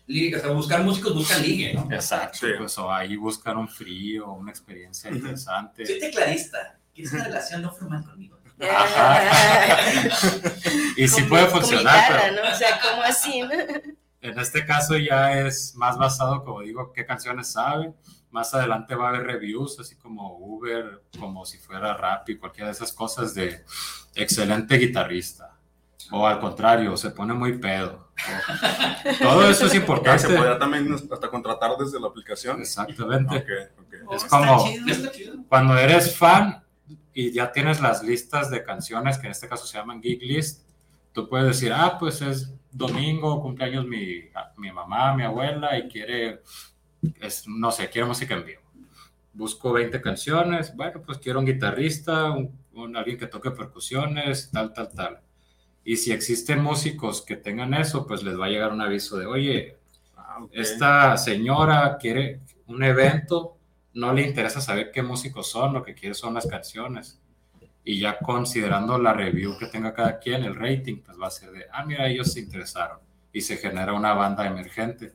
lírica, 0.07 0.39
o 0.39 0.41
sea, 0.41 0.51
buscar 0.51 0.83
músicos 0.83 1.13
buscan 1.15 1.41
ligue, 1.41 1.73
¿no? 1.73 1.87
Exacto, 1.89 2.39
Sí. 2.41 2.47
pues 2.57 2.77
o 2.79 2.91
ahí 2.91 3.15
buscar 3.15 3.55
un 3.55 3.69
frío, 3.69 4.33
una 4.33 4.51
experiencia 4.51 5.09
interesante. 5.09 5.85
Soy 5.85 5.99
tecladista. 5.99 6.78
¿Quieres 6.99 7.13
una 7.13 7.23
relación 7.23 7.61
no 7.61 7.71
formal 7.71 8.03
conmigo? 8.03 8.37
Y 10.97 11.07
sí 11.07 11.23
puede 11.23 11.45
funcionar, 11.47 11.95
guitarra, 11.95 12.21
pero 12.29 12.43
¿no? 12.43 12.51
O 12.51 12.55
sea, 12.55 12.79
como 12.81 13.01
así, 13.03 13.41
¿no? 13.41 13.49
en 14.21 14.37
este 14.37 14.65
caso 14.65 14.97
ya 14.97 15.39
es 15.39 15.73
más 15.75 15.97
basado, 15.97 16.43
como 16.43 16.59
digo, 16.59 16.91
qué 16.91 17.05
canciones 17.05 17.53
sabe. 17.53 17.93
Más 18.31 18.53
adelante 18.53 18.95
va 18.95 19.05
a 19.05 19.09
haber 19.09 19.23
reviews, 19.23 19.79
así 19.79 19.95
como 19.95 20.37
Uber, 20.39 21.03
como 21.17 21.45
si 21.45 21.57
fuera 21.57 21.93
rap 21.95 22.27
y 22.29 22.37
cualquiera 22.37 22.67
de 22.67 22.73
esas 22.73 22.91
cosas 22.91 23.33
de 23.33 23.63
excelente 24.13 24.75
guitarrista. 24.77 25.55
O 26.11 26.27
al 26.27 26.39
contrario, 26.41 26.97
se 26.97 27.11
pone 27.11 27.33
muy 27.33 27.57
pedo. 27.59 28.09
O- 28.17 29.17
Todo 29.23 29.49
eso 29.49 29.67
es 29.67 29.75
importante. 29.75 30.27
se 30.27 30.35
podría 30.35 30.59
también 30.59 30.93
hasta 30.93 31.29
contratar 31.29 31.71
desde 31.77 31.97
la 31.99 32.07
aplicación. 32.07 32.59
Exactamente. 32.59 33.37
Ok, 33.37 33.49
ok. 33.79 33.93
Oh, 34.07 34.15
Es 34.15 34.25
como- 34.25 34.65
chido. 34.67 35.11
Chido. 35.11 35.35
Cuando 35.47 35.77
eres 35.77 36.15
fan 36.17 36.61
y 37.27 37.31
ya 37.31 37.51
tienes 37.51 37.81
las 37.81 38.03
listas 38.03 38.49
de 38.51 38.63
canciones, 38.63 39.17
que 39.17 39.27
en 39.27 39.31
este 39.31 39.47
caso 39.47 39.65
se 39.67 39.77
llaman 39.77 40.01
Geek 40.01 40.21
List, 40.21 40.67
tú 41.13 41.27
puedes 41.29 41.47
decir, 41.47 41.73
ah, 41.73 41.97
pues 41.99 42.21
es 42.21 42.53
domingo, 42.71 43.41
cumpleaños 43.41 43.85
mi, 43.87 44.21
mi 44.57 44.71
mamá, 44.71 45.15
mi 45.15 45.23
abuela, 45.23 45.77
y 45.77 45.87
quiere, 45.89 46.41
es, 47.21 47.47
no 47.47 47.71
sé, 47.71 47.89
quiere 47.89 48.07
música 48.07 48.35
en 48.35 48.45
vivo. 48.45 48.61
Busco 49.33 49.71
20 49.71 50.01
canciones, 50.01 50.75
bueno, 50.75 51.01
pues 51.05 51.19
quiero 51.19 51.39
un 51.39 51.45
guitarrista, 51.45 52.31
un, 52.31 52.51
un- 52.73 52.95
alguien 52.97 53.17
que 53.17 53.27
toque 53.27 53.51
percusiones, 53.51 54.49
tal, 54.51 54.73
tal, 54.73 54.89
tal. 54.89 55.19
Y 55.85 55.97
si 55.97 56.11
existen 56.13 56.61
músicos 56.63 57.23
que 57.23 57.37
tengan 57.37 57.73
eso, 57.75 58.07
pues 58.07 58.23
les 58.23 58.39
va 58.39 58.47
a 58.47 58.49
llegar 58.49 58.73
un 58.73 58.81
aviso 58.81 59.17
de, 59.17 59.27
oye, 59.27 59.77
Ah, 60.17 60.39
esta 60.53 61.17
señora 61.17 61.97
quiere 61.99 62.41
un 62.67 62.83
evento, 62.83 63.58
no 63.93 64.13
le 64.13 64.21
interesa 64.21 64.61
saber 64.61 64.91
qué 64.91 65.01
músicos 65.01 65.49
son, 65.49 65.73
lo 65.73 65.83
que 65.83 65.93
quiere 65.95 66.15
son 66.15 66.33
las 66.33 66.47
canciones. 66.47 67.19
Y 67.83 67.99
ya 67.99 68.19
considerando 68.19 68.97
la 68.99 69.13
review 69.13 69.57
que 69.57 69.65
tenga 69.67 69.93
cada 69.93 70.19
quien, 70.19 70.43
el 70.43 70.55
rating, 70.55 70.97
pues 70.97 71.19
va 71.19 71.27
a 71.27 71.31
ser 71.31 71.51
de, 71.51 71.65
ah, 71.71 71.83
mira, 71.85 72.07
ellos 72.07 72.31
se 72.31 72.39
interesaron. 72.41 72.99
Y 73.33 73.41
se 73.41 73.57
genera 73.57 73.93
una 73.93 74.13
banda 74.13 74.45
emergente. 74.45 75.13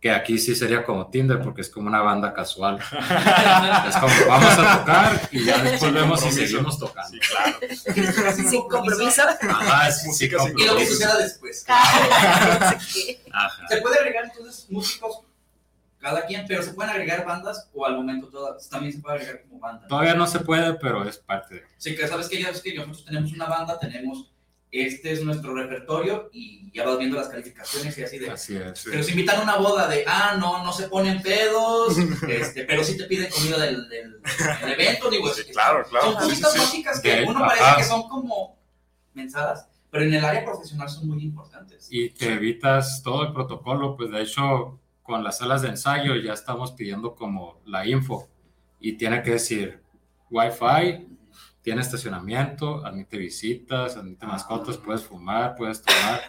Que 0.00 0.10
aquí 0.10 0.36
sí 0.38 0.56
sería 0.56 0.84
como 0.84 1.06
Tinder, 1.08 1.40
porque 1.40 1.60
es 1.60 1.68
como 1.68 1.86
una 1.86 2.00
banda 2.00 2.32
casual. 2.32 2.78
es 3.88 3.96
como, 3.96 4.12
vamos 4.28 4.58
a 4.58 4.78
tocar 4.78 5.28
y 5.30 5.44
ya 5.44 5.62
después 5.62 5.92
vemos 5.92 6.20
si 6.20 6.32
seguimos 6.32 6.78
tocando. 6.78 7.10
Sí, 7.10 7.20
claro. 7.20 8.32
Sin 8.34 8.62
compromiso. 8.68 9.22
Ajá, 9.22 9.88
es- 9.88 10.00
sí, 10.02 10.08
Música 10.08 10.38
sin 10.40 10.58
Y 10.58 10.66
lo 10.66 10.76
que 10.76 10.86
suceda 10.86 11.18
después. 11.18 11.64
Ajá. 11.68 12.78
Se 13.68 13.80
puede 13.80 13.98
agregar 13.98 14.24
entonces 14.24 14.66
músicos 14.70 15.20
cada 16.02 16.26
quien, 16.26 16.44
pero 16.48 16.62
se 16.62 16.74
pueden 16.74 16.90
agregar 16.90 17.24
bandas 17.24 17.70
o 17.72 17.86
al 17.86 17.94
momento 17.94 18.28
todas 18.28 18.68
también 18.68 18.92
se 18.92 18.98
puede 18.98 19.18
agregar 19.18 19.42
como 19.42 19.60
banda. 19.60 19.86
Todavía 19.86 20.14
no 20.14 20.26
se 20.26 20.40
puede, 20.40 20.74
pero 20.74 21.08
es 21.08 21.16
parte 21.16 21.54
de... 21.54 21.62
Sí, 21.78 21.94
que 21.94 22.08
sabes 22.08 22.28
que 22.28 22.42
ya 22.42 22.50
ves 22.50 22.60
que 22.60 22.74
nosotros 22.74 23.04
tenemos 23.04 23.32
una 23.32 23.46
banda, 23.46 23.78
tenemos 23.78 24.32
este 24.72 25.12
es 25.12 25.22
nuestro 25.22 25.54
repertorio 25.54 26.30
y 26.32 26.72
ya 26.72 26.86
vas 26.86 26.98
viendo 26.98 27.18
las 27.18 27.28
calificaciones 27.28 27.96
y 27.98 28.04
así 28.04 28.18
de. 28.18 28.30
Así 28.30 28.56
es. 28.56 28.78
Sí. 28.78 28.88
Pero 28.90 29.02
si 29.02 29.10
invitan 29.10 29.40
a 29.40 29.42
una 29.42 29.56
boda 29.56 29.86
de, 29.86 30.02
ah, 30.06 30.36
no, 30.40 30.64
no 30.64 30.72
se 30.72 30.88
ponen 30.88 31.20
pedos, 31.20 31.94
este, 32.28 32.64
pero 32.64 32.82
sí 32.82 32.96
te 32.96 33.04
piden 33.04 33.30
comida 33.30 33.58
del, 33.58 33.86
del, 33.90 34.22
del 34.22 34.72
evento, 34.72 35.10
digo, 35.10 35.28
Sí, 35.28 35.42
claro, 35.52 35.84
claro. 35.84 36.12
son 36.12 36.14
cositas 36.22 36.52
sí, 36.52 36.58
sí. 36.58 36.64
básicas 36.64 37.00
que 37.00 37.22
uno 37.28 37.40
parece 37.40 37.64
ajá. 37.64 37.76
que 37.76 37.84
son 37.84 38.08
como 38.08 38.58
mensadas, 39.12 39.68
pero 39.90 40.04
en 40.04 40.14
el 40.14 40.24
área 40.24 40.42
profesional 40.42 40.88
son 40.88 41.06
muy 41.06 41.22
importantes. 41.22 41.88
y 41.90 42.08
te 42.08 42.32
evitas 42.32 43.02
todo 43.02 43.24
el 43.24 43.34
protocolo, 43.34 43.94
pues 43.94 44.10
de 44.10 44.22
hecho 44.22 44.80
con 45.02 45.24
las 45.24 45.38
salas 45.38 45.62
de 45.62 45.68
ensayo 45.68 46.14
ya 46.16 46.32
estamos 46.32 46.72
pidiendo 46.72 47.14
como 47.14 47.60
la 47.66 47.86
info 47.86 48.28
y 48.80 48.94
tiene 48.94 49.22
que 49.22 49.32
decir 49.32 49.82
Wi-Fi, 50.30 51.06
tiene 51.62 51.80
estacionamiento, 51.80 52.84
admite 52.84 53.16
visitas, 53.18 53.96
admite 53.96 54.26
mascotas, 54.26 54.76
puedes 54.76 55.04
fumar, 55.04 55.54
puedes 55.54 55.82
tomar. 55.82 56.20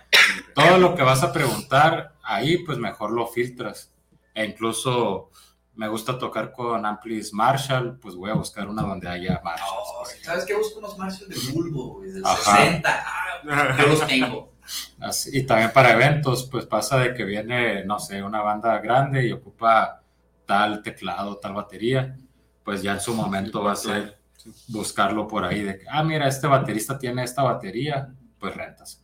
Todo 0.53 0.78
lo 0.78 0.95
que 0.95 1.01
vas 1.01 1.24
a 1.24 1.34
preguntar 1.34 2.13
ahí, 2.24 2.59
pues 2.59 2.78
mejor 2.78 3.11
lo 3.11 3.26
filtras. 3.28 3.91
E 4.36 4.45
incluso 4.45 5.32
me 5.76 5.88
gusta 5.88 6.19
tocar 6.19 6.51
con 6.51 6.86
amplis 6.86 7.34
Marshall, 7.34 7.97
pues 7.99 8.15
voy 8.15 8.30
a 8.30 8.36
buscar 8.36 8.67
una 8.69 8.84
donde 8.84 9.07
haya 9.09 9.41
Marshall. 9.43 9.69
Oh, 9.71 10.03
¿Sabes 10.21 10.45
qué? 10.45 10.55
Busco 10.55 10.80
unos 10.80 10.97
Marshall 10.97 11.30
de 11.30 11.51
Bulbo, 11.51 11.93
güey, 11.95 12.11
del 12.11 12.24
Ajá. 12.26 12.57
60. 12.57 13.03
Ah, 13.05 13.78
yo 13.80 13.88
los 13.88 14.05
tengo. 14.07 14.52
Así- 14.99 15.38
y 15.38 15.43
también 15.43 15.72
para 15.74 15.91
eventos, 15.93 16.47
pues 16.49 16.66
pasa 16.66 16.97
de 16.99 17.14
que 17.14 17.24
viene, 17.26 17.84
no 17.86 17.99
sé, 17.99 18.24
una 18.24 18.41
banda 18.41 18.80
grande 18.80 19.28
y 19.28 19.32
ocupa 19.32 20.01
tal 20.45 20.82
teclado, 20.82 21.38
tal 21.38 21.53
batería, 21.53 22.18
pues 22.64 22.82
ya 22.82 22.93
en 22.93 23.01
su 23.01 23.14
momento 23.14 23.64
va 23.64 23.74
a 23.74 23.76
ser 23.76 24.20
buscarlo 24.68 25.28
por 25.28 25.45
ahí 25.45 25.61
de 25.64 25.80
que, 25.80 25.86
ah, 25.89 26.03
mira, 26.03 26.28
este 26.28 26.47
baterista 26.47 26.97
tiene 26.97 27.24
esta 27.24 27.43
batería, 27.43 28.14
pues 28.39 28.55
rentas. 28.55 29.01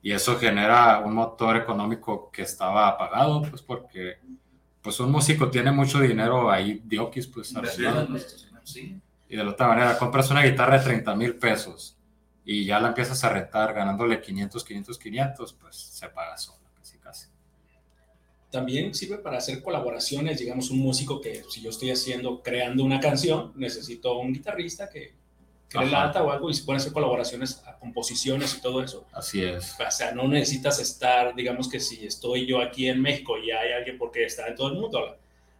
Y 0.00 0.12
eso 0.12 0.38
genera 0.38 1.00
un 1.00 1.14
motor 1.14 1.56
económico 1.56 2.30
que 2.30 2.42
estaba 2.42 2.88
apagado, 2.88 3.42
pues 3.42 3.62
porque 3.62 4.18
pues 4.80 5.00
un 5.00 5.10
músico 5.10 5.50
tiene 5.50 5.70
mucho 5.72 6.00
dinero 6.00 6.50
ahí, 6.50 6.80
diokis, 6.84 7.26
pues 7.26 7.54
arreglado. 7.56 8.06
Sí. 8.64 9.00
Y 9.28 9.36
de 9.36 9.44
la 9.44 9.50
otra 9.50 9.68
manera, 9.68 9.98
compras 9.98 10.30
una 10.30 10.42
guitarra 10.42 10.78
de 10.78 10.84
30 10.84 11.14
mil 11.14 11.34
pesos 11.36 11.97
y 12.50 12.64
ya 12.64 12.80
la 12.80 12.88
empiezas 12.88 13.22
a 13.24 13.28
rentar 13.28 13.74
ganándole 13.74 14.22
500, 14.22 14.64
500, 14.64 14.98
500, 14.98 15.52
pues 15.52 15.76
se 15.76 16.08
paga 16.08 16.34
sola, 16.38 16.66
casi 16.74 16.96
casi. 16.96 17.26
También 18.50 18.94
sirve 18.94 19.18
para 19.18 19.36
hacer 19.36 19.62
colaboraciones, 19.62 20.38
digamos, 20.38 20.70
un 20.70 20.78
músico 20.78 21.20
que 21.20 21.44
si 21.50 21.60
yo 21.60 21.68
estoy 21.68 21.90
haciendo, 21.90 22.42
creando 22.42 22.82
una 22.84 23.00
canción, 23.00 23.52
necesito 23.54 24.18
un 24.18 24.32
guitarrista 24.32 24.88
que, 24.88 25.12
que 25.68 25.78
relata 25.78 26.22
o 26.22 26.30
algo 26.30 26.48
y 26.48 26.54
se 26.54 26.64
pueden 26.64 26.80
hacer 26.80 26.94
colaboraciones 26.94 27.62
a 27.66 27.78
composiciones 27.78 28.56
y 28.56 28.62
todo 28.62 28.82
eso. 28.82 29.04
Así 29.12 29.44
es. 29.44 29.76
O 29.78 29.90
sea, 29.90 30.12
no 30.12 30.26
necesitas 30.26 30.78
estar, 30.78 31.34
digamos 31.34 31.68
que 31.68 31.80
si 31.80 32.06
estoy 32.06 32.46
yo 32.46 32.62
aquí 32.62 32.88
en 32.88 33.02
México 33.02 33.36
y 33.36 33.50
hay 33.50 33.72
alguien 33.72 33.98
porque 33.98 34.24
está 34.24 34.48
en 34.48 34.54
todo 34.54 34.68
el 34.68 34.78
mundo, 34.78 35.04
la, 35.04 35.16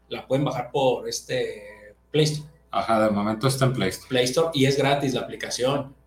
la 0.09 0.26
pueden 0.26 0.47
bajar 0.47 0.70
por 0.70 1.07
este 1.07 1.95
Play 2.11 2.24
Store, 2.24 2.49
Ajá, 2.70 3.05
de 3.05 3.11
momento 3.11 3.47
está 3.47 3.66
en 3.66 3.74
Play 3.74 3.91
Store. 3.91 4.09
Play 4.09 4.24
Store 4.24 4.51
y 4.55 4.64
es 4.64 4.78
gratis 4.78 5.12
la 5.12 5.20
aplicación. 5.20 5.97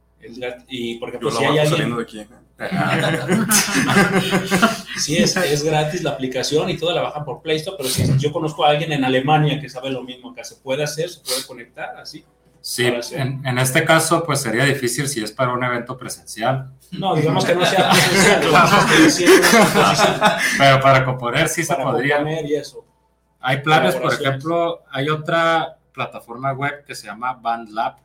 Y 0.68 0.96
por 1.00 1.10
Yo 1.12 1.18
ejemplo, 1.18 1.30
la 1.32 1.38
si 1.38 1.44
hay 1.44 1.50
alguien... 1.60 1.70
saliendo 1.70 1.98
de 1.98 2.04
aquí. 2.04 2.26
Sí, 4.98 5.18
es, 5.18 5.36
es 5.36 5.64
gratis 5.64 6.04
la 6.04 6.12
aplicación 6.12 6.70
y 6.70 6.78
todo 6.78 6.94
la 6.94 7.02
bajan 7.02 7.26
por 7.26 7.42
Play 7.42 7.58
Store, 7.58 7.76
pero 7.78 7.90
si 7.90 8.18
yo 8.20 8.32
conozco 8.32 8.64
a 8.64 8.70
alguien 8.70 8.92
en 8.92 9.04
Alemania 9.04 9.60
que 9.60 9.68
sabe 9.68 9.90
lo 9.90 10.04
mismo, 10.04 10.36
que 10.36 10.44
se 10.44 10.56
puede 10.58 10.84
hacer, 10.84 11.10
se 11.10 11.22
puede 11.22 11.44
conectar 11.48 11.98
así. 11.98 12.24
Sí, 12.64 12.86
en, 13.14 13.44
en 13.44 13.58
este 13.58 13.84
caso, 13.84 14.24
pues 14.24 14.42
sería 14.42 14.64
difícil 14.66 15.08
si 15.08 15.24
es 15.24 15.32
para 15.32 15.52
un 15.54 15.64
evento 15.64 15.98
presencial, 15.98 16.70
No, 16.92 17.16
digamos 17.16 17.44
que 17.46 17.56
no 17.56 17.66
sea 17.66 17.90
presencial, 18.88 20.38
pero 20.60 20.80
para 20.82 21.04
componer 21.04 21.48
sí 21.50 21.64
se 21.64 21.74
para 21.74 21.86
podría. 21.86 22.18
componer 22.18 22.46
y 22.46 22.54
eso. 22.56 22.86
Hay 23.40 23.62
planes, 23.64 23.96
por 23.96 24.14
ejemplo, 24.14 24.84
hay 24.92 25.10
otra 25.10 25.78
plataforma 25.92 26.54
web 26.54 26.86
que 26.86 26.94
se 26.94 27.08
llama 27.08 27.34
BandLab. 27.34 27.96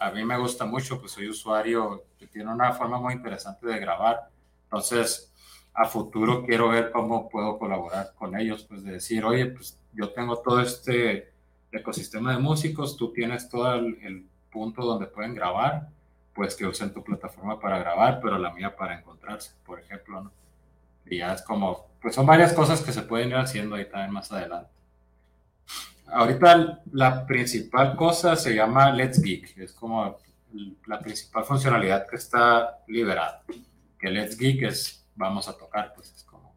A 0.00 0.10
mí 0.10 0.24
me 0.24 0.38
gusta 0.38 0.64
mucho, 0.64 0.98
pues 0.98 1.12
soy 1.12 1.28
usuario 1.28 2.04
que 2.18 2.26
tiene 2.26 2.50
una 2.50 2.72
forma 2.72 2.98
muy 2.98 3.12
interesante 3.12 3.66
de 3.66 3.78
grabar. 3.78 4.30
Entonces, 4.64 5.30
a 5.74 5.84
futuro 5.84 6.44
quiero 6.44 6.70
ver 6.70 6.90
cómo 6.90 7.28
puedo 7.28 7.58
colaborar 7.58 8.12
con 8.14 8.34
ellos, 8.38 8.64
pues 8.64 8.82
de 8.82 8.92
decir, 8.92 9.24
oye, 9.24 9.46
pues 9.46 9.78
yo 9.92 10.10
tengo 10.10 10.38
todo 10.38 10.60
este 10.60 11.32
ecosistema 11.70 12.32
de 12.32 12.38
músicos, 12.38 12.96
tú 12.96 13.12
tienes 13.12 13.48
todo 13.48 13.74
el, 13.74 14.26
punto 14.50 14.82
donde 14.82 15.06
pueden 15.06 15.32
grabar, 15.32 15.90
pues 16.34 16.56
que 16.56 16.66
usen 16.66 16.92
tu 16.92 17.04
plataforma 17.04 17.60
para 17.60 17.78
grabar, 17.78 18.18
pero 18.20 18.36
la 18.36 18.52
mía 18.52 18.74
para 18.74 18.98
encontrarse, 18.98 19.52
por 19.64 19.78
ejemplo, 19.78 20.24
¿no? 20.24 20.32
Y 21.06 21.18
ya 21.18 21.34
es 21.34 21.42
como, 21.42 21.86
pues 22.02 22.16
son 22.16 22.26
varias 22.26 22.52
cosas 22.52 22.82
que 22.82 22.90
se 22.90 23.02
pueden 23.02 23.28
ir 23.28 23.36
haciendo 23.36 23.76
ahí 23.76 23.88
también 23.88 24.10
más 24.10 24.32
adelante. 24.32 24.72
Ahorita 26.12 26.82
la 26.92 27.26
principal 27.26 27.96
cosa 27.96 28.36
se 28.36 28.54
llama 28.54 28.90
Let's 28.92 29.20
Geek, 29.22 29.56
es 29.58 29.72
como 29.72 30.16
la 30.86 30.98
principal 30.98 31.44
funcionalidad 31.44 32.06
que 32.08 32.16
está 32.16 32.78
liberada. 32.88 33.42
Que 33.98 34.08
Let's 34.10 34.36
Geek 34.36 34.62
es, 34.64 35.06
vamos 35.14 35.48
a 35.48 35.56
tocar, 35.56 35.92
pues 35.94 36.10
es 36.12 36.24
como 36.24 36.54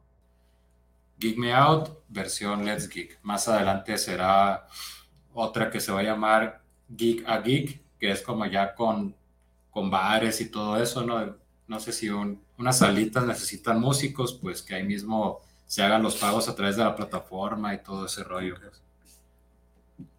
Geek 1.19 1.37
Me 1.37 1.53
Out, 1.53 1.89
versión 2.09 2.65
Let's 2.65 2.89
Geek. 2.89 3.19
Más 3.23 3.47
adelante 3.47 3.97
será 3.97 4.67
otra 5.33 5.69
que 5.69 5.79
se 5.79 5.91
va 5.91 5.99
a 5.99 6.03
llamar 6.03 6.61
Geek 6.89 7.27
a 7.27 7.39
Geek, 7.39 7.81
que 7.99 8.11
es 8.11 8.21
como 8.21 8.45
ya 8.45 8.73
con, 8.73 9.15
con 9.69 9.89
bares 9.89 10.41
y 10.41 10.49
todo 10.49 10.81
eso, 10.81 11.03
¿no? 11.03 11.35
No 11.67 11.79
sé 11.79 11.91
si 11.93 12.09
un- 12.09 12.41
unas 12.57 12.77
salitas 12.79 13.25
necesitan 13.25 13.79
músicos, 13.79 14.33
pues 14.33 14.61
que 14.61 14.75
ahí 14.75 14.83
mismo 14.83 15.41
se 15.65 15.81
hagan 15.81 16.03
los 16.03 16.17
pagos 16.17 16.47
a 16.49 16.55
través 16.55 16.75
de 16.75 16.83
la 16.83 16.95
plataforma 16.95 17.73
y 17.73 17.79
todo 17.83 18.05
ese 18.05 18.23
rollo. 18.23 18.55
pues. 18.59 18.81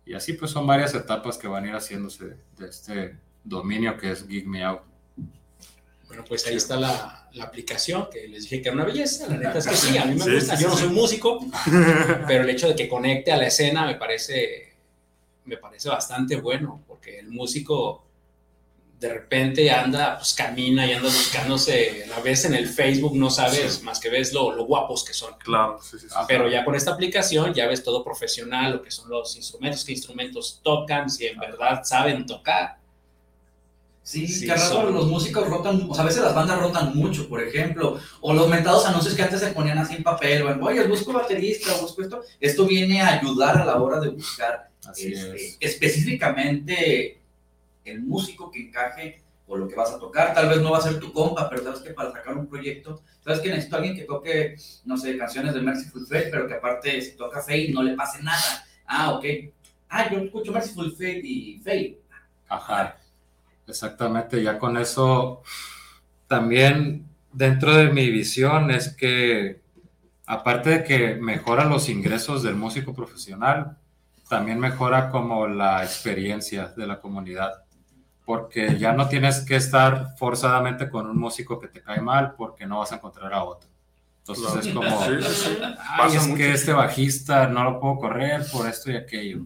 Y 0.06 0.14
así 0.14 0.34
pues 0.34 0.50
son 0.50 0.66
varias 0.66 0.94
etapas 0.94 1.38
que 1.38 1.48
van 1.48 1.64
a 1.64 1.68
ir 1.68 1.74
haciéndose 1.74 2.36
de, 2.58 2.68
este 2.68 3.16
dominio 3.42 3.96
que 3.96 4.10
es 4.12 4.26
Geek 4.26 4.46
Me 4.46 4.62
Out. 4.64 4.82
Bueno, 6.08 6.24
pues 6.28 6.46
ahí 6.46 6.56
está 6.56 6.76
la, 6.76 7.28
la 7.32 7.44
aplicación 7.44 8.08
que 8.12 8.28
les 8.28 8.42
dije 8.44 8.60
que 8.62 8.68
era 8.68 8.76
una 8.76 8.84
belleza. 8.84 9.26
La 9.28 9.36
neta 9.38 9.58
es 9.58 9.66
que 9.66 9.74
sí, 9.76 9.96
a 9.98 10.04
mí 10.04 10.14
me 10.14 10.20
Sí, 10.24 10.30
gusta. 10.34 10.56
sí, 10.56 10.62
Yo 10.62 10.68
no 10.68 10.76
soy 10.76 10.88
músico, 10.90 11.40
pero 12.28 12.44
el 12.44 12.50
hecho 12.50 12.68
de 12.68 12.76
que 12.76 12.88
conecte 12.88 13.32
a 13.32 13.36
la 13.36 13.46
escena 13.46 13.86
me 13.86 13.96
parece, 13.96 14.74
me 15.46 15.56
parece 15.56 15.88
bastante 15.88 16.36
bueno, 16.36 16.82
porque 16.86 17.18
el 17.18 17.30
músico 17.30 18.03
de 19.04 19.12
repente 19.12 19.70
anda, 19.70 20.16
pues 20.16 20.32
camina 20.32 20.86
y 20.86 20.94
anda 20.94 21.10
buscándose, 21.10 22.06
la 22.08 22.20
ves 22.20 22.46
en 22.46 22.54
el 22.54 22.66
Facebook, 22.66 23.14
no 23.14 23.28
sabes 23.28 23.82
más 23.82 24.00
que 24.00 24.08
ves 24.08 24.32
lo, 24.32 24.52
lo 24.52 24.64
guapos 24.64 25.04
que 25.04 25.12
son. 25.12 25.34
Claro, 25.40 25.78
sí, 25.82 25.98
sí, 25.98 26.08
sí. 26.08 26.14
Pero 26.26 26.48
ya 26.48 26.64
con 26.64 26.74
esta 26.74 26.92
aplicación 26.92 27.52
ya 27.52 27.66
ves 27.66 27.84
todo 27.84 28.02
profesional, 28.02 28.72
lo 28.72 28.82
que 28.82 28.90
son 28.90 29.10
los 29.10 29.36
instrumentos, 29.36 29.84
qué 29.84 29.92
instrumentos 29.92 30.60
tocan, 30.62 31.10
si 31.10 31.26
en 31.26 31.38
verdad 31.38 31.82
saben 31.84 32.24
tocar. 32.24 32.78
Sí, 34.02 34.26
Sí, 34.26 34.46
que 34.46 34.54
rato 34.54 34.90
los 34.90 35.06
músicos 35.06 35.46
rotan, 35.50 35.86
o 35.86 35.94
sea, 35.94 36.04
a 36.04 36.06
veces 36.06 36.22
las 36.22 36.34
bandas 36.34 36.58
rotan 36.58 36.96
mucho, 36.96 37.28
por 37.28 37.42
ejemplo, 37.42 38.00
o 38.22 38.32
los 38.32 38.48
mentados 38.48 38.86
anuncios 38.86 39.14
que 39.14 39.22
antes 39.22 39.40
se 39.40 39.48
ponían 39.48 39.76
así 39.76 39.96
en 39.96 40.02
papel, 40.02 40.42
o 40.42 40.64
oye, 40.64 40.86
busco 40.86 41.12
baterista, 41.12 41.74
busco 41.78 42.02
esto, 42.02 42.22
esto 42.40 42.64
viene 42.64 43.02
a 43.02 43.18
ayudar 43.18 43.58
a 43.58 43.66
la 43.66 43.76
hora 43.82 44.00
de 44.00 44.08
buscar 44.08 44.70
Así 44.86 45.12
este, 45.12 45.36
es. 45.36 45.56
específicamente 45.60 47.23
el 47.84 48.02
músico 48.02 48.50
que 48.50 48.68
encaje 48.68 49.22
o 49.46 49.56
lo 49.56 49.68
que 49.68 49.74
vas 49.74 49.92
a 49.92 49.98
tocar, 49.98 50.32
tal 50.32 50.48
vez 50.48 50.60
no 50.62 50.70
va 50.70 50.78
a 50.78 50.82
ser 50.82 50.98
tu 50.98 51.12
compa, 51.12 51.48
pero 51.50 51.62
sabes 51.62 51.80
que 51.80 51.90
para 51.90 52.10
sacar 52.10 52.36
un 52.36 52.46
proyecto, 52.46 53.02
sabes 53.20 53.40
que 53.40 53.50
necesito 53.50 53.76
a 53.76 53.78
alguien 53.78 53.96
que 53.96 54.04
toque, 54.04 54.56
no 54.84 54.96
sé, 54.96 55.18
canciones 55.18 55.54
de 55.54 55.60
Merciful 55.60 56.06
Fate, 56.06 56.28
pero 56.30 56.46
que 56.46 56.54
aparte 56.54 57.00
si 57.02 57.16
toca 57.16 57.40
Fate 57.40 57.70
no 57.72 57.82
le 57.82 57.94
pase 57.94 58.22
nada. 58.22 58.64
Ah, 58.86 59.12
ok. 59.12 59.24
Ah, 59.88 60.10
yo 60.10 60.18
escucho 60.20 60.50
Merciful 60.50 60.92
Fate 60.92 61.20
y 61.22 61.58
Fate. 61.58 62.00
Ajá, 62.48 62.96
exactamente. 63.66 64.42
Ya 64.42 64.58
con 64.58 64.78
eso, 64.78 65.42
también 66.26 67.06
dentro 67.32 67.74
de 67.74 67.90
mi 67.90 68.10
visión 68.10 68.70
es 68.70 68.94
que, 68.94 69.60
aparte 70.26 70.70
de 70.70 70.84
que 70.84 71.14
mejora 71.16 71.64
los 71.64 71.88
ingresos 71.88 72.42
del 72.42 72.54
músico 72.54 72.94
profesional, 72.94 73.76
también 74.28 74.58
mejora 74.58 75.10
como 75.10 75.46
la 75.46 75.84
experiencia 75.84 76.68
de 76.68 76.86
la 76.86 77.00
comunidad. 77.00 77.63
Porque 78.24 78.78
ya 78.78 78.92
no 78.92 79.08
tienes 79.08 79.40
que 79.40 79.56
estar 79.56 80.16
forzadamente 80.16 80.88
con 80.88 81.06
un 81.08 81.18
músico 81.18 81.58
que 81.60 81.68
te 81.68 81.82
cae 81.82 82.00
mal 82.00 82.34
porque 82.36 82.66
no 82.66 82.78
vas 82.78 82.92
a 82.92 82.96
encontrar 82.96 83.32
a 83.34 83.44
otro. 83.44 83.68
Entonces 84.20 84.46
Claro. 84.46 84.60
es 84.60 84.68
como, 84.74 85.04
Sí, 85.22 85.34
sí. 85.34 85.58
Ay, 85.78 86.16
es 86.16 86.22
mucho. 86.26 86.36
que 86.38 86.52
este 86.52 86.72
bajista 86.72 87.46
no 87.48 87.64
lo 87.64 87.78
puedo 87.80 87.96
correr 87.98 88.42
por 88.50 88.66
esto 88.66 88.90
y 88.90 88.96
aquello. 88.96 89.40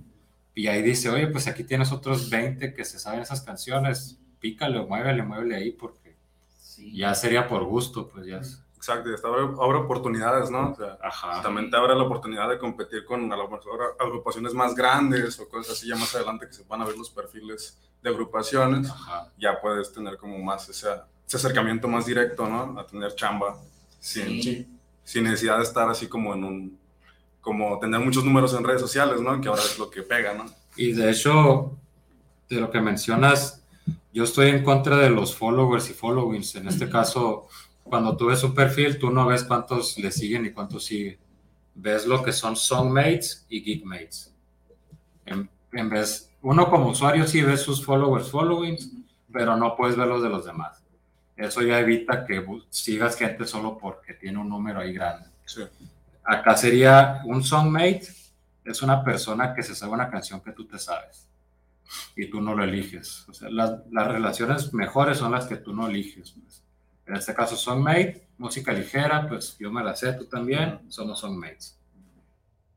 Y 0.55 0.68
ahí 0.68 0.83
dice, 0.83 1.09
oye, 1.09 1.26
pues 1.26 1.49
aquí 1.49 1.64
tienes 1.64 1.91
otros 1.91 2.31
20 2.31 2.72
que 2.72 2.85
se 2.85 2.99
saben 3.01 3.20
esas 3.20 3.41
canciones, 3.43 4.18
pícale, 4.39 4.81
muévele, 4.85 5.22
muévele 5.24 5.57
ahí, 5.57 5.72
porque 5.72 6.16
Sí. 6.61 6.97
ya 6.97 7.12
sería 7.16 7.49
por 7.49 7.64
gusto, 7.64 8.09
pues 8.09 8.26
ya. 8.26 8.39
es- 8.39 8.62
Exacto, 8.79 9.11
hasta 9.12 9.26
abre, 9.26 9.43
abre 9.61 9.79
oportunidades, 9.79 10.51
¿no? 10.53 10.70
O 10.70 10.76
sea, 10.76 10.97
Ajá. 11.03 11.43
también 11.43 11.68
te 11.68 11.76
abre 11.76 11.97
la 11.97 12.05
oportunidad 12.05 12.49
de 12.49 12.59
competir 12.59 13.05
con 13.05 13.31
a 13.33 13.37
lo 13.37 13.49
mejor 13.49 13.97
agrupaciones 13.99 14.55
más 14.55 14.72
grandes 14.76 15.39
o 15.41 15.49
cosas 15.49 15.72
así, 15.76 15.89
ya 15.89 15.97
más 15.97 16.14
adelante 16.14 16.47
que 16.47 16.53
se 16.53 16.62
van 16.62 16.81
a 16.83 16.85
ver 16.85 16.97
los 16.97 17.11
perfiles 17.11 17.76
de 18.01 18.09
agrupaciones, 18.09 18.89
Ajá. 18.89 19.33
ya 19.37 19.61
puedes 19.61 19.93
tener 19.93 20.16
como 20.16 20.39
más 20.39 20.68
esa- 20.68 21.09
ese 21.26 21.37
acercamiento 21.39 21.89
más 21.89 22.07
directo, 22.07 22.49
¿no? 22.49 22.79
A 22.79 22.87
tener 22.87 23.14
chamba 23.16 23.57
sin, 23.99 24.41
Sí. 24.41 24.66
sin 25.03 25.24
necesidad 25.24 25.57
de 25.57 25.64
estar 25.64 25.89
así 25.91 26.07
como 26.07 26.33
en 26.35 26.45
un, 26.45 26.79
como 27.41 27.81
tener 27.81 27.99
muchos 27.99 28.24
números 28.24 28.55
en 28.55 28.62
redes 28.62 28.81
sociales, 28.81 29.20
¿no? 29.20 29.41
Que 29.41 29.49
ahora 29.49 29.62
es 29.62 29.76
lo 29.76 29.91
que 29.91 30.03
pega, 30.03 30.35
¿no? 30.35 30.45
Y 30.76 30.93
de 30.93 31.11
hecho, 31.11 31.72
de 32.49 32.61
lo 32.61 32.70
que 32.70 32.81
mencionas, 32.81 33.61
yo 34.12 34.22
estoy 34.22 34.51
en 34.51 34.62
contra 34.62 34.97
de 34.99 35.11
los 35.11 35.35
followers 35.35 35.91
y 35.91 35.95
followings. 35.95 36.55
En 36.55 36.68
este 36.68 36.89
caso, 36.89 37.49
cuando 37.89 38.16
tú 38.16 38.26
ves 38.26 38.43
un 38.45 38.55
perfil, 38.55 38.99
tú 38.99 39.11
no 39.11 39.26
ves 39.26 39.45
cuántos 39.45 39.99
le 39.99 40.11
siguen 40.11 40.47
y 40.47 40.51
cuántos 40.51 40.84
siguen. 40.84 41.18
Ves 41.74 42.07
lo 42.07 42.22
que 42.22 42.32
son 42.32 42.57
songmates 42.57 43.47
y 43.49 43.61
geekmates. 43.61 44.34
En, 45.26 45.49
en 45.72 45.89
vez, 45.89 46.32
uno 46.43 46.68
como 46.70 46.91
usuario 46.91 47.26
sí 47.26 47.43
ves 47.43 47.62
sus 47.62 47.84
followers, 47.84 48.30
followings, 48.30 48.93
pero 49.32 49.57
no 49.57 49.76
puedes 49.76 49.97
ver 49.97 50.09
los 50.09 50.22
de 50.22 50.28
los 50.28 50.45
demás. 50.45 50.82
Eso 51.36 51.62
ya 51.62 51.78
evita 51.78 52.24
que 52.24 52.45
sigas 52.70 53.16
gente 53.16 53.47
solo 53.47 53.78
porque 53.78 54.14
tiene 54.14 54.39
un 54.39 54.49
número 54.49 54.80
ahí 54.80 54.93
grande. 54.93 55.28
Sí. 55.45 55.62
Acá 56.24 56.57
sería 56.57 57.22
un 57.24 57.43
songmate, 57.43 58.09
es 58.64 58.82
una 58.82 59.03
persona 59.03 59.55
que 59.55 59.62
se 59.62 59.74
sabe 59.74 59.93
una 59.93 60.11
canción 60.11 60.41
que 60.41 60.53
tú 60.53 60.66
te 60.66 60.78
sabes 60.78 61.28
y 62.16 62.26
tú 62.28 62.41
no 62.41 62.55
lo 62.55 62.64
eliges. 62.64 63.24
O 63.28 63.32
sea, 63.32 63.49
las, 63.51 63.72
las 63.91 64.09
relaciones 64.09 64.74
mejores 64.74 65.18
son 65.18 65.32
las 65.32 65.47
que 65.47 65.57
tú 65.57 65.72
no 65.72 65.89
eliges. 65.89 66.32
pues. 66.32 66.62
En 67.09 67.17
este 67.17 67.35
caso, 67.35 67.57
songmate, 67.57 68.29
música 68.39 68.73
ligera, 68.73 69.27
pues 69.29 69.57
yo 69.59 69.71
me 69.73 69.83
la 69.83 69.97
sé, 69.97 70.13
tú 70.13 70.27
también, 70.27 70.81
somos 70.91 71.19
songmates. 71.21 71.79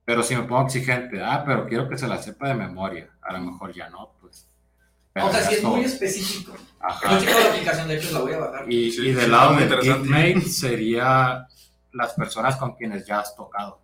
Pero 0.05 0.23
si 0.23 0.35
me 0.35 0.43
pongo 0.43 0.65
exigente, 0.65 1.21
ah, 1.21 1.43
pero 1.45 1.67
quiero 1.67 1.87
que 1.89 1.97
se 1.97 2.07
la 2.07 2.17
sepa 2.21 2.47
de 2.47 2.55
memoria, 2.55 3.09
a 3.21 3.33
lo 3.33 3.39
mejor 3.39 3.73
ya 3.73 3.89
no, 3.89 4.13
pues. 4.21 4.47
Pero 5.13 5.27
O 5.27 5.31
sea, 5.31 5.41
sí 5.41 5.55
es 5.55 5.61
todo. 5.61 5.75
muy 5.75 5.85
específico. 5.85 6.53
Ajá. 6.79 7.19
Yo 7.19 7.25
checo 7.25 7.39
la 7.39 7.49
aplicación, 7.49 7.87
de 7.89 7.97
hecho 7.97 8.11
la 8.13 8.19
voy 8.21 8.33
a 8.33 8.37
bajar. 8.39 8.71
Y, 8.71 8.91
Sí, 8.91 9.01
y 9.01 9.03
sí, 9.09 9.11
del 9.13 9.31
lado 9.31 9.51
muy 9.53 9.63
del 9.63 9.71
interesante. 9.73 10.07
geekmate 10.09 10.49
sería 10.49 11.47
las 11.91 12.13
personas 12.13 12.55
con 12.55 12.75
quienes 12.75 13.05
ya 13.05 13.19
has 13.19 13.35
tocado. 13.35 13.81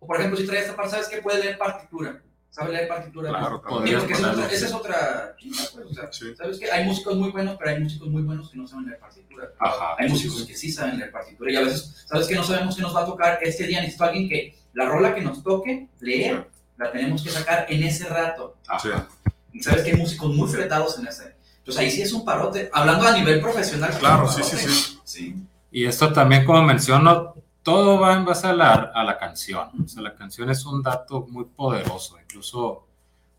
O 0.00 0.06
por 0.06 0.16
ejemplo, 0.18 0.36
si 0.38 0.46
trae 0.46 0.60
esta 0.60 0.74
parte, 0.76 0.90
¿sabes 0.92 1.08
qué? 1.08 1.22
Puede 1.22 1.38
leer 1.44 1.56
partitura. 1.58 2.20
¿Sabe 2.58 2.72
leer 2.72 2.88
partitura? 2.88 3.28
Claro, 3.28 3.62
esa 3.84 3.96
es, 3.96 4.24
otra, 4.24 4.46
esa 4.46 4.58
sí. 4.58 4.64
es 4.64 4.72
otra 4.72 5.36
chinga, 5.38 5.62
pues, 5.74 5.86
o 5.86 5.94
sea, 5.94 6.12
Sí. 6.12 6.34
¿sabes 6.36 6.58
qué? 6.58 6.70
Hay 6.72 6.86
músicos 6.86 7.16
muy 7.16 7.30
buenos, 7.30 7.56
pero 7.56 7.70
hay 7.70 7.80
músicos 7.80 8.08
muy 8.08 8.22
buenos 8.22 8.50
que 8.50 8.58
no 8.58 8.66
saben 8.66 8.86
leer 8.86 8.98
partitura. 8.98 9.48
Ajá. 9.60 9.94
Hay 9.96 10.08
músicos 10.08 10.44
que 10.44 10.56
sí 10.56 10.72
saben 10.72 10.98
leer 10.98 11.12
partitura 11.12 11.52
y 11.52 11.56
a 11.56 11.60
veces, 11.60 12.04
¿sabes 12.08 12.26
que 12.26 12.34
No 12.34 12.42
sabemos 12.42 12.74
qué 12.74 12.82
nos 12.82 12.96
va 12.96 13.02
a 13.02 13.06
tocar 13.06 13.38
este 13.42 13.64
día. 13.64 13.80
Necesito 13.80 14.02
a 14.02 14.06
alguien 14.08 14.28
que 14.28 14.56
la 14.74 14.86
rola 14.86 15.14
que 15.14 15.20
nos 15.20 15.40
toque, 15.44 15.86
leer, 16.00 16.48
la 16.76 16.90
tenemos 16.90 17.22
que 17.22 17.30
sacar 17.30 17.66
en 17.68 17.84
ese 17.84 18.08
rato. 18.08 18.56
Sí. 18.82 18.88
Ajá. 18.88 19.08
Y 19.52 19.62
sabes 19.62 19.82
que 19.84 19.90
hay 19.92 19.96
músicos 19.96 20.34
muy 20.34 20.48
fletados 20.48 20.98
en 20.98 21.06
ese. 21.06 21.36
Entonces 21.58 21.80
ahí 21.80 21.90
sí 21.92 22.02
es 22.02 22.12
un 22.12 22.24
parote. 22.24 22.70
Hablando 22.72 23.06
a 23.06 23.16
nivel 23.16 23.40
profesional. 23.40 23.96
Claro, 24.00 24.28
sí, 24.28 24.42
sí, 24.42 24.56
sí. 24.56 24.98
Sí. 25.04 25.36
Y 25.70 25.84
esto 25.84 26.12
también, 26.12 26.44
como 26.44 26.62
menciono, 26.62 27.36
todo 27.68 28.00
va 28.00 28.14
en 28.14 28.24
base 28.24 28.46
a 28.46 28.54
la, 28.54 28.72
a 28.94 29.04
la 29.04 29.18
canción. 29.18 29.68
O 29.84 29.86
sea, 29.86 30.02
la 30.02 30.14
canción 30.14 30.48
es 30.48 30.64
un 30.64 30.82
dato 30.82 31.26
muy 31.28 31.44
poderoso. 31.44 32.18
Incluso 32.18 32.86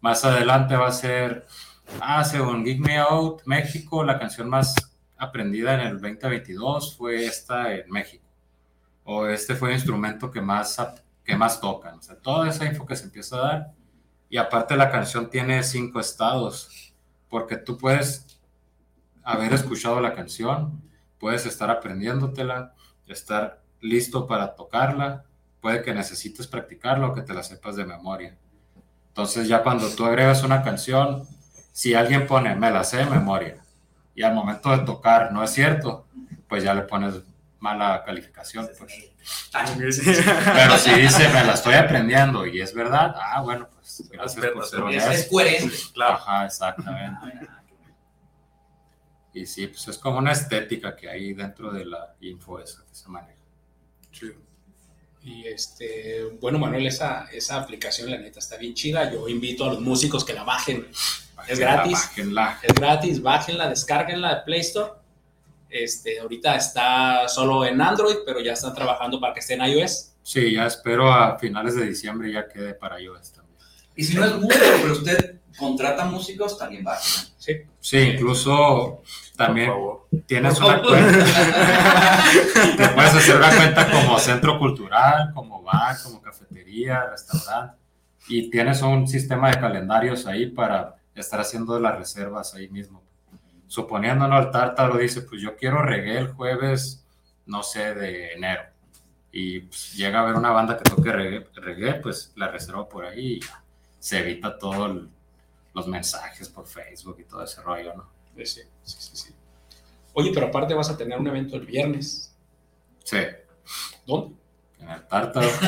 más 0.01 0.23
adelante 0.23 0.75
va 0.75 0.85
a 0.85 0.91
ser, 0.91 1.47
ah, 1.99 2.23
según 2.23 2.63
Geek 2.63 2.79
Me 2.79 2.99
Out, 2.99 3.41
México, 3.45 4.03
la 4.03 4.19
canción 4.19 4.47
más 4.47 4.75
aprendida 5.17 5.73
en 5.73 5.79
el 5.79 5.93
2022 5.99 6.95
fue 6.95 7.25
esta 7.25 7.73
en 7.73 7.89
México. 7.89 8.23
O 9.03 9.25
este 9.25 9.55
fue 9.55 9.69
el 9.69 9.77
instrumento 9.77 10.29
que 10.29 10.41
más, 10.41 10.77
que 11.23 11.35
más 11.35 11.59
tocan. 11.59 11.97
O 11.97 12.01
sea, 12.03 12.15
toda 12.15 12.49
esa 12.49 12.65
info 12.65 12.85
que 12.85 12.95
se 12.95 13.05
empieza 13.05 13.35
a 13.37 13.39
dar. 13.39 13.71
Y 14.29 14.37
aparte 14.37 14.77
la 14.77 14.91
canción 14.91 15.31
tiene 15.31 15.63
cinco 15.63 15.99
estados, 15.99 16.93
porque 17.29 17.57
tú 17.57 17.79
puedes 17.79 18.39
haber 19.23 19.53
escuchado 19.53 19.99
la 19.99 20.13
canción, 20.13 20.83
puedes 21.17 21.47
estar 21.47 21.71
aprendiéndotela, 21.71 22.75
estar 23.07 23.58
listo 23.81 24.27
para 24.27 24.55
tocarla, 24.55 25.25
puede 25.61 25.81
que 25.81 25.93
necesites 25.93 26.47
practicarla 26.47 27.07
o 27.07 27.13
que 27.13 27.21
te 27.21 27.33
la 27.33 27.43
sepas 27.43 27.75
de 27.75 27.85
memoria. 27.85 28.37
Entonces 29.09 29.47
ya 29.47 29.63
cuando 29.63 29.89
tú 29.89 30.05
agregas 30.05 30.43
una 30.43 30.63
canción, 30.63 31.27
si 31.71 31.93
alguien 31.93 32.27
pone 32.27 32.55
me 32.55 32.71
la 32.71 32.83
sé 32.83 32.97
de 32.97 33.05
memoria 33.05 33.57
y 34.15 34.23
al 34.23 34.33
momento 34.33 34.69
de 34.71 34.79
tocar 34.85 35.31
no 35.31 35.43
es 35.43 35.51
cierto, 35.51 36.07
pues 36.47 36.63
ya 36.63 36.73
le 36.73 36.81
pones 36.83 37.15
mala 37.59 38.03
calificación. 38.05 38.69
Pues. 38.77 39.11
Pero 39.51 40.77
si 40.77 40.91
dice 40.93 41.27
me 41.29 41.43
la 41.43 41.53
estoy 41.53 41.75
aprendiendo 41.75 42.45
y 42.45 42.61
es 42.61 42.73
verdad, 42.73 43.15
ah, 43.17 43.41
bueno, 43.41 43.67
pues 43.73 44.09
gracias 44.09 44.45
por 44.47 44.65
ser 44.65 44.79
Es, 44.89 44.95
es 44.95 45.03
honesto. 45.05 45.29
coherente. 45.31 45.75
Claro. 45.93 46.13
Ajá, 46.15 46.45
exactamente. 46.45 47.49
Y 49.33 49.45
sí, 49.45 49.67
pues 49.67 49.87
es 49.87 49.97
como 49.97 50.17
una 50.17 50.31
estética 50.31 50.95
que 50.95 51.09
hay 51.09 51.33
dentro 51.33 51.71
de 51.71 51.85
la 51.85 52.15
info 52.21 52.59
esa 52.59 52.83
que 52.85 52.95
se 52.95 53.07
maneja. 53.09 53.38
Chido. 54.11 54.35
Y 55.21 55.45
este, 55.47 56.23
bueno, 56.39 56.59
Manuel, 56.59 56.87
esa, 56.87 57.25
esa 57.31 57.57
aplicación, 57.57 58.09
la 58.09 58.17
neta, 58.17 58.39
está 58.39 58.57
bien 58.57 58.73
chida. 58.73 59.11
Yo 59.11 59.27
invito 59.27 59.65
a 59.65 59.67
los 59.73 59.81
músicos 59.81 60.23
que 60.23 60.33
la 60.33 60.43
bajen. 60.43 60.87
Es 61.47 61.59
gratis. 61.59 61.93
Bájenla. 61.93 62.59
Es 62.63 62.73
gratis, 62.73 63.21
bájenla, 63.21 63.69
descárguenla 63.69 64.35
de 64.35 64.41
Play 64.41 64.61
Store. 64.61 64.93
Este, 65.69 66.19
ahorita 66.19 66.55
está 66.55 67.27
solo 67.27 67.65
en 67.65 67.79
Android, 67.81 68.17
pero 68.25 68.39
ya 68.39 68.53
están 68.53 68.73
trabajando 68.73 69.19
para 69.19 69.33
que 69.33 69.39
esté 69.41 69.53
en 69.53 69.61
iOS. 69.61 70.13
Sí, 70.23 70.53
ya 70.53 70.65
espero 70.65 71.11
a 71.11 71.37
finales 71.37 71.75
de 71.75 71.85
diciembre 71.85 72.31
ya 72.31 72.47
quede 72.47 72.73
para 72.73 72.99
iOS 72.99 73.33
también. 73.33 73.57
Y 73.95 74.03
si 74.03 74.15
no 74.15 74.25
es 74.25 74.35
músico, 74.35 74.65
pero 74.81 74.93
usted 74.93 75.38
contrata 75.57 76.05
músicos, 76.05 76.57
también 76.57 76.85
va. 76.85 76.97
Sí. 76.97 77.63
Sí, 77.79 77.97
incluso 77.97 79.01
también 79.35 79.71
tienes 80.25 80.59
una 80.59 80.81
cuenta. 80.81 81.25
Te 82.77 82.89
puedes 82.89 83.15
hacer 83.15 83.37
una 83.37 83.55
cuenta 83.55 83.89
como 83.89 84.19
centro 84.19 84.59
cultural, 84.59 85.31
como 85.33 85.63
bar, 85.63 85.95
como 86.03 86.21
cafetería, 86.21 87.05
restaurante. 87.09 87.77
Y 88.27 88.49
tienes 88.49 88.81
un 88.81 89.07
sistema 89.07 89.49
de 89.49 89.59
calendarios 89.59 90.27
ahí 90.27 90.47
para 90.47 90.97
estar 91.15 91.39
haciendo 91.39 91.79
las 91.79 91.97
reservas 91.97 92.53
ahí 92.53 92.69
mismo. 92.69 93.01
suponiendo 93.67 94.27
¿no? 94.27 94.39
el 94.39 94.51
tártaro 94.51 94.97
dice, 94.97 95.21
pues 95.21 95.41
yo 95.41 95.55
quiero 95.55 95.81
reggae 95.81 96.17
el 96.17 96.27
jueves, 96.33 97.05
no 97.45 97.63
sé, 97.63 97.93
de 97.95 98.33
enero. 98.33 98.63
Y 99.31 99.61
pues, 99.61 99.93
llega 99.93 100.19
a 100.19 100.25
ver 100.25 100.35
una 100.35 100.51
banda 100.51 100.77
que 100.77 100.83
toque 100.83 101.11
reggae, 101.11 101.47
reggae, 101.55 101.93
pues 101.95 102.33
la 102.35 102.49
reservo 102.49 102.89
por 102.89 103.05
ahí 103.05 103.35
y 103.35 103.39
ya. 103.41 103.63
se 103.99 104.19
evita 104.19 104.57
todos 104.57 105.07
los 105.79 105.87
mensajes 105.87 106.49
por 106.49 106.67
Facebook 106.67 107.17
y 107.19 107.23
todo 107.23 107.43
ese 107.43 107.61
rollo, 107.61 107.93
¿no? 107.95 108.09
Sí, 108.35 108.45
sí, 108.45 108.61
sí, 108.83 109.15
sí. 109.15 109.35
Oye, 110.13 110.31
pero 110.33 110.47
aparte 110.47 110.73
vas 110.73 110.89
a 110.89 110.97
tener 110.97 111.17
un 111.17 111.27
evento 111.27 111.55
el 111.55 111.65
viernes. 111.65 112.35
Sí, 113.03 113.19
¿Dónde? 114.05 114.35
en 114.79 114.89
el 114.89 115.07
tártaro. 115.07 115.49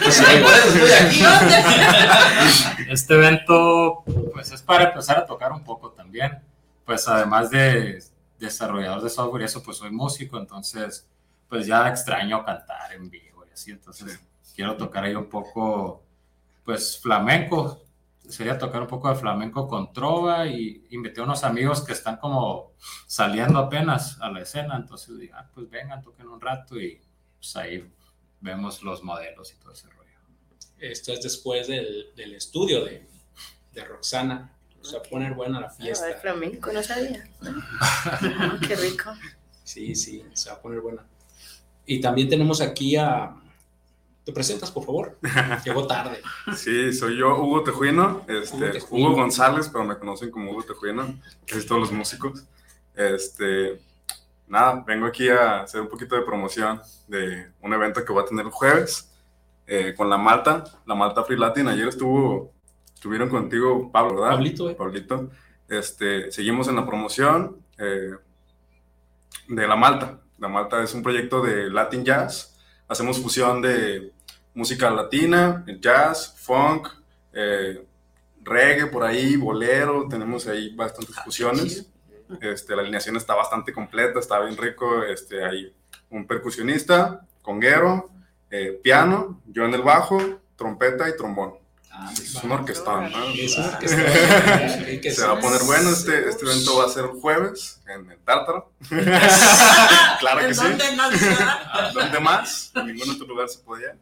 Pues, 0.00 0.20
aquí. 1.00 1.22
Este 2.88 3.14
evento, 3.14 4.02
pues 4.32 4.52
es 4.52 4.62
para 4.62 4.84
empezar 4.84 5.18
a 5.18 5.26
tocar 5.26 5.52
un 5.52 5.62
poco 5.62 5.90
también. 5.90 6.40
Pues 6.84 7.06
además 7.08 7.50
de 7.50 8.02
desarrollador 8.38 9.02
de 9.02 9.10
software 9.10 9.42
y 9.42 9.44
eso, 9.44 9.62
pues 9.62 9.76
soy 9.76 9.90
músico, 9.90 10.38
entonces, 10.38 11.06
pues 11.48 11.66
ya 11.66 11.88
extraño 11.88 12.44
cantar 12.44 12.92
en 12.92 13.10
vivo 13.10 13.44
y 13.48 13.52
así. 13.52 13.70
Entonces, 13.70 14.18
quiero 14.54 14.76
tocar 14.76 15.04
ahí 15.04 15.14
un 15.14 15.28
poco, 15.28 16.02
pues 16.68 16.98
flamenco. 17.00 17.82
Sería 18.28 18.58
tocar 18.58 18.82
un 18.82 18.88
poco 18.88 19.08
de 19.08 19.14
flamenco 19.14 19.66
con 19.66 19.90
trova 19.90 20.46
y 20.46 20.86
invité 20.90 21.22
a 21.22 21.24
unos 21.24 21.44
amigos 21.44 21.80
que 21.80 21.94
están 21.94 22.18
como 22.18 22.72
saliendo 23.06 23.58
apenas 23.58 24.20
a 24.20 24.30
la 24.30 24.42
escena. 24.42 24.76
Entonces, 24.76 25.18
dije, 25.18 25.32
ah, 25.34 25.48
pues 25.54 25.70
vengan, 25.70 26.02
toquen 26.02 26.28
un 26.28 26.38
rato 26.38 26.78
y 26.78 27.00
pues 27.38 27.56
ahí 27.56 27.90
vemos 28.42 28.82
los 28.82 29.02
modelos 29.02 29.50
y 29.54 29.56
todo 29.56 29.72
ese 29.72 29.88
rollo. 29.88 30.10
Esto 30.78 31.14
es 31.14 31.22
después 31.22 31.68
del, 31.68 32.12
del 32.14 32.34
estudio 32.34 32.84
de, 32.84 33.08
de 33.72 33.84
Roxana. 33.86 34.52
Se 34.82 34.98
va 34.98 35.02
a 35.06 35.08
poner 35.08 35.32
buena 35.32 35.60
la 35.60 35.68
Ah, 35.68 35.70
fiesta. 35.70 36.10
el 36.10 36.16
flamenco, 36.18 36.70
no 36.70 36.82
sabía. 36.82 37.26
Qué 38.68 38.76
rico. 38.76 39.10
Sí, 39.64 39.94
sí, 39.94 40.22
se 40.34 40.50
va 40.50 40.56
a 40.56 40.60
poner 40.60 40.82
buena. 40.82 41.06
Y 41.86 41.98
también 42.02 42.28
tenemos 42.28 42.60
aquí 42.60 42.94
a... 42.96 43.34
¿Te 44.28 44.34
presentas, 44.34 44.70
por 44.70 44.84
favor? 44.84 45.18
Llegó 45.64 45.86
tarde. 45.86 46.20
Sí, 46.54 46.92
soy 46.92 47.16
yo, 47.16 47.34
Hugo 47.34 47.62
Tejuino, 47.62 48.26
este, 48.28 48.78
Hugo. 48.90 49.14
González, 49.14 49.70
pero 49.72 49.86
me 49.86 49.98
conocen 49.98 50.30
como 50.30 50.52
Hugo 50.52 50.64
Tejuino, 50.64 51.18
casi 51.46 51.66
todos 51.66 51.80
los 51.80 51.92
músicos. 51.92 52.44
Este, 52.94 53.80
nada, 54.46 54.84
vengo 54.86 55.06
aquí 55.06 55.30
a 55.30 55.62
hacer 55.62 55.80
un 55.80 55.88
poquito 55.88 56.14
de 56.14 56.20
promoción 56.20 56.78
de 57.06 57.52
un 57.62 57.72
evento 57.72 58.04
que 58.04 58.12
voy 58.12 58.22
a 58.22 58.26
tener 58.26 58.44
el 58.44 58.52
jueves 58.52 59.10
eh, 59.66 59.94
con 59.96 60.10
la 60.10 60.18
Malta, 60.18 60.62
la 60.84 60.94
Malta 60.94 61.24
Free 61.24 61.38
Latin. 61.38 61.66
Ayer 61.68 61.88
estuvo, 61.88 62.52
estuvieron 62.92 63.30
contigo, 63.30 63.90
Pablo, 63.90 64.16
¿verdad? 64.20 64.32
Pablito, 64.32 64.68
¿eh? 64.68 64.74
Pablito. 64.74 65.30
Este, 65.66 66.30
seguimos 66.30 66.68
en 66.68 66.76
la 66.76 66.84
promoción 66.84 67.64
eh, 67.78 68.10
de 69.48 69.66
la 69.66 69.76
Malta. 69.76 70.20
La 70.36 70.48
Malta 70.48 70.82
es 70.82 70.92
un 70.92 71.02
proyecto 71.02 71.40
de 71.40 71.70
Latin 71.70 72.04
Jazz. 72.04 72.58
Hacemos 72.86 73.18
fusión 73.18 73.62
de 73.62 74.17
música 74.58 74.90
latina, 74.90 75.64
jazz, 75.78 76.34
funk, 76.36 76.88
eh, 77.32 77.80
reggae 78.42 78.86
por 78.86 79.04
ahí, 79.04 79.36
bolero. 79.36 80.08
Tenemos 80.08 80.48
ahí 80.48 80.74
bastantes 80.74 81.14
fusiones. 81.20 81.86
Este, 82.40 82.74
la 82.74 82.82
alineación 82.82 83.16
está 83.16 83.36
bastante 83.36 83.72
completa, 83.72 84.18
está 84.18 84.40
bien 84.40 84.56
rico. 84.56 85.04
Este, 85.04 85.44
hay 85.44 85.72
un 86.10 86.26
percusionista, 86.26 87.24
conguero, 87.40 88.10
eh, 88.50 88.80
piano, 88.82 89.40
yo 89.46 89.64
en 89.64 89.74
el 89.74 89.82
bajo, 89.82 90.18
trompeta 90.56 91.08
y 91.08 91.16
trombón. 91.16 91.54
Ah, 91.92 92.10
Es 92.12 92.34
un 92.42 92.50
orquestón, 92.50 93.12
¿no? 93.12 93.28
Es 93.28 93.56
una 93.56 93.68
orquesta. 93.68 94.78
Sí, 94.86 95.00
que 95.00 95.10
Se 95.12 95.24
va 95.24 95.34
a 95.34 95.40
poner 95.40 95.62
bueno, 95.62 95.90
este, 95.90 96.28
este 96.28 96.44
evento 96.44 96.78
va 96.78 96.86
a 96.86 96.88
ser 96.88 97.04
el 97.04 97.20
jueves 97.20 97.80
en 97.86 98.10
el 98.10 98.18
Tártaro. 98.18 98.72
claro 98.88 100.40
que 100.40 100.46
¿En 100.46 100.54
sí. 100.54 100.66
¿Dónde 101.94 102.20
más? 102.20 102.72
En 102.74 102.86
ningún 102.88 103.10
otro 103.10 103.26
lugar 103.26 103.48
se 103.48 103.60
podía. 103.60 103.96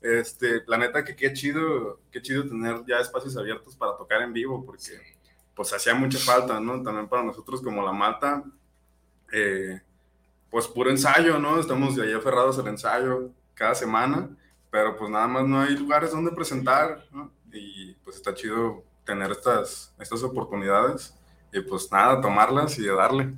Este, 0.00 0.62
la 0.66 0.78
neta 0.78 1.04
que 1.04 1.16
qué 1.16 1.32
chido, 1.32 2.00
qué 2.10 2.22
chido 2.22 2.48
tener 2.48 2.84
ya 2.86 2.98
espacios 2.98 3.36
abiertos 3.36 3.74
para 3.74 3.96
tocar 3.96 4.22
en 4.22 4.32
vivo, 4.32 4.64
porque 4.64 5.16
pues 5.54 5.72
hacía 5.72 5.94
mucha 5.94 6.18
falta, 6.18 6.60
¿no? 6.60 6.82
También 6.82 7.08
para 7.08 7.24
nosotros 7.24 7.60
como 7.60 7.84
la 7.84 7.92
Malta, 7.92 8.44
eh, 9.32 9.80
pues 10.50 10.68
puro 10.68 10.90
ensayo, 10.90 11.38
¿no? 11.38 11.58
Estamos 11.58 11.96
de 11.96 12.04
ahí 12.04 12.12
aferrados 12.12 12.58
al 12.58 12.68
ensayo 12.68 13.30
cada 13.54 13.74
semana, 13.74 14.28
pero 14.70 14.96
pues 14.96 15.10
nada 15.10 15.26
más 15.26 15.44
no 15.46 15.60
hay 15.60 15.76
lugares 15.76 16.12
donde 16.12 16.30
presentar, 16.30 17.04
¿no? 17.10 17.32
Y 17.52 17.94
pues 18.04 18.16
está 18.16 18.32
chido 18.34 18.84
tener 19.04 19.32
estas, 19.32 19.92
estas 19.98 20.22
oportunidades 20.22 21.14
y 21.52 21.60
pues 21.60 21.90
nada, 21.90 22.20
tomarlas 22.20 22.78
y 22.78 22.82
de 22.82 22.94
darle. 22.94 23.34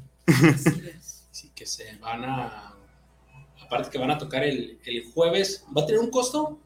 Sí, 1.31 1.51
que 1.55 1.65
se 1.65 1.97
van 1.99 2.25
a... 2.25 2.70
Aparte 3.71 3.89
que 3.91 3.99
van 3.99 4.11
a 4.11 4.19
tocar 4.19 4.43
el, 4.43 4.81
el 4.85 5.05
jueves. 5.13 5.65
¿Va 5.77 5.83
a 5.83 5.87
tener 5.87 6.01
un 6.01 6.11
costo? 6.11 6.59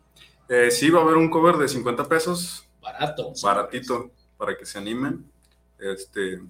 Eh, 0.49 0.71
sí, 0.71 0.89
va 0.89 1.01
a 1.01 1.03
haber 1.03 1.17
un 1.19 1.29
cover 1.29 1.57
de 1.59 1.69
50 1.69 2.09
pesos, 2.09 2.65
Barato. 2.81 3.33
baratito, 3.43 4.11
para 4.39 4.57
que 4.57 4.65
se 4.65 4.79
animen. 4.79 5.31
Este, 5.79 6.41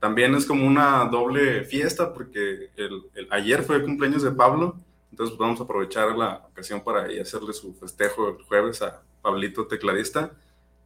también 0.00 0.34
es 0.34 0.46
como 0.46 0.66
una 0.66 1.04
doble 1.10 1.64
fiesta, 1.64 2.14
porque 2.14 2.70
el, 2.76 3.02
el- 3.14 3.28
ayer 3.30 3.62
fue 3.62 3.76
el 3.76 3.84
cumpleaños 3.84 4.22
de 4.22 4.30
Pablo, 4.30 4.76
entonces 5.10 5.36
vamos 5.36 5.60
a 5.60 5.64
aprovechar 5.64 6.16
la 6.16 6.46
ocasión 6.50 6.80
para 6.82 7.02
hacerle 7.20 7.52
su 7.52 7.74
festejo 7.74 8.28
el 8.30 8.42
jueves 8.44 8.80
a 8.80 9.02
Pablito 9.20 9.66
Tecladista, 9.66 10.30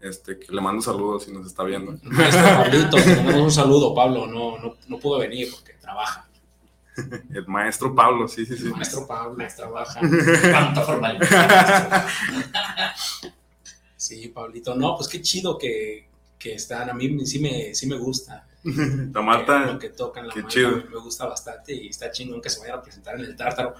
este, 0.00 0.36
que 0.36 0.52
le 0.52 0.60
mando 0.60 0.82
saludos 0.82 1.24
si 1.24 1.32
nos 1.32 1.46
está 1.46 1.62
viendo. 1.62 1.94
Maestro 2.02 2.42
Pablito, 2.42 2.96
un 3.40 3.52
saludo, 3.52 3.94
Pablo. 3.94 4.26
No, 4.26 4.58
no, 4.58 4.74
no 4.88 4.98
pudo 4.98 5.18
venir 5.20 5.48
porque 5.52 5.74
trabaja. 5.74 6.28
El 7.34 7.46
maestro 7.46 7.94
Pablo, 7.94 8.28
sí, 8.28 8.44
sí, 8.44 8.56
sí. 8.56 8.64
Maestro 8.64 9.06
Pablo 9.06 9.44
trabaja. 9.56 10.00
Cuánta 10.00 10.82
formalidad. 10.82 12.06
Sí, 13.96 14.28
Pablito. 14.28 14.74
No, 14.74 14.96
pues 14.96 15.08
qué 15.08 15.22
chido 15.22 15.56
que, 15.56 16.08
que 16.38 16.54
están. 16.54 16.90
A 16.90 16.92
mí 16.92 17.24
sí 17.24 17.38
me, 17.38 17.72
sí 17.74 17.86
me 17.86 17.96
gusta. 17.96 18.46
La 18.64 18.72
Lo 19.12 19.22
Marta, 19.22 19.78
que 19.80 19.90
tocan 19.90 20.26
la 20.26 20.34
qué 20.34 20.40
Malta, 20.42 20.52
chido. 20.54 20.70
Me 20.90 20.98
gusta 20.98 21.26
bastante 21.26 21.72
y 21.72 21.88
está 21.88 22.10
chingón 22.10 22.40
que 22.42 22.50
se 22.50 22.58
vayan 22.60 22.78
a 22.78 22.82
presentar 22.82 23.14
en 23.14 23.20
el 23.24 23.36
Tártaro. 23.36 23.74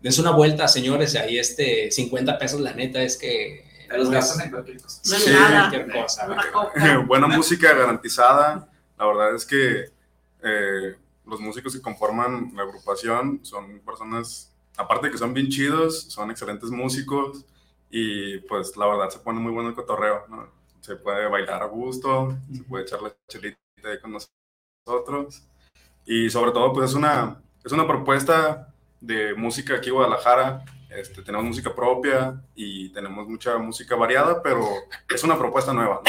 Dense 0.00 0.20
una 0.20 0.30
vuelta, 0.30 0.68
señores. 0.68 1.16
Ahí 1.16 1.36
este 1.38 1.90
50 1.90 2.38
pesos, 2.38 2.60
la 2.60 2.74
neta, 2.74 3.02
es 3.02 3.16
que. 3.16 3.64
Te 3.88 3.98
los 3.98 4.12
es 4.12 4.40
en 4.40 4.50
cualquier 4.50 4.80
cosa. 4.80 5.00
No 5.04 5.16
Sí. 5.16 5.30
nada. 5.32 5.70
cualquier 5.70 5.92
cosa. 5.92 6.98
Buena 7.06 7.26
música 7.28 7.72
garantizada. 7.74 8.68
La 8.98 9.06
verdad 9.06 9.34
es 9.34 9.44
que 9.44 9.90
eh, 10.44 10.96
los 11.26 11.40
músicos 11.40 11.74
que 11.74 11.82
conforman 11.82 12.52
la 12.54 12.62
agrupación 12.62 13.40
son 13.42 13.80
personas, 13.80 14.52
aparte 14.76 15.06
de 15.06 15.12
que 15.12 15.18
son 15.18 15.34
bien 15.34 15.48
chidos, 15.48 16.02
son 16.04 16.30
excelentes 16.30 16.70
músicos 16.70 17.44
y 17.90 18.38
pues 18.38 18.76
la 18.76 18.86
verdad 18.86 19.10
se 19.10 19.18
pone 19.18 19.40
muy 19.40 19.52
bueno 19.52 19.68
el 19.70 19.74
cotorreo. 19.74 20.24
¿no? 20.28 20.48
Se 20.80 20.96
puede 20.96 21.28
bailar 21.28 21.62
a 21.62 21.66
gusto, 21.66 22.36
se 22.52 22.62
puede 22.62 22.84
echar 22.84 23.02
la 23.02 23.12
chelita 23.28 23.58
ahí 23.84 24.00
con 24.00 24.12
nosotros 24.12 25.42
y 26.04 26.30
sobre 26.30 26.52
todo 26.52 26.72
pues 26.72 26.90
es 26.90 26.96
una, 26.96 27.42
es 27.64 27.72
una 27.72 27.86
propuesta 27.86 28.72
de 29.00 29.34
música 29.34 29.74
aquí 29.74 29.88
en 29.88 29.94
Guadalajara. 29.94 30.64
Este, 30.88 31.22
tenemos 31.22 31.44
música 31.44 31.74
propia 31.74 32.40
y 32.54 32.90
tenemos 32.90 33.28
mucha 33.28 33.58
música 33.58 33.96
variada, 33.96 34.40
pero 34.42 34.64
es 35.12 35.24
una 35.24 35.36
propuesta 35.36 35.72
nueva. 35.72 36.00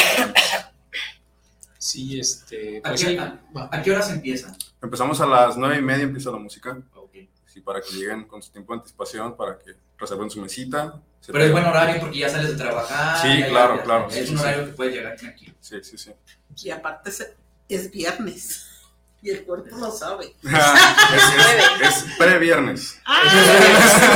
Sí, 1.78 2.20
este. 2.20 2.80
¿A 2.84 2.90
Pues 2.90 3.04
qué, 3.06 3.20
a- 3.20 3.82
qué 3.84 3.92
horas 3.92 4.10
empiezan? 4.12 4.56
Empezamos 4.82 5.20
a 5.22 5.26
las 5.26 5.58
nueve 5.58 5.78
y 5.78 5.82
media, 5.82 6.04
empieza 6.04 6.32
la 6.32 6.38
música. 6.38 6.78
Ok. 6.96 7.16
Sí, 7.46 7.62
para 7.62 7.82
que 7.82 7.92
lleguen 7.92 8.26
con 8.26 8.42
su 8.42 8.52
tiempo 8.52 8.74
de 8.74 8.80
anticipación, 8.80 9.36
para 9.36 9.58
que 9.58 9.74
reserven 9.98 10.30
su 10.30 10.42
mesita. 10.42 11.02
Pero 11.26 11.44
es 11.44 11.52
buen 11.52 11.66
horario 11.66 12.00
porque 12.00 12.20
ya 12.20 12.30
sales 12.30 12.50
de 12.52 12.56
trabajar. 12.64 13.22
Sí, 13.22 13.40
ya- 13.40 13.50
claro, 13.50 13.78
ya- 13.78 13.84
claro, 13.84 14.08
Es 14.10 14.14
sí, 14.28 14.32
un 14.34 14.38
sí, 14.38 14.44
horario 14.44 14.66
que 14.66 14.72
puedes 14.74 14.94
llegar 14.96 15.16
tranquilo. 15.16 15.54
Sí, 15.60 15.76
sí, 15.84 15.98
sí. 15.98 16.12
Y 16.64 16.70
aparte 16.70 17.10
es, 17.10 17.32
es 17.70 17.92
viernes. 17.92 18.64
Y 19.20 19.32
el 19.32 19.44
cuerpo 19.46 19.76
lo 19.76 19.90
sabe. 19.92 20.26
es, 20.44 20.52
es, 21.82 22.04
es 22.06 22.06
pre-viernes. 22.20 23.02
¡Ah! 23.04 23.22
¿No 23.24 23.32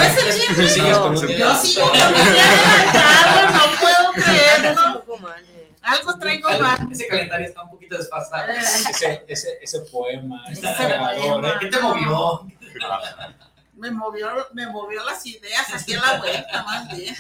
es 0.04 0.18
el 0.18 0.38
viernes? 0.38 0.78
No, 0.78 1.14
Yo 1.16 1.56
sí, 1.56 1.74
yo 1.74 1.86
no 1.86 1.92
puedo 3.82 4.14
Es 4.16 4.24
creerlo. 4.24 5.04
Algo 5.82 6.18
traigo 6.20 6.50
mal. 6.60 6.88
Ese 6.92 7.08
calendario 7.08 7.48
está 7.48 7.64
un 7.64 7.72
poquito 7.72 7.98
desfasado. 7.98 8.52
ese, 8.90 9.24
ese, 9.28 9.58
ese 9.62 9.80
poema. 9.92 10.44
Ese 10.52 10.62
poema. 10.62 11.58
¿Qué 11.60 11.68
te 11.68 11.80
movió? 11.80 12.48
Me 13.74 13.90
movió, 13.90 14.30
me 14.54 14.68
movió 14.68 15.04
las 15.04 15.26
ideas 15.26 15.74
hacia 15.74 16.00
la 16.00 16.20
vuelta, 16.20 16.64
más 16.64 16.96
bien. 16.96 17.16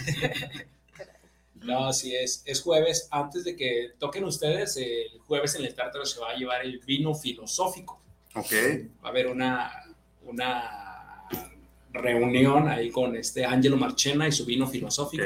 No, 1.56 1.92
sí, 1.94 2.16
es, 2.16 2.44
es 2.46 2.62
jueves. 2.62 3.08
Antes 3.12 3.44
de 3.44 3.56
que 3.56 3.94
toquen 4.00 4.24
ustedes, 4.24 4.78
el 4.78 5.20
jueves 5.28 5.56
en 5.56 5.66
el 5.66 5.76
Tártaro 5.76 6.06
se 6.06 6.20
va 6.20 6.32
a 6.32 6.36
llevar 6.36 6.62
el 6.64 6.80
vino 6.80 7.14
filosófico. 7.14 8.02
Ok. 8.36 8.52
Va 9.04 9.08
a 9.08 9.12
haber 9.12 9.28
una, 9.28 9.72
una 10.24 11.28
reunión 11.92 12.68
ahí 12.68 12.90
con 12.90 13.16
este 13.16 13.46
Angelo 13.46 13.78
Marchena 13.78 14.28
y 14.28 14.32
su 14.32 14.46
vino 14.46 14.68
filosófico. 14.68 15.24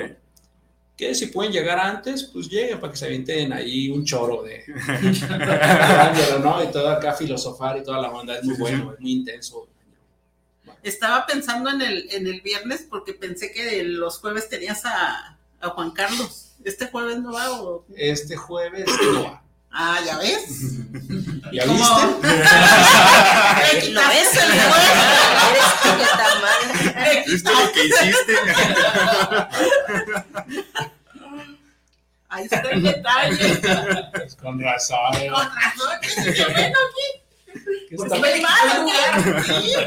Que 0.98 1.14
si 1.14 1.28
pueden 1.28 1.52
llegar 1.52 1.78
antes, 1.80 2.24
pues 2.24 2.48
lleguen 2.50 2.80
para 2.80 2.92
que 2.92 2.98
se 2.98 3.06
avienten 3.06 3.52
ahí 3.52 3.90
un 3.90 4.06
choro 4.06 4.44
de 4.44 4.64
Ángelo, 4.88 6.40
¿no? 6.40 6.64
Y 6.64 6.68
todo 6.68 6.90
acá 6.90 7.14
filosofar 7.14 7.78
y 7.78 7.84
toda 7.84 8.02
la 8.02 8.10
onda, 8.10 8.38
es 8.38 8.44
muy 8.44 8.56
bueno, 8.56 8.94
es 8.94 9.00
muy 9.00 9.12
intenso. 9.12 9.68
Estaba 10.84 11.26
pensando 11.26 11.70
en 11.70 11.82
el, 11.82 12.08
en 12.12 12.28
el 12.28 12.42
viernes 12.42 12.86
porque 12.90 13.14
pensé 13.14 13.52
que 13.52 13.84
los 13.84 14.20
jueves 14.20 14.48
tenías 14.48 14.86
a, 14.86 15.38
a 15.60 15.70
Juan 15.70 15.92
Carlos. 15.92 16.54
¿Este 16.64 16.88
jueves 16.88 17.20
no 17.20 17.34
va 17.34 17.62
o...? 17.62 17.86
Este 17.96 18.36
jueves 18.36 18.86
no 19.04 19.24
va. 19.24 19.45
Ah, 19.78 20.00
¿ya 20.06 20.18
ves? 20.20 20.78
¿Ya 21.52 21.66
¿Cómo? 21.66 21.78
viste? 22.22 23.92
¿Lo 23.92 24.08
ves? 24.08 24.34
Eres 24.38 25.68
tú 25.84 25.90
que 25.98 26.04
está 26.04 26.28
mal. 26.40 26.62
¿Viste 27.28 27.52
lo 27.52 27.72
que 27.74 27.82
hiciste? 27.84 28.34
Ahí 32.30 32.46
está 32.46 32.62
el 32.72 32.84
detalle. 32.84 33.62
Pues 34.14 34.36
con 34.38 34.62
razón. 34.62 35.12
Con 35.12 35.50
razón. 35.56 36.00
Yo, 36.34 36.46
bueno, 36.54 36.78
¿Qué 37.90 37.96
pues 37.98 38.14
está, 38.14 38.22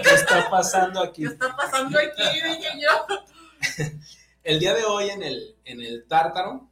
qué 0.03 0.15
está 0.15 0.51
pasando 0.51 1.03
aquí? 1.03 1.23
¿Qué 1.23 1.29
está 1.29 1.57
pasando 1.57 1.99
aquí? 1.99 2.23
Dije 2.43 2.79
yo. 2.79 3.07
El 4.45 4.61
día 4.61 4.75
de 4.75 4.85
hoy 4.85 5.09
en 5.09 5.23
el, 5.23 5.57
en 5.65 5.81
el 5.81 6.07
Tártaro, 6.07 6.69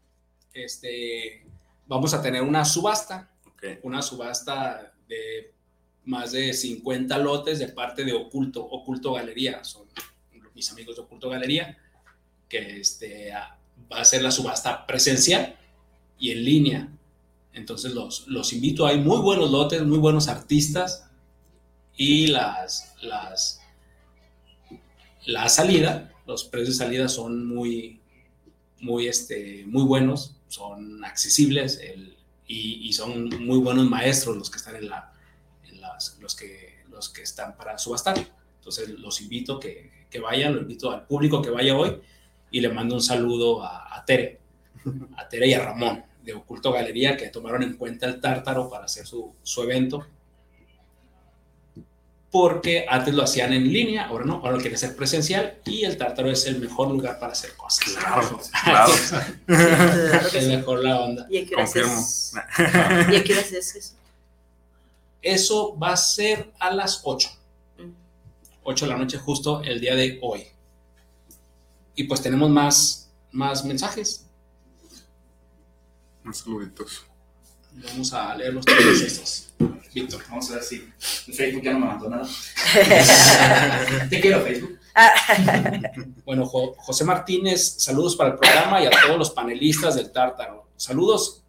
este, 0.53 1.46
vamos 1.87 2.15
a 2.15 2.23
tener 2.23 2.43
una 2.43 2.65
subasta, 2.65 3.31
una 3.83 4.03
subasta 4.03 4.93
de 5.09 5.53
más 6.05 6.33
de 6.33 6.53
50 6.53 7.19
lotes 7.19 7.59
de 7.59 7.69
parte 7.69 8.05
de 8.05 8.13
Oculto, 8.13 8.65
Oculto 8.65 9.13
Galería, 9.13 9.65
son 9.65 9.87
mis 10.55 10.71
amigos 10.71 10.97
de 10.97 11.03
Oculto 11.03 11.29
Galería, 11.29 11.77
que 12.49 12.81
este, 12.81 13.33
va 13.93 14.01
a 14.01 14.05
ser 14.05 14.23
la 14.23 14.31
subasta 14.31 14.87
presencial 14.87 15.57
y 16.19 16.31
en 16.31 16.45
línea. 16.45 16.89
Entonces 17.53 17.93
los, 17.93 18.27
los 18.29 18.53
invito, 18.53 18.87
hay 18.87 18.99
muy 18.99 19.19
buenos 19.19 19.51
lotes, 19.51 19.83
muy 19.83 19.99
buenos 19.99 20.29
artistas 20.29 21.09
y 21.97 22.29
las, 22.29 22.95
las, 23.03 23.61
la 25.25 25.49
salida, 25.49 26.13
los 26.27 26.45
precios 26.45 26.79
de 26.79 26.85
salida 26.85 27.09
son 27.09 27.47
muy, 27.47 28.01
muy, 28.81 29.09
este, 29.09 29.65
muy 29.67 29.83
buenos, 29.83 30.36
son 30.57 31.05
accesibles 31.05 31.79
el- 31.81 32.17
y, 32.49 32.89
y 32.89 32.93
son 32.93 33.29
muy 33.45 33.59
buenos 33.59 33.87
maestros 33.91 34.37
los 34.37 34.49
que 34.51 34.59
están 34.59 34.77
en 34.77 34.89
la, 34.89 35.13
en 35.69 35.81
las, 35.81 36.17
los, 36.21 36.35
que, 36.37 36.79
los 36.91 37.09
que 37.09 37.23
están 37.23 37.57
para 37.57 37.77
subastar. 37.77 38.17
Entonces 38.59 38.89
los 38.89 39.21
invito 39.21 39.59
que, 39.59 40.07
que 40.11 40.21
vayan, 40.21 40.55
lo 40.55 40.61
invito 40.63 40.91
al 40.93 41.07
público 41.07 41.43
que 41.43 41.51
vaya 41.51 41.77
hoy 41.77 42.01
y 42.51 42.61
le 42.61 42.69
mando 42.69 42.95
un 42.95 43.03
saludo 43.03 43.63
a, 43.65 43.97
a 43.97 44.05
Tere, 44.05 44.39
a 45.17 45.29
Tere 45.29 45.49
y 45.49 45.55
a 45.55 45.65
Ramón 45.65 46.05
de 46.23 46.33
Oculto 46.35 46.73
Galería 46.73 47.17
que 47.17 47.29
tomaron 47.29 47.63
en 47.65 47.75
cuenta 47.77 48.07
el 48.07 48.21
tártaro 48.21 48.71
para 48.71 48.85
hacer 48.85 49.07
su, 49.07 49.35
su 49.43 49.63
evento. 49.63 50.07
Porque 52.31 52.85
antes 52.89 53.15
lo 53.15 53.23
hacían 53.23 53.53
en 53.53 53.73
línea, 53.73 54.07
ahora 54.09 54.25
no, 54.25 54.35
ahora 54.37 54.53
lo 54.53 54.57
quieren 54.59 54.75
hacer 54.75 54.97
presencial 54.97 55.61
y 55.65 55.85
el 55.85 55.97
tártaro 55.97 56.31
es 56.31 56.45
el 56.47 56.59
mejor 56.61 56.89
lugar 56.89 57.19
para 57.19 57.33
hacer 57.33 57.55
cosas. 57.57 57.95
Claro, 57.95 58.41
claro. 58.65 58.93
Es 60.27 60.45
sí. 60.45 60.49
mejor 60.49 60.83
la 60.85 61.01
onda. 61.01 61.27
¿Y 61.31 61.39
a 61.39 61.47
qué 61.47 61.55
hora 61.55 61.65
Confirmo. 61.65 61.93
haces? 61.93 62.33
¿Y 63.11 63.17
a 63.17 63.25
qué 63.25 63.33
hora 63.33 63.41
haces 63.43 63.77
eso? 63.77 63.95
Eso 65.23 65.79
va 65.79 65.93
a 65.93 65.97
ser 65.97 66.53
a 66.59 66.71
las 66.75 67.01
8. 67.05 67.29
Mm. 67.79 67.91
8 68.65 68.85
de 68.85 68.93
la 68.93 68.99
noche 68.99 69.19
justo 69.19 69.63
el 69.63 69.81
día 69.81 69.95
de 69.95 70.19
hoy. 70.23 70.47
Y 71.95 72.05
pues 72.05 72.21
tenemos 72.21 72.51
más, 72.51 73.11
más 73.31 73.65
mensajes. 73.65 74.27
Unos 76.25 76.39
saluditos. 76.39 77.07
Vamos 77.85 78.13
a 78.13 78.35
leer 78.35 78.55
los 78.55 78.65
tres 78.65 79.01
estos. 79.03 79.43
Víctor. 79.95 80.23
Vamos 80.29 80.51
a 80.51 80.55
ver 80.55 80.63
si 80.63 80.87
Facebook 81.33 81.63
ya 81.63 81.73
no 81.73 81.81
me 81.81 81.87
mandó 81.87 82.09
nada. 82.11 82.27
Te 84.11 84.21
quiero, 84.21 84.43
Facebook. 84.43 84.79
Bueno, 86.25 86.47
Jo- 86.47 86.75
José 86.79 87.05
Martínez, 87.05 87.77
saludos 87.79 88.17
para 88.17 88.31
el 88.31 88.37
programa 88.39 88.83
y 88.83 88.87
a 88.87 88.91
todos 88.91 89.19
los 89.19 89.31
panelistas 89.31 89.95
del 89.95 90.11
Tártaro. 90.11 90.67
Saludos. 90.77 91.43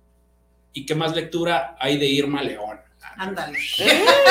¿Y 0.74 0.86
qué 0.86 0.96
más 0.96 1.16
lectura 1.16 1.76
hay 1.80 1.98
de 1.98 2.06
Irma 2.06 2.42
León? 2.44 2.78
Ándale. 3.18 3.58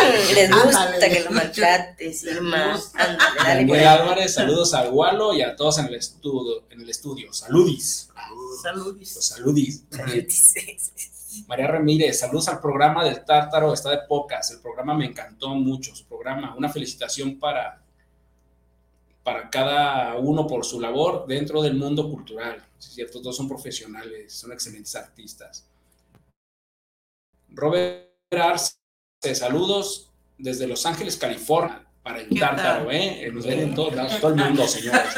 Mm, 0.07 0.35
les 0.35 0.51
gusta 0.51 0.83
Ándale. 0.85 1.09
que 1.11 1.21
lo 1.25 1.31
maltrates, 1.33 2.23
Irma. 2.25 2.79
Ándale, 2.95 3.75
ahí. 3.75 3.85
Álvarez, 3.85 4.35
saludos 4.35 4.73
al 4.75 4.91
Gualo 4.91 5.35
y 5.35 5.43
a 5.43 5.57
todos 5.57 5.79
en 5.79 5.87
el 5.87 5.95
estudio. 5.97 6.65
En 6.71 6.81
el 6.83 6.89
estudio. 6.89 7.33
Saludis. 7.33 8.09
Saludis. 8.63 9.83
Sí, 10.29 10.31
sí, 10.31 10.93
sí. 10.95 11.11
María 11.47 11.67
Ramírez, 11.67 12.21
saludos 12.21 12.49
al 12.49 12.61
programa 12.61 13.05
del 13.05 13.25
Tártaro, 13.25 13.73
está 13.73 13.91
de 13.91 13.99
pocas. 14.09 14.51
El 14.51 14.61
programa 14.61 14.95
me 14.95 15.07
encantó 15.07 15.51
mucho, 15.55 15.95
su 15.95 16.07
programa. 16.07 16.55
Una 16.57 16.69
felicitación 16.69 17.39
para, 17.39 17.83
para 19.23 19.49
cada 19.51 20.17
uno 20.17 20.47
por 20.47 20.65
su 20.65 20.81
labor 20.81 21.27
dentro 21.27 21.63
del 21.63 21.75
mundo 21.75 22.09
cultural. 22.09 22.63
Sí, 22.79 22.89
Es 22.89 22.95
cierto, 22.95 23.21
todos 23.21 23.37
son 23.37 23.49
profesionales, 23.49 24.33
son 24.33 24.53
excelentes 24.53 24.95
artistas. 24.97 25.67
Robert 27.49 28.09
Arce, 28.31 28.75
saludos 29.35 30.11
desde 30.39 30.67
Los 30.67 30.85
Ángeles, 30.85 31.17
California, 31.17 31.87
para 32.03 32.21
el 32.21 32.29
¿Qué 32.29 32.39
tal? 32.39 32.57
Tártaro, 32.57 32.91
¿eh? 32.93 33.31
Nos 33.33 33.47
ven 33.47 33.61
en 33.61 33.75
todos 33.75 33.95
lados, 33.95 34.21
todo 34.21 34.35
el 34.35 34.37
mundo, 34.37 34.69
señores. 34.69 35.15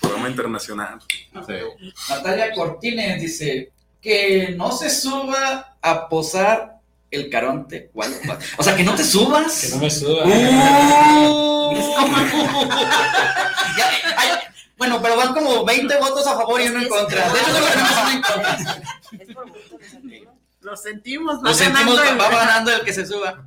Programa 0.00 0.28
internacional. 0.28 0.98
Natalia 1.32 2.52
Cortines 2.52 3.20
dice 3.20 3.72
que 4.06 4.54
no 4.56 4.70
se 4.70 4.88
suba 4.88 5.76
a 5.82 6.08
posar 6.08 6.76
el 7.10 7.28
caronte. 7.28 7.90
¿Cuál? 7.92 8.14
O 8.56 8.62
sea, 8.62 8.76
que 8.76 8.84
no 8.84 8.94
te 8.94 9.02
subas. 9.02 9.62
Que 9.62 9.68
no 9.70 9.78
me 9.78 9.90
suba. 9.90 10.22
Ya, 13.76 13.90
ay, 14.16 14.28
bueno, 14.78 15.02
pero 15.02 15.16
van 15.16 15.34
como 15.34 15.64
20 15.64 15.98
votos 15.98 16.26
a 16.26 16.34
favor 16.36 16.60
y 16.60 16.68
uno 16.68 16.80
en 16.82 16.88
contra. 16.88 17.28
De 17.30 17.38
hecho, 17.40 17.52
solo 17.52 17.66
tenemos 17.66 17.90
uno 18.00 18.10
en 18.12 18.22
contra. 18.22 18.58
Es 19.18 19.34
por 19.34 19.50
gusto. 19.50 19.78
Lo 20.60 20.76
sentimos. 20.76 21.38
va 21.38 21.48
Lo 21.48 21.54
sentimos, 21.54 21.96
ganando 21.96 22.24
el- 22.24 22.32
va 22.32 22.38
ganando 22.38 22.72
el 22.72 22.80
que 22.82 22.92
se 22.92 23.04
suba. 23.06 23.46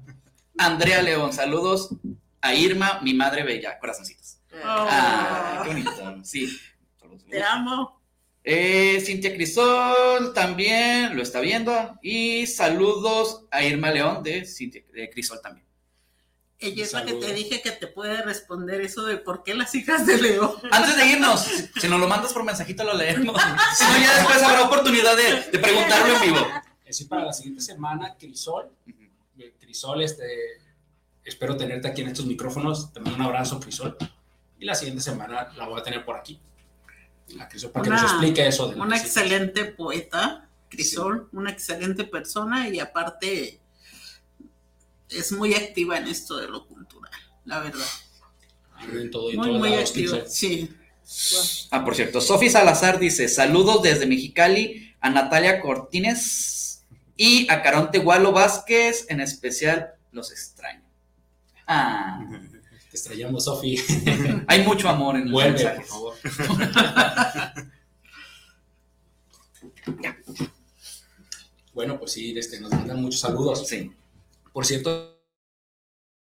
Andrea 0.58 1.02
León, 1.02 1.32
saludos 1.34 1.90
a 2.42 2.54
Irma, 2.54 3.00
mi 3.02 3.14
madre 3.14 3.44
bella. 3.44 3.80
Corazoncitos. 3.80 4.38
Ah, 4.64 5.62
qué 5.64 5.70
bonito. 5.70 5.92
Sí. 6.24 6.60
Te 7.30 7.42
amo. 7.42 7.99
Eh, 8.44 9.02
Cintia 9.06 9.34
Crisol 9.34 10.34
también 10.34 11.16
lo 11.16 11.22
está 11.22 11.40
viendo. 11.40 11.98
Y 12.02 12.48
saludos 12.48 13.46
a 13.52 13.64
Irma 13.64 13.92
León 13.92 14.24
de 14.24 14.46
Cintia 14.46 14.84
de 14.94 15.10
Crisol 15.10 15.42
también. 15.42 15.66
Ella 16.62 16.84
es 16.84 16.92
la 16.92 17.06
que 17.06 17.14
te 17.14 17.34
dije 17.34 17.62
que 17.62 17.72
te 17.72 17.88
puede 17.88 18.22
responder 18.22 18.82
eso 18.82 19.06
de 19.06 19.16
por 19.18 19.44
qué 19.44 19.54
las 19.54 19.74
hijas 19.76 20.06
de 20.06 20.18
Leo. 20.22 20.60
Antes 20.72 20.98
de 20.98 21.06
irnos, 21.08 21.42
si- 21.42 21.70
si 21.80 21.88
nos 21.88 22.02
lo 22.02 22.08
mandas 22.08 22.34
por 22.34 22.44
mensajito, 22.44 22.84
lo 22.84 22.96
leemos. 22.96 23.42
Si 23.78 23.84
no, 23.86 23.98
ya 24.02 24.16
después 24.18 24.44
habrá 24.44 24.64
oportunidad 24.66 25.16
de, 25.16 25.52
de 25.52 25.60
preguntarlo 25.60 26.16
en 26.18 26.22
vivo. 26.22 26.46
Así 26.90 27.06
para 27.06 27.24
la 27.26 27.32
siguiente 27.34 27.62
semana, 27.62 28.16
Crisol. 28.20 28.70
Eh, 29.38 29.54
Crisol, 29.58 30.02
este, 30.02 30.26
espero 31.24 31.56
tenerte 31.56 31.88
aquí 31.88 32.02
en 32.02 32.10
estos 32.10 32.26
micrófonos. 32.26 32.92
Te 32.92 33.00
mando 33.00 33.18
un 33.20 33.26
abrazo, 33.26 33.58
Crisol. 33.62 33.96
Y 34.60 34.66
la 34.66 34.76
siguiente 34.76 35.02
semana 35.02 35.54
la 35.56 35.66
voy 35.66 35.80
a 35.80 35.84
tener 35.84 36.04
por 36.04 36.18
aquí. 36.18 36.42
La 37.36 37.48
Crisol, 37.48 37.72
para 37.72 37.84
que 37.84 37.90
Una- 37.90 38.02
nos 38.02 38.12
explique 38.12 38.48
eso. 38.48 38.70
De 38.70 38.80
Una 38.80 38.96
que 38.98 39.02
excelente 39.04 39.66
poeta, 39.66 40.50
Crisol, 40.70 41.30
una 41.32 41.52
excelente 41.52 42.04
persona 42.04 42.70
y 42.70 42.80
aparte 42.80 43.60
es 45.10 45.32
muy 45.32 45.54
activa 45.56 45.98
en 45.98 46.08
esto 46.08 46.38
de 46.38 46.48
lo 46.48 46.66
cultural, 46.68 47.12
la 47.46 47.60
verdad. 47.60 47.86
En 48.92 49.10
todo 49.12 49.30
y 49.30 49.34
en 49.34 49.40
Muy, 49.40 49.52
muy 49.52 49.70
lados, 49.72 49.90
activa. 49.90 50.20
Crisol. 50.20 50.30
Sí. 50.32 50.76
Ah, 51.72 51.84
por 51.84 51.96
cierto, 51.96 52.22
Sofi 52.22 52.50
Salazar 52.50 53.00
dice: 53.00 53.28
Saludos 53.28 53.82
desde 53.82 54.06
Mexicali 54.06 54.96
a 55.02 55.10
Natalia 55.10 55.60
Cortines 55.62 56.86
y 57.18 57.52
a 57.52 57.62
Caronte 57.64 57.98
Gualo 58.00 58.32
Vázquez, 58.32 59.06
en 59.10 59.20
especial 59.22 59.94
los 60.12 60.32
extraño. 60.32 60.84
Ah, 61.68 62.09
extrañamos, 63.00 63.46
Sofi. 63.46 63.78
hay 64.48 64.64
mucho 64.64 64.90
amor 64.90 65.16
en 65.16 65.24
los 65.24 65.32
Vuelve, 65.32 65.52
mensajes. 65.52 65.88
por 65.88 66.16
favor. 66.16 66.16
Bueno, 71.72 71.98
pues 71.98 72.12
sí, 72.12 72.38
este, 72.38 72.60
nos 72.60 72.72
mandan 72.72 73.02
muchos 73.02 73.22
saludos. 73.22 73.66
Sí. 73.66 73.90
Por 74.52 74.66
cierto, 74.66 75.18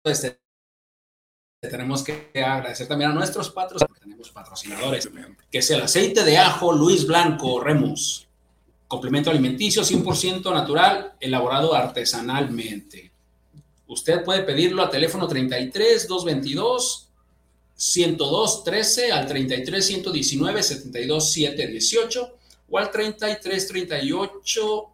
este, 0.06 0.40
tenemos 1.60 2.04
que 2.04 2.32
agradecer 2.36 2.88
también 2.88 3.12
a 3.12 3.14
nuestros 3.14 3.50
patrocinadores, 3.50 4.02
tenemos 4.02 4.30
patrocinadores, 4.32 5.10
que 5.52 5.58
es 5.58 5.70
el 5.72 5.82
aceite 5.82 6.24
de 6.24 6.38
ajo 6.38 6.72
Luis 6.72 7.06
Blanco 7.08 7.60
Remus, 7.60 8.28
complemento 8.88 9.32
alimenticio 9.32 9.82
100% 9.82 10.54
natural, 10.54 11.14
elaborado 11.20 11.74
artesanalmente. 11.74 13.13
Usted 13.94 14.24
puede 14.24 14.42
pedirlo 14.42 14.82
a 14.82 14.90
teléfono 14.90 15.28
33 15.28 16.08
222 16.08 17.10
102 17.76 18.64
13 18.64 19.12
al 19.12 19.28
33 19.28 19.86
119 19.86 20.64
72 20.64 21.32
7 21.32 21.68
18 21.68 22.38
o 22.72 22.78
al 22.80 22.90
33 22.90 23.68
38 23.68 24.90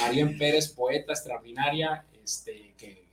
Marien 0.00 0.36
Pérez, 0.36 0.72
poeta 0.72 1.12
extraordinaria, 1.12 2.04
este, 2.24 2.74
que, 2.76 3.05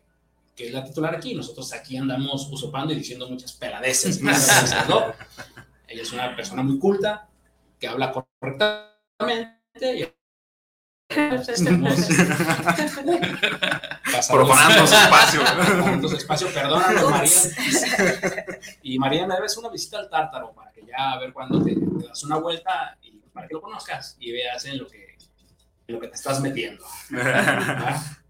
que 0.56 0.68
es 0.68 0.74
la 0.74 0.84
titular 0.84 1.16
aquí. 1.16 1.36
Nosotros 1.36 1.72
aquí 1.74 1.98
andamos 1.98 2.48
usurpando 2.52 2.94
y 2.94 2.98
diciendo 2.98 3.30
muchas 3.30 3.54
peladeces. 3.54 4.22
¿no? 4.22 4.32
Ella 5.88 6.02
es 6.02 6.12
una 6.12 6.36
persona 6.36 6.64
muy 6.64 6.80
culta, 6.80 7.30
que 7.80 7.88
habla 7.88 8.12
correctamente. 8.12 9.60
Y 9.82 10.06
Profanando 14.32 14.88
su 14.88 14.96
espacio. 14.96 15.42
Profanando 15.42 16.10
su 16.10 16.16
espacio, 16.16 16.48
perdónanos, 16.54 17.12
María. 17.12 17.32
Y 18.82 18.98
María, 18.98 19.28
me 19.28 19.36
debes 19.36 19.56
una 19.58 19.70
visita 19.70 20.00
al 20.00 20.10
Tártaro 20.10 20.54
para 20.54 20.72
que 20.72 20.84
ya 20.86 21.12
a 21.12 21.20
ver 21.20 21.34
cuándo 21.34 21.62
te, 21.64 21.76
te 21.76 22.08
das 22.08 22.24
una 22.24 22.38
vuelta 22.38 22.98
y 23.04 23.12
para 23.32 23.48
que 23.48 23.54
lo 23.54 23.62
conozcas 23.62 24.16
y 24.20 24.32
veas 24.32 24.66
en 24.66 24.80
lo 24.80 24.88
que, 24.88 25.16
en 25.88 25.96
lo 25.96 26.00
que 26.00 26.08
te 26.08 26.16
estás 26.16 26.40
metiendo. 26.40 26.84
¿verdad? 27.10 28.02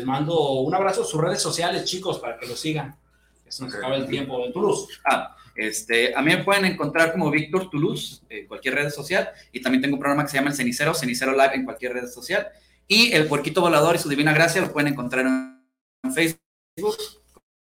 Les 0.00 0.06
mando 0.06 0.52
un 0.62 0.74
abrazo 0.74 1.02
a 1.02 1.04
sus 1.04 1.20
redes 1.20 1.42
sociales, 1.42 1.84
chicos, 1.84 2.18
para 2.18 2.38
que 2.38 2.46
lo 2.46 2.56
sigan. 2.56 2.96
Que 3.44 3.52
se 3.52 3.62
nos 3.62 3.74
acaba 3.74 3.96
el 3.96 4.06
tiempo. 4.06 4.42
En 4.46 4.50
Toulouse. 4.50 4.88
Ah, 5.04 5.36
este, 5.54 6.16
a 6.16 6.22
mí 6.22 6.34
me 6.34 6.42
pueden 6.42 6.64
encontrar 6.64 7.12
como 7.12 7.30
Víctor 7.30 7.68
Toulouse 7.68 8.22
en 8.30 8.46
cualquier 8.46 8.76
red 8.76 8.88
social 8.88 9.28
y 9.52 9.60
también 9.60 9.82
tengo 9.82 9.96
un 9.96 10.00
programa 10.00 10.24
que 10.24 10.30
se 10.30 10.38
llama 10.38 10.48
El 10.48 10.56
Cenicero, 10.56 10.94
Cenicero 10.94 11.32
Live 11.32 11.54
en 11.54 11.64
cualquier 11.66 11.92
red 11.92 12.08
social 12.08 12.48
y 12.88 13.12
El 13.12 13.26
Puerquito 13.26 13.60
Volador 13.60 13.96
y 13.96 13.98
su 13.98 14.08
Divina 14.08 14.32
Gracia 14.32 14.62
lo 14.62 14.72
pueden 14.72 14.92
encontrar 14.92 15.26
en 15.26 15.60
en 16.02 16.14
Facebook 16.14 16.96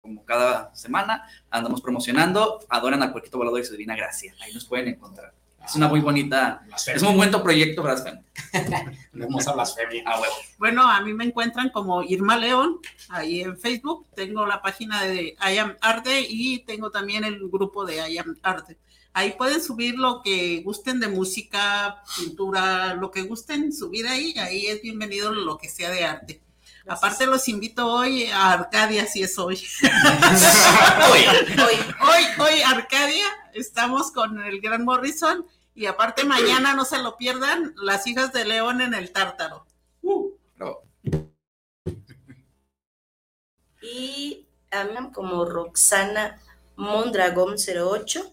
como 0.01 0.24
cada 0.24 0.74
semana 0.74 1.29
andamos 1.49 1.81
promocionando, 1.81 2.59
adoran 2.68 3.03
al 3.05 3.12
Puerquito 3.12 3.39
Volador 3.39 3.61
y 3.61 3.64
su 3.64 3.72
Divina 3.72 3.95
Gracia, 3.95 4.35
ahí 4.41 4.53
nos 4.53 4.64
pueden 4.64 4.89
encontrar. 4.89 5.33
Es 5.67 5.75
una 5.75 5.89
muy 5.89 6.01
bonita, 6.01 6.62
es 6.95 7.03
un 7.03 7.17
buen 7.17 7.31
proyecto. 7.31 7.87
Stan? 7.93 8.25
Una 9.12 9.25
hermosa 9.25 9.53
blasfemia. 9.53 10.05
A 10.07 10.21
huevo. 10.21 10.35
Bueno, 10.59 10.89
a 10.89 11.01
mí 11.01 11.12
me 11.12 11.25
encuentran 11.25 11.71
como 11.71 12.03
Irma 12.03 12.37
León, 12.37 12.79
ahí 13.09 13.41
en 13.41 13.59
Facebook. 13.59 14.07
Tengo 14.14 14.47
la 14.47 14.62
página 14.62 15.03
de 15.05 15.37
I 15.41 15.59
Am 15.59 15.77
Arte 15.81 16.25
y 16.29 16.61
tengo 16.61 16.91
también 16.91 17.25
el 17.25 17.49
grupo 17.49 17.85
de 17.85 18.09
I 18.09 18.19
Am 18.19 18.37
Arte. 18.43 18.79
Ahí 19.12 19.33
pueden 19.33 19.62
subir 19.62 19.99
lo 19.99 20.23
que 20.23 20.61
gusten 20.62 21.01
de 21.01 21.09
música, 21.09 22.03
pintura, 22.19 22.95
lo 22.95 23.11
que 23.11 23.23
gusten 23.23 23.73
subir 23.73 24.07
ahí. 24.07 24.35
Ahí 24.39 24.67
es 24.67 24.83
bienvenido 24.83 25.33
lo 25.33 25.57
que 25.57 25.69
sea 25.69 25.91
de 25.91 26.05
arte. 26.05 26.43
Aparte 26.87 27.27
los 27.27 27.49
invito 27.49 27.91
hoy 27.91 28.27
a 28.27 28.53
Arcadia, 28.53 29.07
si 29.07 29.23
es 29.23 29.37
hoy. 29.39 29.57
Hoy, 31.11 31.25
Hoy, 31.59 32.25
hoy 32.39 32.61
Arcadia, 32.64 33.25
estamos 33.55 34.12
con 34.12 34.41
el 34.41 34.61
Gran 34.61 34.85
Morrison 34.85 35.47
y 35.77 35.87
aparte 35.87 36.24
mañana 36.24 36.74
no 36.74 36.85
se 36.87 36.99
lo 36.99 37.16
pierdan, 37.16 37.74
las 37.77 38.07
hijas 38.07 38.33
de 38.33 38.47
León 38.47 38.81
en 38.81 38.95
el 38.95 39.12
Tártaro. 39.12 39.66
Bravo. 40.57 40.83
y 43.83 44.47
a 44.70 44.85
mí 44.85 44.95
como 45.12 45.45
Roxana 45.45 46.41
Mondragón 46.77 47.57
08 47.57 48.33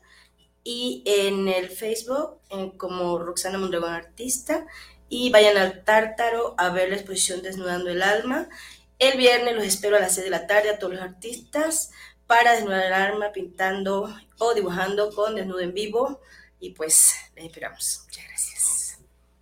y 0.63 1.03
en 1.05 1.47
el 1.47 1.69
Facebook 1.69 2.39
en 2.49 2.71
como 2.71 3.19
Roxana 3.19 3.57
Mondragón 3.57 3.91
Artista 3.91 4.65
y 5.09 5.29
vayan 5.29 5.57
al 5.57 5.83
Tártaro 5.83 6.55
a 6.57 6.69
ver 6.69 6.89
la 6.89 6.95
exposición 6.95 7.41
Desnudando 7.41 7.91
el 7.91 8.01
Alma. 8.01 8.47
El 8.99 9.17
viernes 9.17 9.53
los 9.53 9.65
espero 9.65 9.97
a 9.97 9.99
las 9.99 10.15
6 10.15 10.25
de 10.25 10.31
la 10.31 10.47
tarde 10.47 10.69
a 10.69 10.79
todos 10.79 10.93
los 10.93 11.03
artistas 11.03 11.91
para 12.25 12.53
desnudar 12.53 12.85
el 12.85 12.93
alma 12.93 13.31
pintando 13.33 14.09
o 14.39 14.53
dibujando 14.53 15.13
con 15.13 15.35
desnudo 15.35 15.59
en 15.59 15.73
vivo 15.73 16.21
y 16.63 16.69
pues 16.71 17.13
les 17.35 17.45
esperamos. 17.45 18.03
Muchas 18.05 18.25
gracias. 18.25 18.99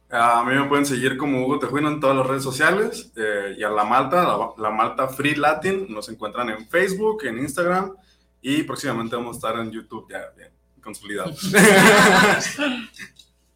A 0.10 0.44
mí 0.44 0.56
me 0.56 0.66
pueden 0.66 0.86
seguir 0.86 1.18
como 1.18 1.46
Hugo 1.46 1.60
Tejuino 1.60 1.88
en 1.88 2.00
todas 2.00 2.18
las 2.18 2.26
redes 2.26 2.44
sociales 2.44 3.12
eh, 3.16 3.56
y 3.58 3.64
a 3.64 3.70
La 3.70 3.86
Malta, 3.86 4.24
la, 4.24 4.50
la 4.58 4.70
Malta 4.72 5.08
Free 5.08 5.36
Latin, 5.36 5.86
nos 5.88 6.10
encuentran 6.10 6.50
en 6.50 6.68
Facebook, 6.68 7.24
en 7.26 7.40
Instagram 7.40 7.96
y 8.42 8.64
próximamente 8.64 9.16
vamos 9.16 9.36
a 9.36 9.38
estar 9.38 9.60
en 9.64 9.72
YouTube 9.72 10.08
ya 10.10 10.32
bien 10.36 10.52
consolidados. 10.82 11.40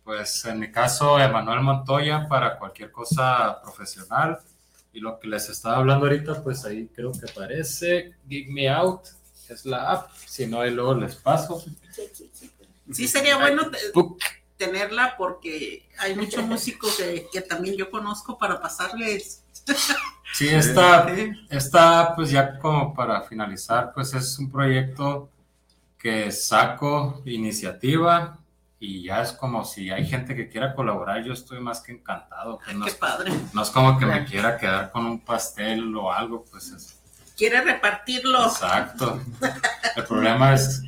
Pues 0.05 0.45
en 0.45 0.59
mi 0.59 0.72
caso, 0.72 1.20
Emanuel 1.20 1.61
Montoya 1.61 2.28
para 2.28 2.59
cualquier 2.59 2.91
cosa 2.91 3.59
profesional. 3.63 4.38
Y 4.93 4.99
lo 4.99 5.20
que 5.20 5.28
les 5.28 5.49
estaba 5.49 5.78
hablando 5.78 6.05
ahorita, 6.05 6.43
pues 6.43 6.63
ahí 6.63 6.88
creo 6.93 7.11
que 7.11 7.28
aparece. 7.28 8.13
Gig 8.30 8.51
Me 8.51 8.70
Out 8.70 9.01
es 9.49 9.66
la 9.66 9.91
app. 9.91 10.11
Si 10.28 10.45
no, 10.45 10.61
ahí 10.61 10.70
luego 10.70 10.93
les 10.93 11.16
paso. 11.16 11.63
Sí, 12.91 13.07
sería 13.07 13.38
bueno 13.38 13.69
te- 13.69 13.77
tenerla 14.57 15.15
porque 15.17 15.88
hay 15.99 16.15
muchos 16.15 16.43
músicos 16.45 16.95
que, 16.97 17.27
que 17.31 17.41
también 17.41 17.75
yo 17.75 17.89
conozco 17.91 18.38
para 18.38 18.61
pasarles. 18.61 19.43
Sí, 20.33 20.47
esta, 20.49 21.07
esta, 21.49 22.13
pues 22.15 22.29
ya 22.29 22.59
como 22.59 22.93
para 22.93 23.21
finalizar, 23.23 23.91
pues 23.93 24.13
es 24.13 24.38
un 24.38 24.51
proyecto 24.51 25.29
que 25.97 26.31
saco 26.31 27.21
iniciativa 27.25 28.38
y 28.79 29.03
ya 29.03 29.21
es 29.21 29.31
como 29.31 29.65
si 29.65 29.89
hay 29.89 30.05
gente 30.05 30.36
que 30.36 30.47
quiera 30.49 30.75
colaborar, 30.75 31.23
yo 31.23 31.33
estoy 31.33 31.59
más 31.59 31.81
que 31.81 31.93
encantado. 31.93 32.59
Pues 32.63 32.75
no, 32.77 32.86
Qué 32.86 32.91
es, 32.91 32.97
padre. 32.97 33.31
no 33.53 33.61
es 33.63 33.69
como 33.69 33.97
que 33.97 34.05
me 34.05 34.25
quiera 34.25 34.57
quedar 34.57 34.91
con 34.91 35.05
un 35.05 35.19
pastel 35.21 35.95
o 35.95 36.11
algo, 36.11 36.45
pues 36.51 36.69
es 36.71 36.99
Quiere 37.36 37.61
repartirlo. 37.61 38.45
exacto. 38.45 39.21
El 39.95 40.03
problema 40.05 40.53
es 40.53 40.83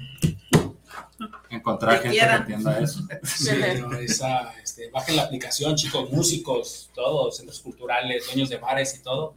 encontrar 1.49 1.95
Que 1.95 2.09
gente 2.09 2.17
quieran. 2.17 2.45
que 2.45 2.53
entienda 2.53 2.79
eso. 2.79 3.01
Sí, 3.23 3.51
no, 3.79 3.93
esa, 3.93 4.53
este, 4.61 4.89
bajen 4.89 5.15
la 5.15 5.23
aplicación, 5.23 5.75
chicos, 5.75 6.09
músicos, 6.11 6.89
todos, 6.93 7.37
centros 7.37 7.59
culturales, 7.59 8.25
dueños 8.25 8.49
de 8.49 8.57
bares 8.57 8.95
y 8.95 9.01
todo. 9.01 9.35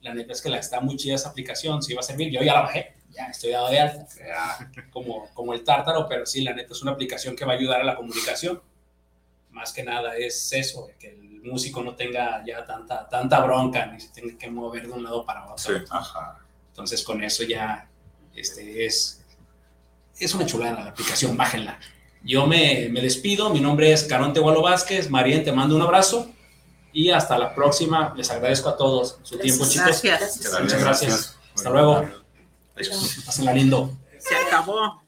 La 0.00 0.14
neta 0.14 0.32
es 0.32 0.40
que 0.40 0.48
la 0.48 0.58
está 0.58 0.80
muy 0.80 0.96
chida 0.96 1.14
esa 1.14 1.30
aplicación, 1.30 1.82
sí 1.82 1.94
va 1.94 2.00
a 2.00 2.04
servir. 2.04 2.30
Yo 2.30 2.40
ya 2.42 2.54
la 2.54 2.62
bajé, 2.62 2.94
ya 3.10 3.26
estoy 3.26 3.50
dado 3.50 3.68
de 3.68 3.80
alta, 3.80 4.06
ya, 4.16 4.70
como, 4.90 5.28
como 5.34 5.52
el 5.54 5.64
tártaro, 5.64 6.06
pero 6.08 6.24
sí, 6.24 6.42
la 6.42 6.54
neta 6.54 6.72
es 6.72 6.82
una 6.82 6.92
aplicación 6.92 7.34
que 7.34 7.44
va 7.44 7.52
a 7.52 7.56
ayudar 7.56 7.80
a 7.80 7.84
la 7.84 7.96
comunicación. 7.96 8.62
Más 9.50 9.72
que 9.72 9.82
nada 9.82 10.16
es 10.16 10.52
eso, 10.52 10.88
que 10.98 11.08
el 11.08 11.42
músico 11.42 11.82
no 11.82 11.94
tenga 11.96 12.44
ya 12.46 12.64
tanta, 12.64 13.08
tanta 13.08 13.40
bronca, 13.40 13.86
ni 13.86 14.00
se 14.00 14.08
tenga 14.12 14.38
que 14.38 14.48
mover 14.50 14.86
de 14.86 14.92
un 14.92 15.02
lado 15.02 15.24
para 15.24 15.44
otro. 15.46 15.78
Sí. 15.78 15.84
Ajá. 15.90 16.38
Entonces, 16.68 17.02
con 17.02 17.24
eso 17.24 17.42
ya 17.42 17.88
este, 18.36 18.86
es, 18.86 19.17
es 20.20 20.34
una 20.34 20.46
chulada 20.46 20.84
la 20.84 20.90
aplicación, 20.90 21.36
bájenla. 21.36 21.78
Yo 22.22 22.46
me, 22.46 22.88
me 22.90 23.00
despido, 23.00 23.50
mi 23.50 23.60
nombre 23.60 23.92
es 23.92 24.04
Caronte 24.04 24.40
Gualo 24.40 24.62
Vázquez, 24.62 25.08
Marien, 25.08 25.44
te 25.44 25.52
mando 25.52 25.76
un 25.76 25.82
abrazo 25.82 26.30
y 26.92 27.10
hasta 27.10 27.38
la 27.38 27.54
próxima. 27.54 28.12
Les 28.16 28.30
agradezco 28.30 28.68
a 28.68 28.76
todos 28.76 29.18
su 29.22 29.38
tiempo, 29.38 29.66
chicos. 29.66 30.02
Gracias. 30.02 30.60
Muchas 30.60 30.80
gracias. 30.80 31.36
Hasta 31.54 31.70
luego. 31.70 32.08
Pásenla 33.26 33.52
lindo. 33.52 33.96
Se 34.18 34.34
acabó. 34.34 35.07